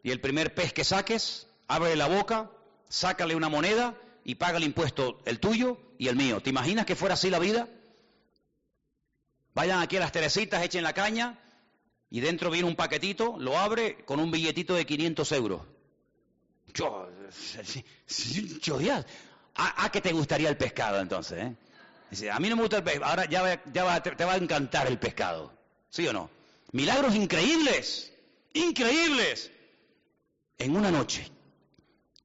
y 0.04 0.12
el 0.12 0.20
primer 0.20 0.54
pez 0.54 0.74
que 0.74 0.84
saques, 0.84 1.48
abre 1.70 1.96
la 1.96 2.08
boca, 2.08 2.52
sácale 2.90 3.36
una 3.36 3.48
moneda 3.48 3.96
y 4.26 4.36
paga 4.36 4.58
el 4.58 4.64
impuesto, 4.64 5.22
el 5.26 5.40
tuyo 5.40 5.78
y 6.00 6.08
el 6.08 6.16
mío. 6.16 6.42
¿Te 6.42 6.50
imaginas 6.50 6.86
que 6.86 6.96
fuera 6.96 7.14
así 7.14 7.30
la 7.30 7.40
vida? 7.40 7.70
Vayan 9.54 9.80
aquí 9.80 9.98
a 9.98 10.00
las 10.02 10.12
Teresitas, 10.12 10.64
echen 10.64 10.84
la 10.84 10.94
caña 10.94 11.40
y 12.10 12.20
dentro 12.20 12.50
viene 12.50 12.68
un 12.68 12.76
paquetito, 12.76 13.36
lo 13.38 13.58
abre 13.58 14.04
con 14.04 14.20
un 14.20 14.32
billetito 14.32 14.74
de 14.74 14.86
500 14.86 15.32
euros. 15.32 15.62
Yo, 16.74 17.08
yo, 18.62 18.80
¿A, 19.58 19.90
qué 19.92 20.02
te 20.02 20.12
gustaría 20.12 20.50
el 20.50 20.58
pescado 20.58 21.00
entonces? 21.00 21.46
Eh? 21.46 21.56
Dice, 22.10 22.32
a 22.32 22.40
mí 22.40 22.50
no 22.50 22.56
me 22.56 22.64
gusta 22.64 22.78
el 22.78 22.84
pescado, 22.84 23.06
ahora 23.06 23.26
ya, 23.26 23.64
ya 23.72 24.02
te, 24.02 24.26
va 24.26 24.34
a 24.34 24.38
encantar 24.38 24.88
el 24.88 24.98
pescado. 24.98 25.54
¿Sí 25.90 26.06
o 26.08 26.14
no? 26.14 26.32
Milagros 26.72 27.16
increíbles, 27.16 28.12
increíbles. 28.54 29.52
En 30.58 30.76
una 30.76 30.90
noche, 30.90 31.30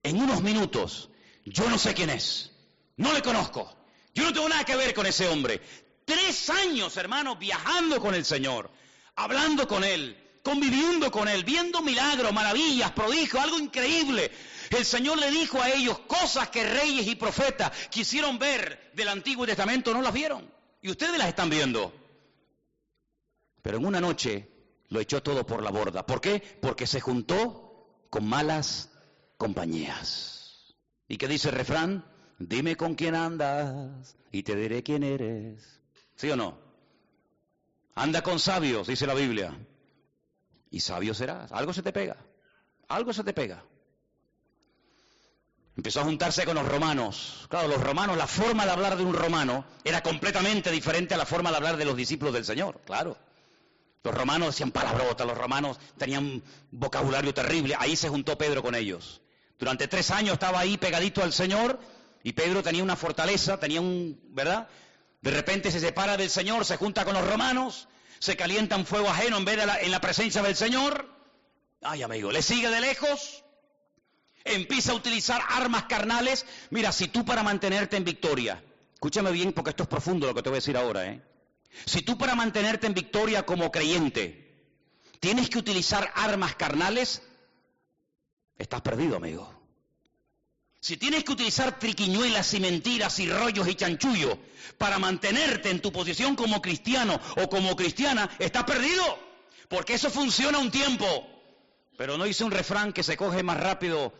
en 0.02 0.20
unos 0.20 0.40
minutos, 0.42 1.10
yo 1.44 1.68
no 1.68 1.78
sé 1.78 1.94
quién 1.94 2.10
es, 2.10 2.50
no 2.96 3.12
le 3.12 3.22
conozco, 3.22 3.74
yo 4.14 4.24
no 4.24 4.32
tengo 4.32 4.48
nada 4.48 4.64
que 4.64 4.76
ver 4.76 4.94
con 4.94 5.06
ese 5.06 5.28
hombre. 5.28 5.60
Tres 6.04 6.50
años, 6.50 6.96
hermano, 6.96 7.36
viajando 7.36 8.00
con 8.00 8.14
el 8.14 8.24
Señor, 8.24 8.70
hablando 9.14 9.68
con 9.68 9.84
Él, 9.84 10.16
conviviendo 10.42 11.10
con 11.10 11.28
Él, 11.28 11.44
viendo 11.44 11.82
milagros, 11.82 12.32
maravillas, 12.32 12.92
prodigios, 12.92 13.42
algo 13.42 13.58
increíble. 13.58 14.30
El 14.70 14.84
Señor 14.84 15.18
le 15.18 15.30
dijo 15.30 15.60
a 15.60 15.70
ellos 15.70 15.98
cosas 16.00 16.48
que 16.50 16.64
reyes 16.64 17.06
y 17.06 17.14
profetas 17.14 17.70
quisieron 17.90 18.38
ver 18.38 18.90
del 18.94 19.08
Antiguo 19.08 19.46
Testamento, 19.46 19.92
no 19.92 20.02
las 20.02 20.12
vieron. 20.12 20.50
Y 20.82 20.90
ustedes 20.90 21.18
las 21.18 21.28
están 21.28 21.50
viendo. 21.50 21.92
Pero 23.62 23.78
en 23.78 23.86
una 23.86 24.00
noche 24.00 24.48
lo 24.88 25.00
echó 25.00 25.22
todo 25.22 25.46
por 25.46 25.62
la 25.62 25.70
borda. 25.70 26.06
¿Por 26.06 26.20
qué? 26.20 26.40
Porque 26.60 26.86
se 26.86 27.00
juntó 27.00 28.06
con 28.08 28.26
malas 28.26 28.90
compañías. 29.36 30.39
¿Y 31.10 31.18
qué 31.18 31.26
dice 31.26 31.48
el 31.48 31.56
refrán? 31.56 32.04
Dime 32.38 32.76
con 32.76 32.94
quién 32.94 33.16
andas 33.16 34.16
y 34.30 34.44
te 34.44 34.54
diré 34.54 34.84
quién 34.84 35.02
eres. 35.02 35.80
¿Sí 36.14 36.30
o 36.30 36.36
no? 36.36 36.56
Anda 37.96 38.22
con 38.22 38.38
sabios, 38.38 38.86
dice 38.86 39.08
la 39.08 39.14
Biblia. 39.14 39.52
Y 40.70 40.78
sabio 40.78 41.12
serás. 41.12 41.50
Algo 41.50 41.72
se 41.72 41.82
te 41.82 41.92
pega. 41.92 42.16
Algo 42.86 43.12
se 43.12 43.24
te 43.24 43.32
pega. 43.32 43.64
Empezó 45.76 46.00
a 46.00 46.04
juntarse 46.04 46.44
con 46.44 46.54
los 46.54 46.68
romanos. 46.68 47.44
Claro, 47.50 47.66
los 47.66 47.82
romanos, 47.82 48.16
la 48.16 48.28
forma 48.28 48.64
de 48.64 48.70
hablar 48.70 48.96
de 48.96 49.02
un 49.02 49.12
romano 49.12 49.64
era 49.82 50.04
completamente 50.04 50.70
diferente 50.70 51.14
a 51.14 51.18
la 51.18 51.26
forma 51.26 51.50
de 51.50 51.56
hablar 51.56 51.76
de 51.76 51.86
los 51.86 51.96
discípulos 51.96 52.34
del 52.34 52.44
Señor, 52.44 52.82
claro. 52.86 53.18
Los 54.04 54.14
romanos 54.14 54.50
decían 54.50 54.70
palabrotas, 54.70 55.26
los 55.26 55.36
romanos 55.36 55.76
tenían 55.98 56.40
vocabulario 56.70 57.34
terrible. 57.34 57.74
Ahí 57.76 57.96
se 57.96 58.08
juntó 58.08 58.38
Pedro 58.38 58.62
con 58.62 58.76
ellos. 58.76 59.20
Durante 59.60 59.86
tres 59.86 60.10
años 60.10 60.32
estaba 60.34 60.58
ahí 60.58 60.76
pegadito 60.78 61.22
al 61.22 61.32
Señor 61.32 61.78
y 62.24 62.32
Pedro 62.32 62.62
tenía 62.62 62.82
una 62.82 62.96
fortaleza, 62.96 63.60
tenía 63.60 63.80
un, 63.80 64.18
¿verdad? 64.30 64.68
De 65.20 65.30
repente 65.30 65.70
se 65.70 65.78
separa 65.78 66.16
del 66.16 66.30
Señor, 66.30 66.64
se 66.64 66.76
junta 66.76 67.04
con 67.04 67.14
los 67.14 67.28
romanos, 67.28 67.86
se 68.18 68.36
calienta 68.36 68.76
un 68.76 68.86
fuego 68.86 69.08
ajeno 69.08 69.36
en 69.36 69.44
vez 69.44 69.56
de 69.56 69.70
en 69.84 69.90
la 69.92 70.00
presencia 70.00 70.42
del 70.42 70.56
Señor. 70.56 71.08
Ay, 71.82 72.02
amigo, 72.02 72.32
le 72.32 72.42
sigue 72.42 72.68
de 72.68 72.80
lejos 72.80 73.44
empieza 74.44 74.92
a 74.92 74.94
utilizar 74.94 75.40
armas 75.48 75.84
carnales. 75.84 76.46
Mira, 76.70 76.92
si 76.92 77.08
tú 77.08 77.24
para 77.24 77.42
mantenerte 77.42 77.96
en 77.96 78.04
victoria, 78.04 78.62
escúchame 78.94 79.30
bien 79.32 79.52
porque 79.52 79.70
esto 79.70 79.84
es 79.84 79.88
profundo 79.88 80.26
lo 80.26 80.34
que 80.34 80.42
te 80.42 80.48
voy 80.48 80.56
a 80.56 80.60
decir 80.60 80.76
ahora, 80.76 81.06
¿eh? 81.06 81.22
Si 81.86 82.02
tú 82.02 82.18
para 82.18 82.34
mantenerte 82.34 82.86
en 82.86 82.94
victoria 82.94 83.46
como 83.46 83.70
creyente 83.70 84.48
tienes 85.20 85.48
que 85.50 85.58
utilizar 85.58 86.10
armas 86.16 86.54
carnales, 86.56 87.22
estás 88.60 88.82
perdido, 88.82 89.16
amigo. 89.16 89.50
Si 90.80 90.96
tienes 90.96 91.24
que 91.24 91.32
utilizar 91.32 91.78
triquiñuelas 91.78 92.54
y 92.54 92.60
mentiras 92.60 93.18
y 93.18 93.30
rollos 93.30 93.68
y 93.68 93.74
chanchullos 93.74 94.38
para 94.78 94.98
mantenerte 94.98 95.70
en 95.70 95.80
tu 95.80 95.92
posición 95.92 96.36
como 96.36 96.62
cristiano 96.62 97.20
o 97.36 97.48
como 97.48 97.76
cristiana, 97.76 98.30
estás 98.38 98.64
perdido. 98.64 99.18
Porque 99.68 99.94
eso 99.94 100.10
funciona 100.10 100.58
un 100.58 100.70
tiempo. 100.70 101.06
Pero 101.96 102.16
no 102.16 102.26
hice 102.26 102.44
un 102.44 102.50
refrán 102.50 102.92
que 102.92 103.02
se 103.02 103.16
coge 103.16 103.42
más 103.42 103.60
rápido 103.60 104.12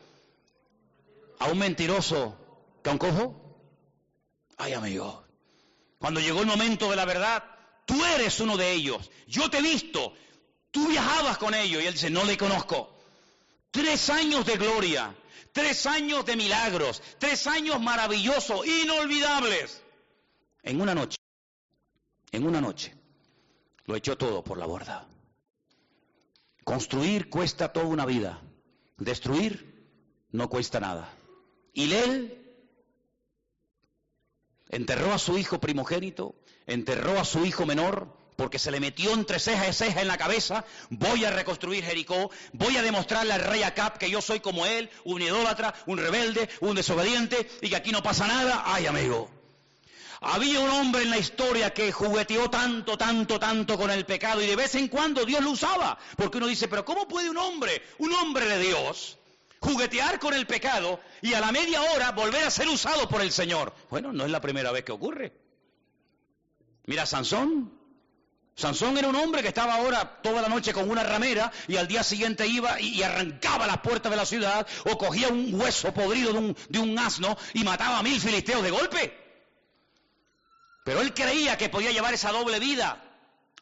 a 1.38 1.47
un 1.47 1.59
mentiroso 1.59 2.36
que 2.82 2.91
a 2.91 2.93
un 2.93 2.99
cojo? 2.99 3.59
Ay, 4.59 4.74
amigo, 4.74 5.24
cuando 5.99 6.20
llegó 6.20 6.41
el 6.41 6.47
momento 6.47 6.91
de 6.91 6.97
la 6.97 7.07
verdad, 7.07 7.43
tú 7.86 8.05
eres 8.05 8.38
uno 8.41 8.59
de 8.59 8.72
ellos. 8.72 9.11
Yo 9.26 9.51
te 9.51 9.59
he 9.59 9.62
visto. 9.62 10.12
Tú 10.70 10.88
viajabas 10.88 11.38
con 11.38 11.55
ellos. 11.55 11.82
Y 11.82 11.86
él 11.86 11.95
dice, 11.95 12.11
no 12.11 12.24
le 12.24 12.36
conozco. 12.36 12.99
Tres 13.70 14.10
años 14.10 14.44
de 14.46 14.56
gloria, 14.56 15.14
tres 15.52 15.86
años 15.86 16.24
de 16.24 16.36
milagros, 16.36 17.02
tres 17.18 17.46
años 17.46 17.80
maravillosos, 17.80 18.66
inolvidables. 18.66 19.82
En 20.62 20.80
una 20.80 20.94
noche, 20.94 21.18
en 22.32 22.46
una 22.46 22.60
noche, 22.60 22.94
lo 23.86 23.96
echó 23.96 24.16
todo 24.16 24.42
por 24.42 24.58
la 24.58 24.66
borda. 24.66 25.08
Construir 26.64 27.30
cuesta 27.30 27.72
toda 27.72 27.86
una 27.86 28.06
vida. 28.06 28.40
Destruir 28.98 29.70
no 30.30 30.48
cuesta 30.48 30.78
nada. 30.78 31.12
Y 31.72 31.92
él 31.92 32.40
enterró 34.68 35.12
a 35.12 35.18
su 35.18 35.38
hijo 35.38 35.60
primogénito, 35.60 36.34
enterró 36.66 37.18
a 37.18 37.24
su 37.24 37.44
hijo 37.44 37.66
menor, 37.66 38.16
porque 38.41 38.59
se 38.59 38.70
le 38.70 38.80
metió 38.80 39.12
entre 39.12 39.38
ceja 39.38 39.68
y 39.68 39.72
ceja 39.74 40.01
en 40.01 40.09
la 40.09 40.16
cabeza, 40.16 40.64
voy 40.88 41.26
a 41.26 41.30
reconstruir 41.30 41.84
Jericó, 41.84 42.30
voy 42.55 42.74
a 42.78 42.82
demostrarle 42.82 43.34
al 43.34 43.43
rey 43.43 43.62
Acab 43.62 43.99
que 43.99 44.09
yo 44.09 44.22
soy 44.22 44.41
como 44.41 44.64
él, 44.64 44.88
un 45.05 45.20
idólatra, 45.20 45.74
un 45.84 45.99
rebelde, 45.99 46.49
un 46.61 46.74
desobediente, 46.74 47.51
y 47.61 47.68
que 47.68 47.76
aquí 47.76 47.93
no 47.93 48.03
pasa 48.03 48.26
nada. 48.26 48.62
Ay, 48.64 48.86
amigo. 48.86 49.30
Había 50.22 50.61
un 50.61 50.70
hombre 50.70 51.03
en 51.03 51.11
la 51.11 51.18
historia 51.18 51.74
que 51.74 51.93
jugueteó 51.93 52.49
tanto, 52.49 52.97
tanto, 52.97 53.38
tanto 53.38 53.76
con 53.76 53.91
el 53.91 54.07
pecado 54.07 54.41
y 54.41 54.47
de 54.47 54.57
vez 54.57 54.74
en 54.74 54.88
cuando 54.88 55.26
Dios 55.26 55.43
lo 55.43 55.51
usaba. 55.51 55.99
Porque 56.16 56.38
uno 56.38 56.47
dice, 56.47 56.66
pero 56.66 56.82
¿cómo 56.82 57.07
puede 57.07 57.28
un 57.28 57.36
hombre, 57.36 57.82
un 57.99 58.14
hombre 58.14 58.47
de 58.47 58.59
Dios, 58.59 59.18
juguetear 59.61 60.18
con 60.18 60.32
el 60.32 60.47
pecado 60.47 60.99
y 61.20 61.34
a 61.34 61.41
la 61.41 61.53
media 61.53 61.82
hora 61.82 62.12
volver 62.12 62.45
a 62.45 62.51
ser 62.51 62.68
usado 62.68 63.07
por 63.07 63.20
el 63.20 63.32
Señor. 63.32 63.74
Bueno, 63.91 64.14
no 64.14 64.24
es 64.24 64.30
la 64.30 64.41
primera 64.41 64.72
vez 64.72 64.82
que 64.82 64.93
ocurre. 64.93 65.30
Mira, 66.86 67.05
Sansón. 67.05 67.79
Sansón 68.55 68.98
era 68.98 69.09
un 69.09 69.16
hombre 69.16 69.42
que 69.42 69.48
estaba 69.48 69.74
ahora 69.74 70.20
toda 70.22 70.42
la 70.42 70.48
noche 70.48 70.72
con 70.72 70.90
una 70.90 71.03
ramera 71.03 71.51
y 71.66 71.76
al 71.76 71.88
día 71.88 72.03
siguiente 72.03 72.46
iba 72.46 72.80
y, 72.80 73.03
arrancaba 73.03 73.66
las 73.66 73.78
puertas 73.78 74.11
de 74.11 74.16
la 74.16 74.26
ciudad 74.26 74.66
o 74.84 74.98
cogía 74.98 75.28
un 75.28 75.59
hueso 75.59 75.94
podrido 75.94 76.32
de 76.32 76.38
un, 76.38 76.57
de 76.68 76.78
un 76.78 76.98
asno 76.98 77.38
y 77.55 77.64
mataba 77.64 77.98
a 77.98 78.03
mil 78.03 78.20
filisteos 78.20 78.62
de 78.62 78.70
golpe. 78.70 79.16
Pero 80.84 81.01
él 81.01 81.14
creía 81.14 81.57
que 81.57 81.68
podía 81.68 81.92
llevar 81.92 82.12
esa 82.14 82.32
doble 82.32 82.59
vida. 82.59 83.03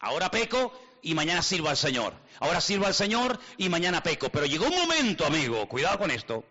Ahora 0.01 0.30
peco 0.30 0.72
y 1.03 1.14
mañana 1.14 1.43
sirvo 1.43 1.68
al 1.68 1.76
Señor. 1.76 2.14
Ahora 2.41 2.61
sirvo 2.61 2.86
al 2.86 2.95
Señor 2.95 3.39
y 3.57 3.68
mañana 3.68 4.03
peco. 4.03 4.30
Pero 4.30 4.47
llegó 4.47 4.66
un 4.66 4.76
momento, 4.76 5.26
amigo, 5.26 5.68
cuidado 5.68 5.99
con 5.99 6.11
esto, 6.11 6.45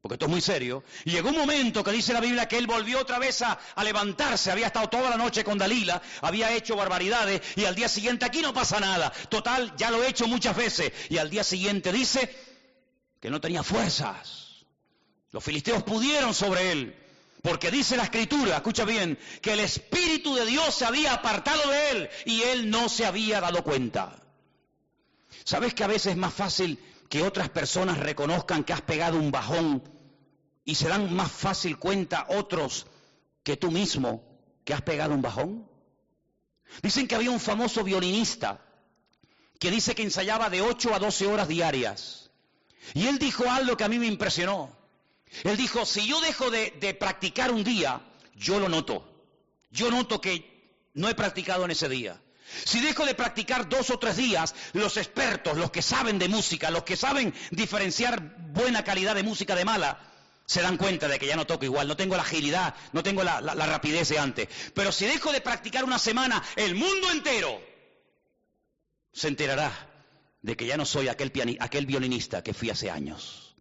porque 0.00 0.14
esto 0.14 0.26
es 0.26 0.30
muy 0.30 0.40
serio. 0.40 0.82
Y 1.04 1.10
llegó 1.10 1.28
un 1.28 1.36
momento 1.36 1.84
que 1.84 1.90
dice 1.92 2.12
la 2.12 2.20
Biblia 2.20 2.48
que 2.48 2.56
él 2.56 2.66
volvió 2.66 3.00
otra 3.00 3.18
vez 3.18 3.42
a, 3.42 3.58
levantarse. 3.82 4.50
Había 4.50 4.68
estado 4.68 4.88
toda 4.88 5.10
la 5.10 5.16
noche 5.16 5.44
con 5.44 5.58
Dalila, 5.58 6.00
había 6.22 6.54
hecho 6.54 6.76
barbaridades 6.76 7.42
y 7.56 7.64
al 7.66 7.74
día 7.74 7.88
siguiente 7.88 8.24
aquí 8.24 8.40
no 8.40 8.54
pasa 8.54 8.80
nada. 8.80 9.12
Total, 9.28 9.74
ya 9.76 9.90
lo 9.90 10.02
he 10.02 10.08
hecho 10.08 10.26
muchas 10.26 10.56
veces. 10.56 10.92
Y 11.10 11.18
al 11.18 11.28
día 11.28 11.44
siguiente 11.44 11.92
dice 11.92 12.34
que 13.20 13.28
no 13.28 13.40
tenía 13.40 13.62
fuerzas. 13.62 14.64
Los 15.32 15.44
filisteos 15.44 15.82
pudieron 15.82 16.34
sobre 16.34 16.72
él. 16.72 16.96
Porque 17.42 17.70
dice 17.70 17.96
la 17.96 18.04
escritura, 18.04 18.56
escucha 18.56 18.84
bien, 18.84 19.18
que 19.40 19.54
el 19.54 19.60
Espíritu 19.60 20.34
de 20.34 20.44
Dios 20.44 20.74
se 20.74 20.84
había 20.84 21.14
apartado 21.14 21.70
de 21.70 21.90
él 21.90 22.10
y 22.26 22.42
él 22.42 22.68
no 22.68 22.88
se 22.90 23.06
había 23.06 23.40
dado 23.40 23.64
cuenta. 23.64 24.20
¿Sabes 25.44 25.72
que 25.72 25.84
a 25.84 25.86
veces 25.86 26.12
es 26.12 26.18
más 26.18 26.34
fácil 26.34 26.78
que 27.10 27.22
otras 27.22 27.50
personas 27.50 27.98
reconozcan 27.98 28.64
que 28.64 28.72
has 28.72 28.80
pegado 28.80 29.18
un 29.18 29.30
bajón 29.30 29.82
y 30.64 30.76
se 30.76 30.88
dan 30.88 31.12
más 31.12 31.30
fácil 31.30 31.76
cuenta 31.78 32.26
otros 32.30 32.86
que 33.42 33.56
tú 33.56 33.70
mismo 33.70 34.24
que 34.64 34.72
has 34.72 34.80
pegado 34.80 35.12
un 35.12 35.20
bajón? 35.20 35.68
Dicen 36.82 37.08
que 37.08 37.16
había 37.16 37.32
un 37.32 37.40
famoso 37.40 37.82
violinista 37.82 38.64
que 39.58 39.72
dice 39.72 39.94
que 39.96 40.04
ensayaba 40.04 40.48
de 40.48 40.62
8 40.62 40.94
a 40.94 41.00
12 41.00 41.26
horas 41.26 41.48
diarias. 41.48 42.30
Y 42.94 43.08
él 43.08 43.18
dijo 43.18 43.50
algo 43.50 43.76
que 43.76 43.84
a 43.84 43.88
mí 43.88 43.98
me 43.98 44.06
impresionó. 44.06 44.74
Él 45.42 45.56
dijo, 45.56 45.84
si 45.84 46.06
yo 46.06 46.20
dejo 46.20 46.48
de, 46.50 46.96
practicar 46.98 47.50
un 47.50 47.64
día, 47.64 48.00
yo 48.36 48.60
lo 48.60 48.68
noto. 48.68 49.04
Yo 49.72 49.90
noto 49.90 50.20
que 50.20 50.88
no 50.94 51.08
he 51.08 51.14
practicado 51.16 51.64
en 51.64 51.72
ese 51.72 51.88
día. 51.88 52.22
Si 52.64 52.80
dejo 52.80 53.06
de 53.06 53.14
practicar 53.14 53.68
dos 53.68 53.90
o 53.90 53.98
tres 53.98 54.16
días, 54.16 54.54
los 54.72 54.96
expertos, 54.96 55.56
los 55.56 55.70
que 55.70 55.82
saben 55.82 56.18
de 56.18 56.28
música, 56.28 56.70
los 56.70 56.84
que 56.84 56.96
saben 56.96 57.34
diferenciar 57.50 58.36
buena 58.52 58.84
calidad 58.84 59.14
de 59.14 59.22
música 59.22 59.54
de 59.54 59.64
mala, 59.64 60.00
se 60.46 60.62
dan 60.62 60.76
cuenta 60.76 61.06
de 61.06 61.18
que 61.18 61.26
ya 61.26 61.36
no 61.36 61.46
toco 61.46 61.64
igual, 61.64 61.86
no 61.86 61.96
tengo 61.96 62.16
la 62.16 62.22
agilidad, 62.22 62.74
no 62.92 63.02
tengo 63.02 63.22
la, 63.22 63.40
rapidez 63.40 64.08
de 64.08 64.18
antes. 64.18 64.48
Pero 64.74 64.90
si 64.90 65.06
dejo 65.06 65.32
de 65.32 65.40
practicar 65.40 65.84
una 65.84 65.98
semana, 65.98 66.42
el 66.56 66.74
mundo 66.74 67.10
entero 67.12 67.60
se 69.12 69.28
enterará 69.28 69.72
de 70.42 70.56
que 70.56 70.66
ya 70.66 70.76
no 70.76 70.84
soy 70.84 71.06
aquel, 71.06 71.56
aquel 71.60 71.86
violinista 71.86 72.42
que 72.42 72.52
fui 72.52 72.70
hace 72.70 72.90
años. 72.90 73.54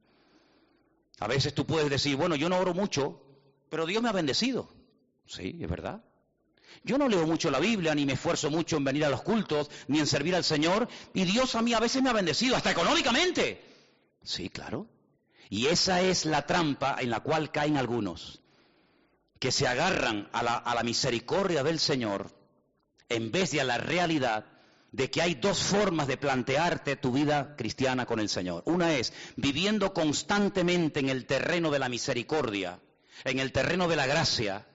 A 1.19 1.27
veces 1.27 1.53
tú 1.53 1.65
puedes 1.67 1.89
decir, 1.89 2.15
bueno, 2.15 2.35
yo 2.35 2.49
no 2.49 2.57
oro 2.57 2.73
mucho, 2.73 3.21
pero 3.69 3.85
Dios 3.85 4.01
me 4.01 4.09
ha 4.09 4.13
bendecido. 4.13 4.73
Sí, 5.27 5.59
es 5.61 5.69
verdad. 5.69 6.03
Yo 6.84 6.97
no 6.97 7.07
leo 7.07 7.26
mucho 7.28 7.51
la 7.51 7.59
Biblia, 7.59 7.93
ni 7.95 8.05
me 8.05 8.13
esfuerzo 8.13 8.49
mucho 8.49 8.78
en 8.78 8.84
venir 8.84 9.05
a 9.05 9.09
los 9.09 9.22
cultos, 9.22 9.70
ni 9.88 9.99
en 9.99 10.07
servir 10.07 10.36
al 10.36 10.43
Señor, 10.43 10.88
y 11.13 11.26
Dios 11.26 11.55
a 11.55 11.61
mí 11.61 11.74
a 11.74 11.80
veces 11.80 12.01
me 12.01 12.09
ha 12.09 12.13
bendecido, 12.13 12.55
hasta 12.55 12.72
económicamente. 12.72 13.61
Sí, 14.24 14.49
claro. 14.49 14.88
Y 15.49 15.67
esa 15.67 16.01
es 16.01 16.26
la 16.26 16.45
trampa 16.45 16.97
en 16.99 17.09
la 17.09 17.22
cual 17.22 17.51
caen 17.51 17.78
algunos, 17.78 18.41
que 19.39 19.51
se 19.51 19.67
agarran 19.67 20.30
a 20.32 20.43
la, 20.43 20.84
misericordia 20.84 21.63
del 21.63 21.80
Señor 21.80 22.32
en 23.09 23.32
vez 23.32 23.51
de 23.51 23.61
a 23.61 23.63
la 23.63 23.78
realidad 23.78 24.45
de 24.91 25.09
que 25.09 25.22
hay 25.22 25.36
dos 25.36 25.63
formas 25.63 26.07
de 26.07 26.17
plantearte 26.17 26.95
tu 26.95 27.11
vida 27.11 27.55
cristiana 27.55 28.05
con 28.05 28.20
el 28.20 28.30
Señor. 28.30 28.63
Una 28.65 28.93
es 28.95 29.13
viviendo 29.36 29.93
constantemente 29.93 30.99
en 30.99 31.09
el 31.09 31.26
terreno 31.26 31.72
de 31.72 31.80
la 31.80 31.89
misericordia, 31.89 32.80
en 33.24 33.39
el 33.39 33.51
terreno 33.51 33.88
de 33.88 33.95
la 33.95 34.07
gracia, 34.07 34.67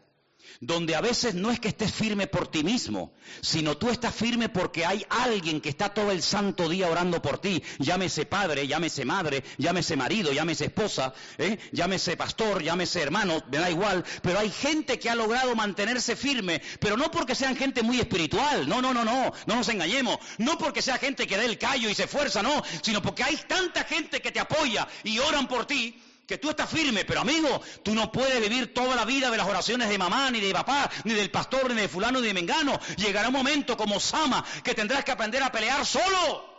donde 0.60 0.94
a 0.94 1.00
veces 1.00 1.34
no 1.34 1.50
es 1.50 1.60
que 1.60 1.68
estés 1.68 1.92
firme 1.92 2.26
por 2.26 2.48
ti 2.48 2.64
mismo, 2.64 3.14
sino 3.40 3.76
tú 3.76 3.90
estás 3.90 4.14
firme 4.14 4.48
porque 4.48 4.86
hay 4.86 5.04
alguien 5.08 5.60
que 5.60 5.68
está 5.68 5.92
todo 5.92 6.10
el 6.10 6.22
santo 6.22 6.68
día 6.68 6.88
orando 6.88 7.20
por 7.20 7.38
ti, 7.38 7.62
llámese 7.78 8.26
padre, 8.26 8.66
llámese 8.66 9.04
madre, 9.04 9.44
llámese 9.58 9.96
marido, 9.96 10.32
llámese 10.32 10.66
esposa, 10.66 11.12
¿eh? 11.38 11.58
llámese 11.72 12.16
pastor, 12.16 12.62
llámese 12.62 13.02
hermano, 13.02 13.42
me 13.50 13.58
da 13.58 13.70
igual, 13.70 14.04
pero 14.22 14.38
hay 14.38 14.50
gente 14.50 14.98
que 14.98 15.10
ha 15.10 15.14
logrado 15.14 15.54
mantenerse 15.54 16.16
firme, 16.16 16.62
pero 16.80 16.96
no 16.96 17.10
porque 17.10 17.34
sean 17.34 17.56
gente 17.56 17.82
muy 17.82 18.00
espiritual, 18.00 18.68
no, 18.68 18.80
no, 18.80 18.94
no, 18.94 19.04
no, 19.04 19.32
no 19.46 19.56
nos 19.56 19.68
engañemos, 19.68 20.18
no 20.38 20.58
porque 20.58 20.82
sea 20.82 20.98
gente 20.98 21.26
que 21.26 21.36
dé 21.36 21.46
el 21.46 21.58
callo 21.58 21.88
y 21.88 21.94
se 21.94 22.04
esfuerza, 22.04 22.42
no, 22.42 22.62
sino 22.82 23.02
porque 23.02 23.24
hay 23.24 23.36
tanta 23.48 23.84
gente 23.84 24.20
que 24.20 24.32
te 24.32 24.40
apoya 24.40 24.86
y 25.02 25.18
oran 25.18 25.48
por 25.48 25.66
ti 25.66 26.00
que 26.26 26.38
tú 26.38 26.50
estás 26.50 26.70
firme, 26.70 27.04
pero 27.04 27.20
amigo, 27.20 27.60
tú 27.82 27.94
no 27.94 28.10
puedes 28.10 28.40
vivir 28.40 28.72
toda 28.72 28.96
la 28.96 29.04
vida 29.04 29.30
de 29.30 29.36
las 29.36 29.46
oraciones 29.46 29.88
de 29.88 29.98
mamá, 29.98 30.30
ni 30.30 30.40
de 30.40 30.52
papá, 30.52 30.90
ni 31.04 31.14
del 31.14 31.30
pastor, 31.30 31.70
ni 31.70 31.80
de 31.80 31.88
fulano, 31.88 32.20
ni 32.20 32.28
de 32.28 32.34
mengano. 32.34 32.78
Llegará 32.96 33.28
un 33.28 33.34
momento 33.34 33.76
como 33.76 34.00
Sama 34.00 34.44
que 34.62 34.74
tendrás 34.74 35.04
que 35.04 35.12
aprender 35.12 35.42
a 35.42 35.52
pelear 35.52 35.84
solo. 35.84 36.54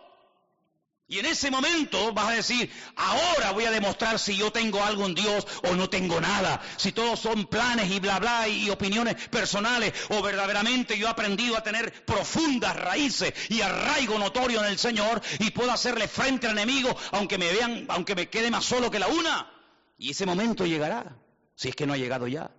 Y 1.07 1.19
en 1.19 1.27
ese 1.27 1.51
momento 1.51 2.13
vas 2.13 2.29
a 2.29 2.35
decir, 2.35 2.71
ahora 2.95 3.51
voy 3.51 3.65
a 3.65 3.71
demostrar 3.71 4.17
si 4.17 4.35
yo 4.37 4.51
tengo 4.51 4.83
algo 4.83 5.05
en 5.05 5.13
Dios 5.13 5.45
o 5.69 5.75
no 5.75 5.87
tengo 5.87 6.19
nada. 6.19 6.59
Si 6.77 6.93
todos 6.93 7.19
son 7.19 7.45
planes 7.45 7.91
y 7.91 7.99
bla 7.99 8.17
bla 8.17 8.47
y 8.47 8.71
opiniones 8.71 9.15
personales 9.29 9.93
o 10.09 10.23
verdaderamente 10.23 10.97
yo 10.97 11.05
he 11.05 11.09
aprendido 11.11 11.57
a 11.57 11.63
tener 11.63 12.05
profundas 12.05 12.75
raíces 12.75 13.33
y 13.49 13.61
arraigo 13.61 14.17
notorio 14.17 14.61
en 14.61 14.65
el 14.65 14.79
Señor 14.79 15.21
y 15.37 15.51
puedo 15.51 15.71
hacerle 15.71 16.07
frente 16.07 16.47
al 16.47 16.53
enemigo 16.53 16.97
aunque 17.11 17.37
me 17.37 17.53
vean, 17.53 17.85
aunque 17.89 18.15
me 18.15 18.27
quede 18.27 18.49
más 18.49 18.65
solo 18.65 18.89
que 18.89 18.97
la 18.97 19.07
una. 19.07 19.54
Y 19.97 20.11
ese 20.11 20.25
momento 20.25 20.65
llegará, 20.65 21.17
si 21.55 21.69
es 21.69 21.75
que 21.75 21.85
no 21.85 21.93
ha 21.93 21.97
llegado 21.97 22.27
ya. 22.27 22.51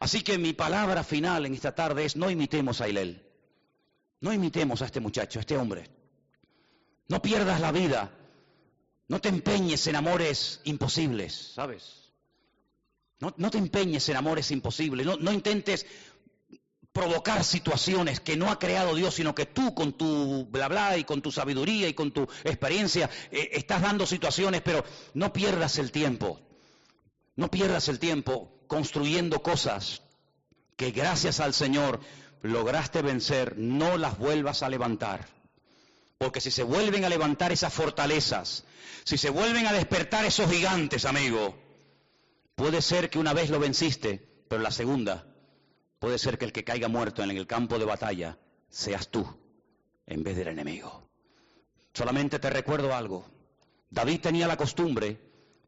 Así 0.00 0.22
que 0.22 0.38
mi 0.38 0.52
palabra 0.52 1.04
final 1.04 1.46
en 1.46 1.54
esta 1.54 1.74
tarde 1.74 2.04
es 2.04 2.16
no 2.16 2.30
imitemos 2.30 2.80
a 2.80 2.88
Ilel. 2.88 3.22
No 4.20 4.32
imitemos 4.32 4.80
a 4.82 4.86
este 4.86 5.00
muchacho, 5.00 5.38
a 5.38 5.40
este 5.40 5.56
hombre. 5.56 5.90
No 7.08 7.20
pierdas 7.20 7.60
la 7.60 7.72
vida. 7.72 8.10
No 9.08 9.20
te 9.20 9.28
empeñes 9.28 9.86
en 9.86 9.96
amores 9.96 10.60
imposibles, 10.64 11.52
¿sabes? 11.54 12.04
No, 13.20 13.50
te 13.50 13.58
empeñes 13.58 14.08
en 14.08 14.16
amores 14.16 14.50
imposibles. 14.50 15.06
No, 15.06 15.32
intentes 15.32 15.86
provocar 16.94 17.42
situaciones 17.42 18.20
que 18.20 18.36
no 18.36 18.52
ha 18.52 18.58
creado 18.60 18.94
Dios, 18.94 19.16
sino 19.16 19.34
que 19.34 19.46
tú 19.46 19.74
con 19.74 19.94
tu 19.94 20.46
bla 20.46 20.68
bla 20.68 20.96
y 20.96 21.02
con 21.02 21.20
tu 21.20 21.32
sabiduría 21.32 21.88
y 21.88 21.92
con 21.92 22.12
tu 22.12 22.22
experiencia 22.44 23.10
eh, 23.32 23.50
estás 23.52 23.82
dando 23.82 24.06
situaciones, 24.06 24.62
pero 24.62 24.84
no 25.12 25.32
pierdas 25.32 25.76
el 25.78 25.90
tiempo. 25.90 26.40
No 27.34 27.50
pierdas 27.50 27.88
el 27.88 27.98
tiempo 27.98 28.60
construyendo 28.68 29.42
cosas 29.42 30.02
que 30.76 30.92
gracias 30.92 31.40
al 31.40 31.52
Señor 31.52 32.00
lograste 32.42 33.02
vencer, 33.02 33.58
no 33.58 33.98
las 33.98 34.16
vuelvas 34.16 34.62
a 34.62 34.68
levantar. 34.68 35.26
Porque 36.16 36.40
si 36.40 36.52
se 36.52 36.62
vuelven 36.62 37.04
a 37.04 37.08
levantar 37.08 37.50
esas 37.50 37.72
fortalezas, 37.72 38.66
si 39.02 39.18
se 39.18 39.30
vuelven 39.30 39.66
a 39.66 39.72
despertar 39.72 40.24
esos 40.26 40.48
gigantes, 40.48 41.06
amigo, 41.06 41.58
puede 42.54 42.80
ser 42.80 43.10
que 43.10 43.18
una 43.18 43.32
vez 43.32 43.50
lo 43.50 43.58
venciste, 43.58 44.44
pero 44.48 44.62
la 44.62 44.70
segunda, 44.70 45.26
puede 46.04 46.18
ser 46.18 46.36
que 46.36 46.44
el 46.44 46.52
que 46.52 46.64
caiga 46.64 46.88
muerto 46.88 47.22
en 47.22 47.30
el 47.30 47.46
campo 47.46 47.78
de 47.78 47.86
batalla 47.86 48.36
seas 48.68 49.08
tú 49.08 49.26
en 50.06 50.22
vez 50.22 50.36
del 50.36 50.48
enemigo. 50.48 51.08
Solamente 51.94 52.38
te 52.38 52.50
recuerdo 52.50 52.94
algo. 52.94 53.24
David 53.88 54.20
tenía 54.20 54.46
la 54.46 54.58
costumbre 54.58 55.18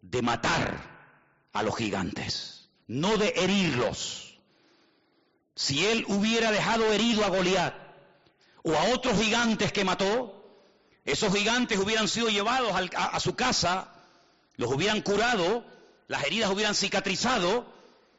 de 0.03 0.21
matar 0.21 1.49
a 1.55 1.63
los 1.63 1.75
gigantes, 1.75 2.69
no 2.87 3.17
de 3.17 3.33
herirlos. 3.35 4.39
Si 5.55 5.87
él 5.87 6.05
hubiera 6.07 6.53
dejado 6.53 6.93
herido 6.93 7.25
a 7.25 7.31
Goliat 7.31 7.75
o 8.63 8.75
a 8.75 8.93
otros 8.93 9.19
gigantes 9.19 9.73
que 9.73 9.85
mató, 9.85 10.69
esos 11.07 11.35
gigantes 11.35 11.79
hubieran 11.79 12.09
sido 12.09 12.29
llevados 12.29 12.75
a, 12.95 13.21
su 13.21 13.35
casa, 13.37 13.91
los 14.57 14.71
hubieran 14.71 15.01
curado, 15.01 15.65
las 16.09 16.25
heridas 16.25 16.51
hubieran 16.51 16.75
cicatrizado, 16.75 17.73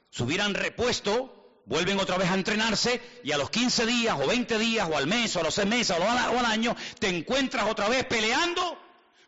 se 0.09 0.24
hubieran 0.24 0.55
repuesto, 0.55 1.36
vuelven 1.68 1.99
otra 1.99 2.18
vez 2.18 2.30
a 2.30 2.34
entrenarse 2.34 3.01
y 3.24 3.32
a 3.32 3.38
los 3.38 3.49
15 3.49 3.86
días 3.86 4.18
o 4.20 4.26
20 4.26 4.57
días 4.57 4.89
o 4.91 4.97
al 4.97 5.05
mes 5.05 5.36
o 5.36 5.41
a 5.41 5.43
los 5.43 5.53
6 5.53 5.68
meses 5.68 5.97
o 5.99 6.03
al 6.03 6.45
año 6.45 6.76
te 6.99 7.09
encuentras 7.09 7.70
otra 7.70 7.88
vez 7.89 8.05
peleando 8.05 8.80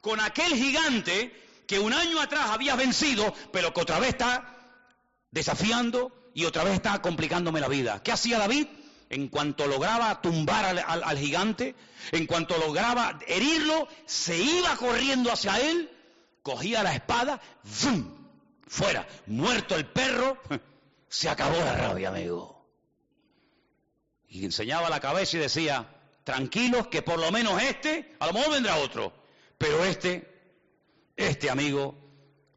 con 0.02 0.20
aquel 0.20 0.56
gigante 0.56 1.34
que 1.68 1.80
un 1.80 1.94
año 1.94 2.20
atrás 2.20 2.50
habías 2.50 2.78
vencido, 2.78 3.32
pero 3.52 3.74
que 3.74 3.82
otra 3.82 4.00
vez 4.00 4.10
está 4.10 4.56
desafiando 5.30 6.32
y 6.34 6.46
otra 6.46 6.64
vez 6.64 6.74
está 6.74 7.02
complicándome 7.02 7.60
la 7.60 7.68
vida. 7.68 8.02
¿Qué 8.02 8.12
hacía 8.12 8.40
David? 8.40 8.66
En 9.10 9.28
cuanto 9.28 9.68
lograba 9.68 10.22
tumbar 10.22 10.66
al, 10.66 11.18
gigante, 11.18 11.76
en 12.12 12.26
cuanto 12.26 12.58
lograba 12.58 13.20
herirlo, 13.28 13.88
se 14.06 14.38
iba 14.38 14.76
corriendo 14.78 15.32
hacia 15.32 15.60
él, 15.60 15.92
cogía 16.42 16.84
la 16.84 16.94
espada, 16.94 17.42
fuera, 18.68 19.08
muerto 19.28 19.76
el 19.76 19.86
perro, 19.86 20.40
se 21.10 21.30
acabó 21.30 21.58
la 21.58 21.76
rabia, 21.76 22.10
amigo. 22.10 22.66
Y 24.28 24.46
enseñaba 24.46 24.90
la 24.90 25.00
cabeza 25.00 25.38
y 25.38 25.40
decía, 25.42 25.88
tranquilos 26.24 26.88
que 26.88 27.02
por 27.02 27.20
lo 27.20 27.32
menos 27.32 27.62
este, 27.62 28.16
a 28.20 28.28
lo 28.28 28.34
mejor 28.34 28.54
vendrá 28.54 28.78
otro, 28.78 29.12
pero 29.58 29.84
este 29.84 30.30
este 31.20 31.50
amigo 31.50 31.96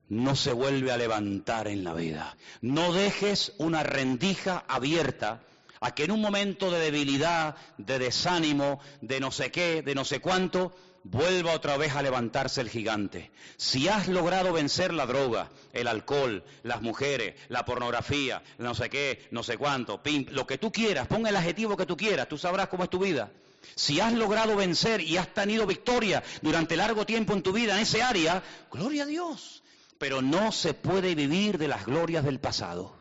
no 0.08 0.36
se 0.36 0.52
vuelve 0.52 0.92
a 0.92 0.96
levantar 0.96 1.66
en 1.66 1.82
la 1.82 1.94
vida. 1.94 2.36
No 2.60 2.92
dejes 2.92 3.54
una 3.58 3.82
rendija 3.82 4.64
abierta 4.68 5.42
a 5.80 5.94
que 5.94 6.04
en 6.04 6.12
un 6.12 6.20
momento 6.20 6.70
de 6.70 6.78
debilidad, 6.78 7.56
de 7.76 7.98
desánimo, 7.98 8.78
de 9.00 9.18
no 9.18 9.32
sé 9.32 9.50
qué, 9.50 9.82
de 9.82 9.96
no 9.96 10.04
sé 10.04 10.20
cuánto, 10.20 10.76
vuelva 11.04 11.52
otra 11.52 11.76
vez 11.76 11.94
a 11.94 12.02
levantarse 12.02 12.60
el 12.60 12.70
gigante. 12.70 13.30
Si 13.56 13.88
has 13.88 14.08
logrado 14.08 14.52
vencer 14.52 14.92
la 14.92 15.06
droga, 15.06 15.50
el 15.72 15.86
alcohol, 15.86 16.44
las 16.62 16.82
mujeres, 16.82 17.34
la 17.48 17.64
pornografía, 17.64 18.42
no 18.58 18.74
sé 18.74 18.90
qué, 18.90 19.26
no 19.30 19.42
sé 19.42 19.56
cuánto, 19.56 20.00
lo 20.30 20.46
que 20.46 20.58
tú 20.58 20.70
quieras, 20.72 21.06
pon 21.06 21.26
el 21.26 21.36
adjetivo 21.36 21.76
que 21.76 21.86
tú 21.86 21.96
quieras, 21.96 22.28
tú 22.28 22.38
sabrás 22.38 22.68
cómo 22.68 22.84
es 22.84 22.90
tu 22.90 22.98
vida. 22.98 23.30
Si 23.74 24.00
has 24.00 24.12
logrado 24.12 24.56
vencer 24.56 25.00
y 25.00 25.16
has 25.16 25.32
tenido 25.32 25.66
victoria 25.66 26.22
durante 26.42 26.76
largo 26.76 27.06
tiempo 27.06 27.32
en 27.32 27.42
tu 27.42 27.52
vida 27.52 27.74
en 27.74 27.80
ese 27.80 28.02
área, 28.02 28.42
gloria 28.70 29.04
a 29.04 29.06
Dios. 29.06 29.62
Pero 29.98 30.20
no 30.20 30.52
se 30.52 30.74
puede 30.74 31.14
vivir 31.14 31.58
de 31.58 31.68
las 31.68 31.86
glorias 31.86 32.24
del 32.24 32.40
pasado. 32.40 32.96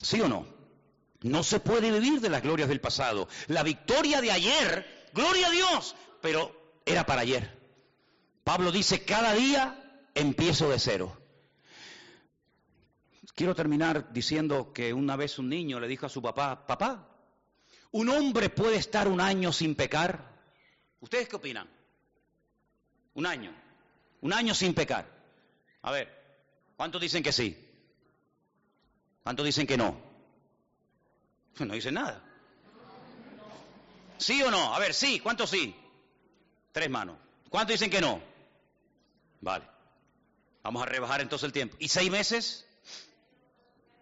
¿Sí 0.00 0.20
o 0.20 0.28
no? 0.28 0.46
No 1.22 1.42
se 1.42 1.58
puede 1.58 1.90
vivir 1.90 2.20
de 2.20 2.30
las 2.30 2.42
glorias 2.42 2.68
del 2.68 2.80
pasado. 2.80 3.28
La 3.48 3.64
victoria 3.64 4.20
de 4.20 4.30
ayer, 4.30 5.08
gloria 5.12 5.48
a 5.48 5.50
Dios, 5.50 5.96
pero 6.20 6.80
era 6.84 7.04
para 7.06 7.22
ayer. 7.22 7.56
Pablo 8.44 8.72
dice, 8.72 9.04
cada 9.04 9.34
día 9.34 10.02
empiezo 10.14 10.70
de 10.70 10.78
cero. 10.78 11.16
Quiero 13.34 13.54
terminar 13.54 14.12
diciendo 14.12 14.72
que 14.72 14.92
una 14.92 15.14
vez 15.14 15.38
un 15.38 15.48
niño 15.48 15.78
le 15.78 15.86
dijo 15.86 16.06
a 16.06 16.08
su 16.08 16.20
papá, 16.20 16.66
papá, 16.66 17.08
¿Un 17.90 18.08
hombre 18.10 18.50
puede 18.50 18.76
estar 18.76 19.08
un 19.08 19.20
año 19.20 19.52
sin 19.52 19.74
pecar? 19.74 20.20
¿Ustedes 21.00 21.28
qué 21.28 21.36
opinan? 21.36 21.68
Un 23.14 23.26
año. 23.26 23.52
Un 24.20 24.32
año 24.32 24.54
sin 24.54 24.74
pecar. 24.74 25.06
A 25.82 25.90
ver, 25.90 26.12
¿cuántos 26.76 27.00
dicen 27.00 27.22
que 27.22 27.32
sí? 27.32 27.56
¿Cuántos 29.22 29.46
dicen 29.46 29.66
que 29.66 29.76
no? 29.76 29.98
No 31.58 31.74
dicen 31.74 31.94
nada. 31.94 32.22
¿Sí 34.18 34.42
o 34.42 34.50
no? 34.50 34.74
A 34.74 34.78
ver, 34.78 34.94
sí, 34.94 35.20
¿cuántos 35.20 35.50
sí? 35.50 35.74
Tres 36.72 36.90
manos. 36.90 37.16
¿Cuántos 37.48 37.74
dicen 37.74 37.90
que 37.90 38.00
no? 38.00 38.20
Vale. 39.40 39.64
Vamos 40.62 40.82
a 40.82 40.86
rebajar 40.86 41.20
entonces 41.20 41.46
el 41.46 41.52
tiempo. 41.52 41.76
¿Y 41.78 41.88
seis 41.88 42.10
meses? 42.10 42.66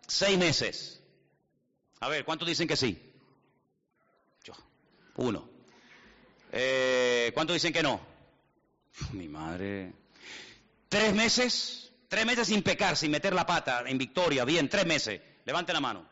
Seis 0.06 0.38
meses. 0.38 1.02
A 2.00 2.08
ver, 2.08 2.24
¿cuántos 2.24 2.48
dicen 2.48 2.68
que 2.68 2.76
sí? 2.76 3.00
Yo. 4.44 4.54
Uno. 5.16 5.48
Eh, 6.52 7.30
¿Cuántos 7.34 7.54
dicen 7.54 7.72
que 7.72 7.82
no? 7.82 8.00
mi 9.12 9.28
madre. 9.28 9.92
¿Tres 10.88 11.14
meses? 11.14 11.92
Tres 12.08 12.24
meses 12.24 12.48
sin 12.48 12.62
pecar, 12.62 12.96
sin 12.96 13.10
meter 13.10 13.34
la 13.34 13.44
pata, 13.44 13.82
en 13.86 13.98
victoria. 13.98 14.44
Bien, 14.44 14.68
tres 14.68 14.86
meses. 14.86 15.20
Levante 15.44 15.72
la 15.72 15.80
mano. 15.80 16.06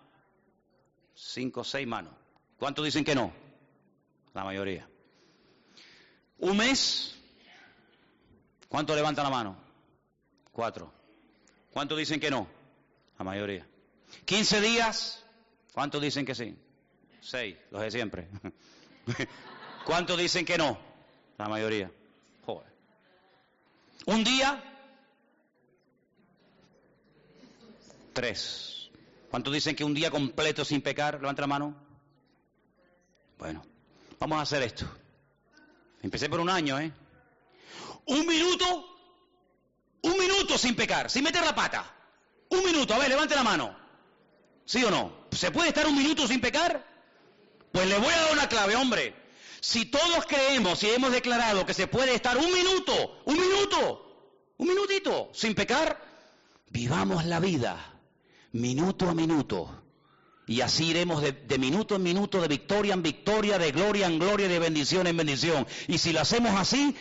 Cinco, 1.14 1.62
seis 1.64 1.86
manos. 1.86 2.12
¿Cuántos 2.58 2.84
dicen 2.84 3.04
que 3.04 3.14
no? 3.14 3.32
La 4.32 4.44
mayoría. 4.44 4.88
¿Un 6.38 6.56
mes? 6.56 7.14
¿Cuántos 8.68 8.96
levantan 8.96 9.24
la 9.24 9.30
mano? 9.30 9.56
Cuatro. 10.52 10.92
¿Cuántos 11.72 11.98
dicen 11.98 12.20
que 12.20 12.30
no? 12.30 12.46
La 13.18 13.24
mayoría. 13.24 13.66
¿15 14.26 14.60
días? 14.60 15.24
¿Cuántos 15.72 16.00
dicen 16.00 16.24
que 16.24 16.34
sí? 16.34 16.56
Seis, 17.20 17.56
los 17.70 17.82
de 17.82 17.90
siempre. 17.90 18.28
¿Cuántos 19.84 20.18
dicen 20.18 20.44
que 20.44 20.58
no? 20.58 20.78
La 21.38 21.48
mayoría. 21.48 21.90
Joder. 22.44 22.72
¿Un 24.06 24.24
día? 24.24 24.62
Tres. 28.12 28.90
¿Cuántos 29.30 29.52
dicen 29.52 29.74
que 29.74 29.84
un 29.84 29.94
día 29.94 30.10
completo 30.10 30.64
sin 30.64 30.80
pecar? 30.80 31.20
Levanta 31.20 31.42
la 31.42 31.48
mano. 31.48 31.74
Bueno, 33.38 33.64
vamos 34.20 34.38
a 34.38 34.42
hacer 34.42 34.62
esto. 34.62 34.86
Empecé 36.04 36.28
por 36.28 36.38
un 36.38 36.50
año, 36.50 36.78
¿eh? 36.78 36.92
Un 38.04 38.26
minuto, 38.26 38.66
un 40.02 40.18
minuto 40.18 40.58
sin 40.58 40.76
pecar, 40.76 41.10
sin 41.10 41.24
meter 41.24 41.42
la 41.42 41.54
pata. 41.54 41.90
Un 42.50 42.62
minuto, 42.62 42.92
a 42.92 42.98
ver, 42.98 43.08
levante 43.08 43.34
la 43.34 43.42
mano. 43.42 43.74
¿Sí 44.66 44.84
o 44.84 44.90
no? 44.90 45.24
¿Se 45.32 45.50
puede 45.50 45.68
estar 45.68 45.86
un 45.86 45.96
minuto 45.96 46.28
sin 46.28 46.42
pecar? 46.42 46.84
Pues 47.72 47.88
le 47.88 47.96
voy 47.96 48.12
a 48.12 48.20
dar 48.20 48.32
una 48.34 48.48
clave, 48.50 48.76
hombre. 48.76 49.16
Si 49.60 49.86
todos 49.86 50.26
creemos 50.26 50.82
y 50.82 50.90
hemos 50.90 51.10
declarado 51.10 51.64
que 51.64 51.72
se 51.72 51.86
puede 51.86 52.14
estar 52.14 52.36
un 52.36 52.52
minuto, 52.52 53.22
un 53.24 53.40
minuto, 53.40 54.52
un 54.58 54.68
minutito 54.68 55.30
sin 55.32 55.54
pecar, 55.54 55.98
vivamos 56.68 57.24
la 57.24 57.40
vida 57.40 57.94
minuto 58.52 59.08
a 59.08 59.14
minuto. 59.14 59.83
Y 60.46 60.60
así 60.60 60.90
iremos 60.90 61.22
de, 61.22 61.58
minuto 61.58 61.96
en 61.96 62.02
minuto, 62.02 62.40
de 62.40 62.48
victoria 62.48 62.94
en 62.94 63.02
victoria, 63.02 63.58
de 63.58 63.72
gloria 63.72 64.06
en 64.06 64.18
gloria, 64.18 64.46
de 64.46 64.58
bendición 64.58 65.06
en 65.06 65.16
bendición. 65.16 65.66
Y 65.88 65.98
si 65.98 66.12
lo 66.12 66.20
hacemos 66.20 66.58
así, 66.58 66.94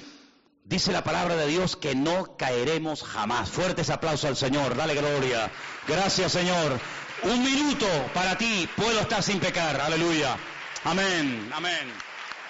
dice 0.63 0.91
la 0.93 1.03
palabra 1.03 1.35
de 1.35 1.47
Dios 1.47 1.75
que 1.75 1.93
no 1.93 2.37
caeremos 2.37 3.03
jamás. 3.03 3.49
Fuertes 3.49 3.89
aplausos 3.89 4.25
al 4.25 4.37
Señor, 4.37 4.75
dale 4.75 4.95
gloria. 4.95 5.51
Gracias 5.87 6.31
Señor. 6.31 6.79
Un 7.23 7.43
minuto 7.43 7.87
para 8.13 8.37
ti, 8.37 8.67
puedo 8.75 8.99
estar 8.99 9.21
sin 9.21 9.39
pecar. 9.39 9.79
Aleluya. 9.79 10.37
Amén, 10.85 11.49
amén. 11.53 11.91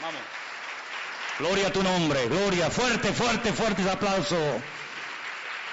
Vamos. 0.02 0.22
Gloria 1.40 1.68
a 1.68 1.74
tu 1.74 1.82
nombre, 1.82 2.28
gloria. 2.28 2.70
Fuerte, 2.70 3.14
fuerte, 3.14 3.52
fuertes 3.54 3.88
aplausos. 3.88 4.62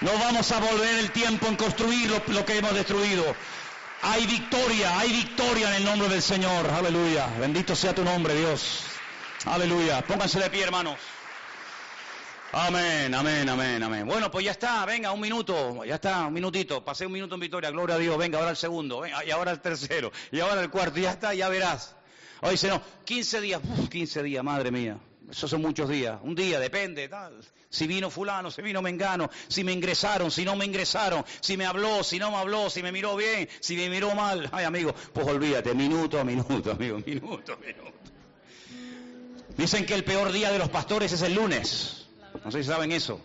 No 0.01 0.13
vamos 0.19 0.51
a 0.51 0.61
volver 0.61 0.99
el 0.99 1.11
tiempo 1.11 1.47
en 1.47 1.57
construir 1.57 2.11
lo, 2.11 2.45
que 2.47 2.57
hemos 2.57 2.75
destruido. 2.75 3.37
Hay 4.03 4.27
victoria, 4.27 4.99
hay 4.99 5.13
victoria 5.13 5.69
en 5.71 5.75
el 5.77 5.85
nombre 5.85 6.09
del 6.09 6.23
Señor. 6.23 6.67
Aleluya. 6.71 7.27
Bendito 7.39 7.77
sea 7.77 7.95
tu 7.95 8.03
nombre, 8.03 8.35
Dios. 8.35 8.81
Aleluya. 9.45 10.03
Pónganse 10.07 10.39
de 10.39 10.49
pie, 10.51 10.63
hermanos. 10.63 10.99
Amén, 12.53 13.15
amén, 13.15 13.49
amén, 13.49 13.83
amén. 13.83 14.07
Bueno, 14.07 14.29
pues 14.29 14.45
ya 14.45 14.51
está, 14.51 14.85
venga, 14.85 15.13
un 15.13 15.21
minuto, 15.21 15.85
ya 15.85 15.95
está, 15.95 16.27
un 16.27 16.33
minutito. 16.33 16.85
Pasé 16.85 17.07
un 17.07 17.13
minuto 17.13 17.37
en 17.37 17.41
victoria, 17.43 17.71
gloria 17.71 17.95
a 17.95 17.99
Dios. 17.99 18.19
Venga, 18.19 18.39
ahora 18.39 18.51
el 18.51 18.57
segundo, 18.57 19.01
venga, 19.01 19.25
y 19.25 19.31
ahora 19.31 19.53
el 19.53 19.61
tercero, 19.61 20.11
y 20.33 20.41
ahora 20.41 20.61
el 20.61 20.69
cuarto, 20.69 20.99
ya 20.99 21.13
está, 21.13 21.33
ya 21.33 21.49
verás. 21.49 21.95
Hoy 22.43 22.53
dice, 22.53 22.69
no, 22.69 22.81
15 23.05 23.41
días, 23.41 23.61
uf, 23.63 23.89
15 23.89 24.23
días, 24.23 24.43
madre 24.43 24.71
mía. 24.71 24.99
Esos 25.31 25.51
son 25.51 25.63
muchos 25.63 25.89
días. 25.89 26.19
Un 26.23 26.35
día, 26.35 26.59
depende, 26.59 27.09
tal. 27.09 27.41
Si 27.69 27.87
vino 27.87 28.11
fulano, 28.11 28.51
si 28.51 28.63
vino 28.63 28.83
mengano, 28.83 29.31
si 29.47 29.63
me 29.63 29.73
ingresaron, 29.73 30.31
si 30.31 30.45
no 30.45 30.57
me 30.57 30.65
ingresaron, 30.65 31.25
si 31.41 31.57
me 31.57 31.67
habló, 31.67 32.03
si 32.03 32.19
no 32.19 32.31
me 32.33 32.39
habló, 32.39 32.69
si 32.69 32.83
me 32.83 32.91
miró 32.91 33.15
bien, 33.15 33.49
si 33.61 33.77
me 33.77 33.89
miró 33.89 34.15
mal. 34.15 34.49
Ay, 34.51 34.65
amigo, 34.65 34.93
pues 35.13 35.27
olvídate, 35.27 35.73
minuto 35.75 36.19
a 36.19 36.25
minuto, 36.25 36.73
amigo, 36.73 36.99
minuto 37.07 37.53
a 37.53 37.57
minuto. 37.57 37.93
Dicen 39.57 39.87
que 39.87 39.95
el 39.95 40.03
peor 40.03 40.33
día 40.33 40.51
de 40.51 40.59
los 40.59 40.69
pastores 40.69 41.13
es 41.13 41.23
el 41.23 41.35
lunes. 41.35 42.09
No 42.45 42.51
sé 42.51 42.63
si 42.63 42.69
saben 42.69 42.91
eso. 42.91 43.21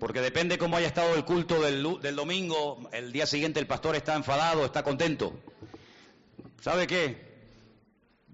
Porque 0.00 0.20
depende 0.20 0.56
cómo 0.56 0.76
haya 0.76 0.86
estado 0.86 1.14
el 1.14 1.24
culto 1.24 1.60
del, 1.60 2.00
del 2.00 2.16
domingo, 2.16 2.88
el 2.92 3.12
día 3.12 3.26
siguiente 3.26 3.60
el 3.60 3.66
pastor 3.66 3.96
está 3.96 4.14
enfadado, 4.14 4.64
está 4.64 4.82
contento. 4.82 5.38
¿Sabe 6.62 6.86
qué? 6.86 7.23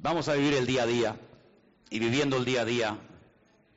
Vamos 0.03 0.28
a 0.28 0.34
vivir 0.34 0.55
el 0.55 0.64
día 0.64 0.84
a 0.84 0.86
día 0.86 1.16
y 1.90 1.98
viviendo 1.98 2.38
el 2.38 2.46
día 2.46 2.62
a 2.62 2.64
día, 2.64 2.98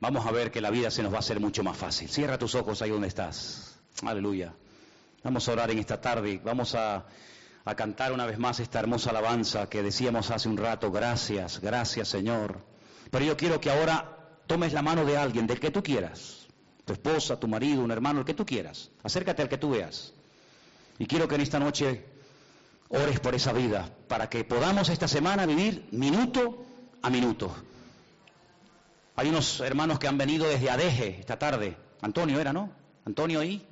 vamos 0.00 0.24
a 0.24 0.30
ver 0.30 0.50
que 0.50 0.62
la 0.62 0.70
vida 0.70 0.90
se 0.90 1.02
nos 1.02 1.12
va 1.12 1.16
a 1.16 1.18
hacer 1.18 1.38
mucho 1.38 1.62
más 1.62 1.76
fácil. 1.76 2.08
Cierra 2.08 2.38
tus 2.38 2.54
ojos 2.54 2.80
ahí 2.80 2.88
donde 2.88 3.08
estás. 3.08 3.78
Aleluya. 4.02 4.54
Vamos 5.22 5.46
a 5.46 5.52
orar 5.52 5.70
en 5.70 5.78
esta 5.78 6.00
tarde. 6.00 6.40
Vamos 6.42 6.74
a, 6.74 7.04
a, 7.66 7.74
cantar 7.74 8.10
una 8.12 8.24
vez 8.24 8.38
más 8.38 8.58
esta 8.58 8.80
hermosa 8.80 9.10
alabanza 9.10 9.68
que 9.68 9.82
decíamos 9.82 10.30
hace 10.30 10.48
un 10.48 10.56
rato. 10.56 10.90
Gracias, 10.90 11.60
gracias 11.60 12.08
Señor. 12.08 12.64
Pero 13.10 13.26
yo 13.26 13.36
quiero 13.36 13.60
que 13.60 13.70
ahora 13.70 14.38
tomes 14.46 14.72
la 14.72 14.80
mano 14.80 15.04
de 15.04 15.18
alguien, 15.18 15.46
del 15.46 15.60
que 15.60 15.70
tú 15.70 15.82
quieras. 15.82 16.46
Tu 16.86 16.94
esposa, 16.94 17.38
tu 17.38 17.48
marido, 17.48 17.82
un 17.82 17.90
hermano, 17.90 18.20
el 18.20 18.24
que 18.24 18.34
tú 18.34 18.46
quieras. 18.46 18.90
Acércate 19.02 19.42
al 19.42 19.50
que 19.50 19.58
tú 19.58 19.70
veas. 19.70 20.14
Y 20.98 21.04
quiero 21.04 21.28
que 21.28 21.34
en 21.34 21.42
esta 21.42 21.58
noche 21.58 22.13
ores 22.94 23.20
por 23.20 23.34
esa 23.34 23.52
vida, 23.52 23.90
para 24.08 24.28
que 24.28 24.44
podamos 24.44 24.88
esta 24.88 25.08
semana 25.08 25.46
vivir 25.46 25.86
minuto 25.90 26.64
a 27.02 27.10
minuto. 27.10 27.54
Hay 29.16 29.28
unos 29.28 29.60
hermanos 29.60 29.98
que 29.98 30.08
han 30.08 30.18
venido 30.18 30.46
desde 30.48 30.70
Adeje 30.70 31.16
esta 31.20 31.38
tarde. 31.38 31.76
Antonio 32.00 32.40
era, 32.40 32.52
¿no? 32.52 32.70
Antonio 33.04 33.42
y, 33.42 33.64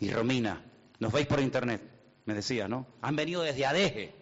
y 0.00 0.10
Romina. 0.10 0.62
Nos 0.98 1.12
veis 1.12 1.26
por 1.26 1.40
internet, 1.40 1.82
me 2.24 2.34
decía, 2.34 2.68
¿no? 2.68 2.86
Han 3.00 3.16
venido 3.16 3.42
desde 3.42 3.66
Adeje. 3.66 4.21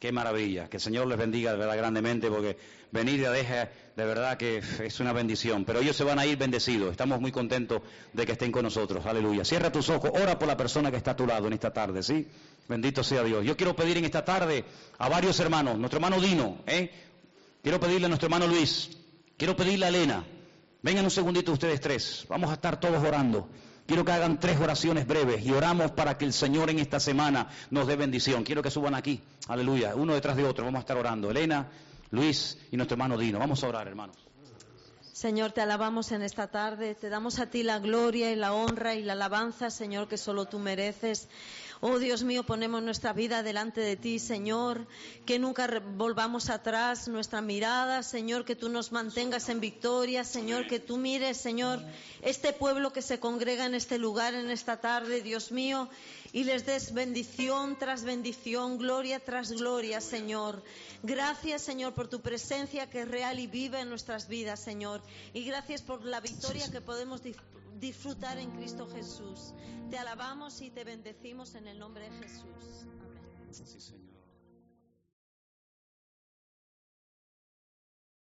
Qué 0.00 0.10
maravilla. 0.10 0.68
Que 0.68 0.78
el 0.78 0.80
Señor 0.80 1.06
les 1.06 1.18
bendiga 1.18 1.52
de 1.52 1.58
verdad 1.58 1.76
grandemente 1.76 2.28
porque 2.28 2.56
venir 2.90 3.20
de 3.20 3.28
Adeje 3.28 3.68
de 3.94 4.04
verdad 4.04 4.36
que 4.36 4.60
es 4.84 4.98
una 4.98 5.12
bendición. 5.12 5.64
Pero 5.64 5.78
ellos 5.78 5.94
se 5.94 6.02
van 6.02 6.18
a 6.18 6.26
ir 6.26 6.36
bendecidos. 6.36 6.90
Estamos 6.90 7.20
muy 7.20 7.30
contentos 7.30 7.82
de 8.12 8.26
que 8.26 8.32
estén 8.32 8.50
con 8.50 8.64
nosotros. 8.64 9.06
Aleluya. 9.06 9.44
Cierra 9.44 9.70
tus 9.70 9.88
ojos. 9.90 10.10
Ora 10.14 10.36
por 10.38 10.48
la 10.48 10.56
persona 10.56 10.90
que 10.90 10.96
está 10.96 11.12
a 11.12 11.16
tu 11.16 11.26
lado 11.26 11.46
en 11.46 11.52
esta 11.52 11.72
tarde, 11.72 12.02
¿sí? 12.02 12.26
Bendito 12.68 13.04
sea 13.04 13.22
Dios. 13.22 13.44
Yo 13.44 13.56
quiero 13.56 13.76
pedir 13.76 13.98
en 13.98 14.04
esta 14.04 14.24
tarde 14.24 14.64
a 14.98 15.08
varios 15.08 15.38
hermanos. 15.38 15.78
Nuestro 15.78 15.98
hermano 15.98 16.20
Dino, 16.20 16.64
¿eh? 16.66 16.90
Quiero 17.62 17.78
pedirle 17.78 18.06
a 18.06 18.08
nuestro 18.08 18.26
hermano 18.26 18.48
Luis. 18.48 18.96
Quiero 19.40 19.56
pedirle 19.56 19.86
a 19.86 19.88
Elena, 19.88 20.22
vengan 20.82 21.02
un 21.02 21.10
segundito 21.10 21.50
ustedes 21.50 21.80
tres, 21.80 22.26
vamos 22.28 22.50
a 22.50 22.52
estar 22.52 22.78
todos 22.78 23.02
orando. 23.02 23.48
Quiero 23.90 24.04
que 24.04 24.12
hagan 24.12 24.38
tres 24.38 24.60
oraciones 24.60 25.04
breves 25.04 25.44
y 25.44 25.50
oramos 25.50 25.90
para 25.90 26.16
que 26.16 26.24
el 26.24 26.32
Señor 26.32 26.70
en 26.70 26.78
esta 26.78 27.00
semana 27.00 27.48
nos 27.70 27.88
dé 27.88 27.96
bendición. 27.96 28.44
Quiero 28.44 28.62
que 28.62 28.70
suban 28.70 28.94
aquí, 28.94 29.20
aleluya, 29.48 29.96
uno 29.96 30.14
detrás 30.14 30.36
de 30.36 30.44
otro, 30.44 30.64
vamos 30.64 30.78
a 30.78 30.82
estar 30.82 30.96
orando. 30.96 31.28
Elena, 31.28 31.66
Luis 32.12 32.56
y 32.70 32.76
nuestro 32.76 32.94
hermano 32.94 33.18
Dino, 33.18 33.40
vamos 33.40 33.64
a 33.64 33.68
orar 33.68 33.88
hermanos. 33.88 34.16
Señor, 35.12 35.50
te 35.50 35.60
alabamos 35.60 36.12
en 36.12 36.22
esta 36.22 36.46
tarde, 36.46 36.94
te 36.94 37.08
damos 37.08 37.40
a 37.40 37.46
ti 37.46 37.64
la 37.64 37.80
gloria 37.80 38.30
y 38.30 38.36
la 38.36 38.52
honra 38.52 38.94
y 38.94 39.02
la 39.02 39.14
alabanza, 39.14 39.70
Señor, 39.70 40.06
que 40.06 40.18
solo 40.18 40.44
tú 40.44 40.60
mereces. 40.60 41.28
Oh 41.82 41.98
Dios 41.98 42.24
mío, 42.24 42.42
ponemos 42.44 42.82
nuestra 42.82 43.14
vida 43.14 43.42
delante 43.42 43.80
de 43.80 43.96
ti, 43.96 44.18
Señor, 44.18 44.86
que 45.24 45.38
nunca 45.38 45.80
volvamos 45.96 46.50
atrás 46.50 47.08
nuestra 47.08 47.40
mirada, 47.40 48.02
Señor, 48.02 48.44
que 48.44 48.54
tú 48.54 48.68
nos 48.68 48.92
mantengas 48.92 49.48
en 49.48 49.60
victoria, 49.60 50.22
Señor, 50.22 50.66
que 50.66 50.78
tú 50.78 50.98
mires, 50.98 51.38
Señor, 51.38 51.80
este 52.20 52.52
pueblo 52.52 52.92
que 52.92 53.00
se 53.00 53.18
congrega 53.18 53.64
en 53.64 53.74
este 53.74 53.96
lugar 53.96 54.34
en 54.34 54.50
esta 54.50 54.82
tarde, 54.82 55.22
Dios 55.22 55.52
mío, 55.52 55.88
y 56.34 56.44
les 56.44 56.66
des 56.66 56.92
bendición 56.92 57.78
tras 57.78 58.04
bendición, 58.04 58.76
gloria 58.76 59.18
tras 59.18 59.50
gloria, 59.50 60.02
Señor. 60.02 60.62
Gracias, 61.02 61.62
Señor, 61.62 61.94
por 61.94 62.08
tu 62.08 62.20
presencia 62.20 62.90
que 62.90 63.00
es 63.00 63.08
real 63.08 63.38
y 63.38 63.46
viva 63.46 63.80
en 63.80 63.88
nuestras 63.88 64.28
vidas, 64.28 64.60
Señor. 64.60 65.00
Y 65.32 65.44
gracias 65.44 65.80
por 65.80 66.04
la 66.04 66.20
victoria 66.20 66.70
que 66.70 66.82
podemos 66.82 67.22
disfrutar 67.22 67.59
en 68.38 68.50
Cristo 68.50 68.86
Jesús. 68.88 69.54
Te 69.90 69.98
alabamos 69.98 70.60
y 70.60 70.70
te 70.70 70.84
bendecimos 70.84 71.54
en 71.54 71.66
el 71.66 71.78
nombre 71.78 72.10
de 72.10 72.16
Jesús. 72.18 72.86
Amén. 73.00 73.99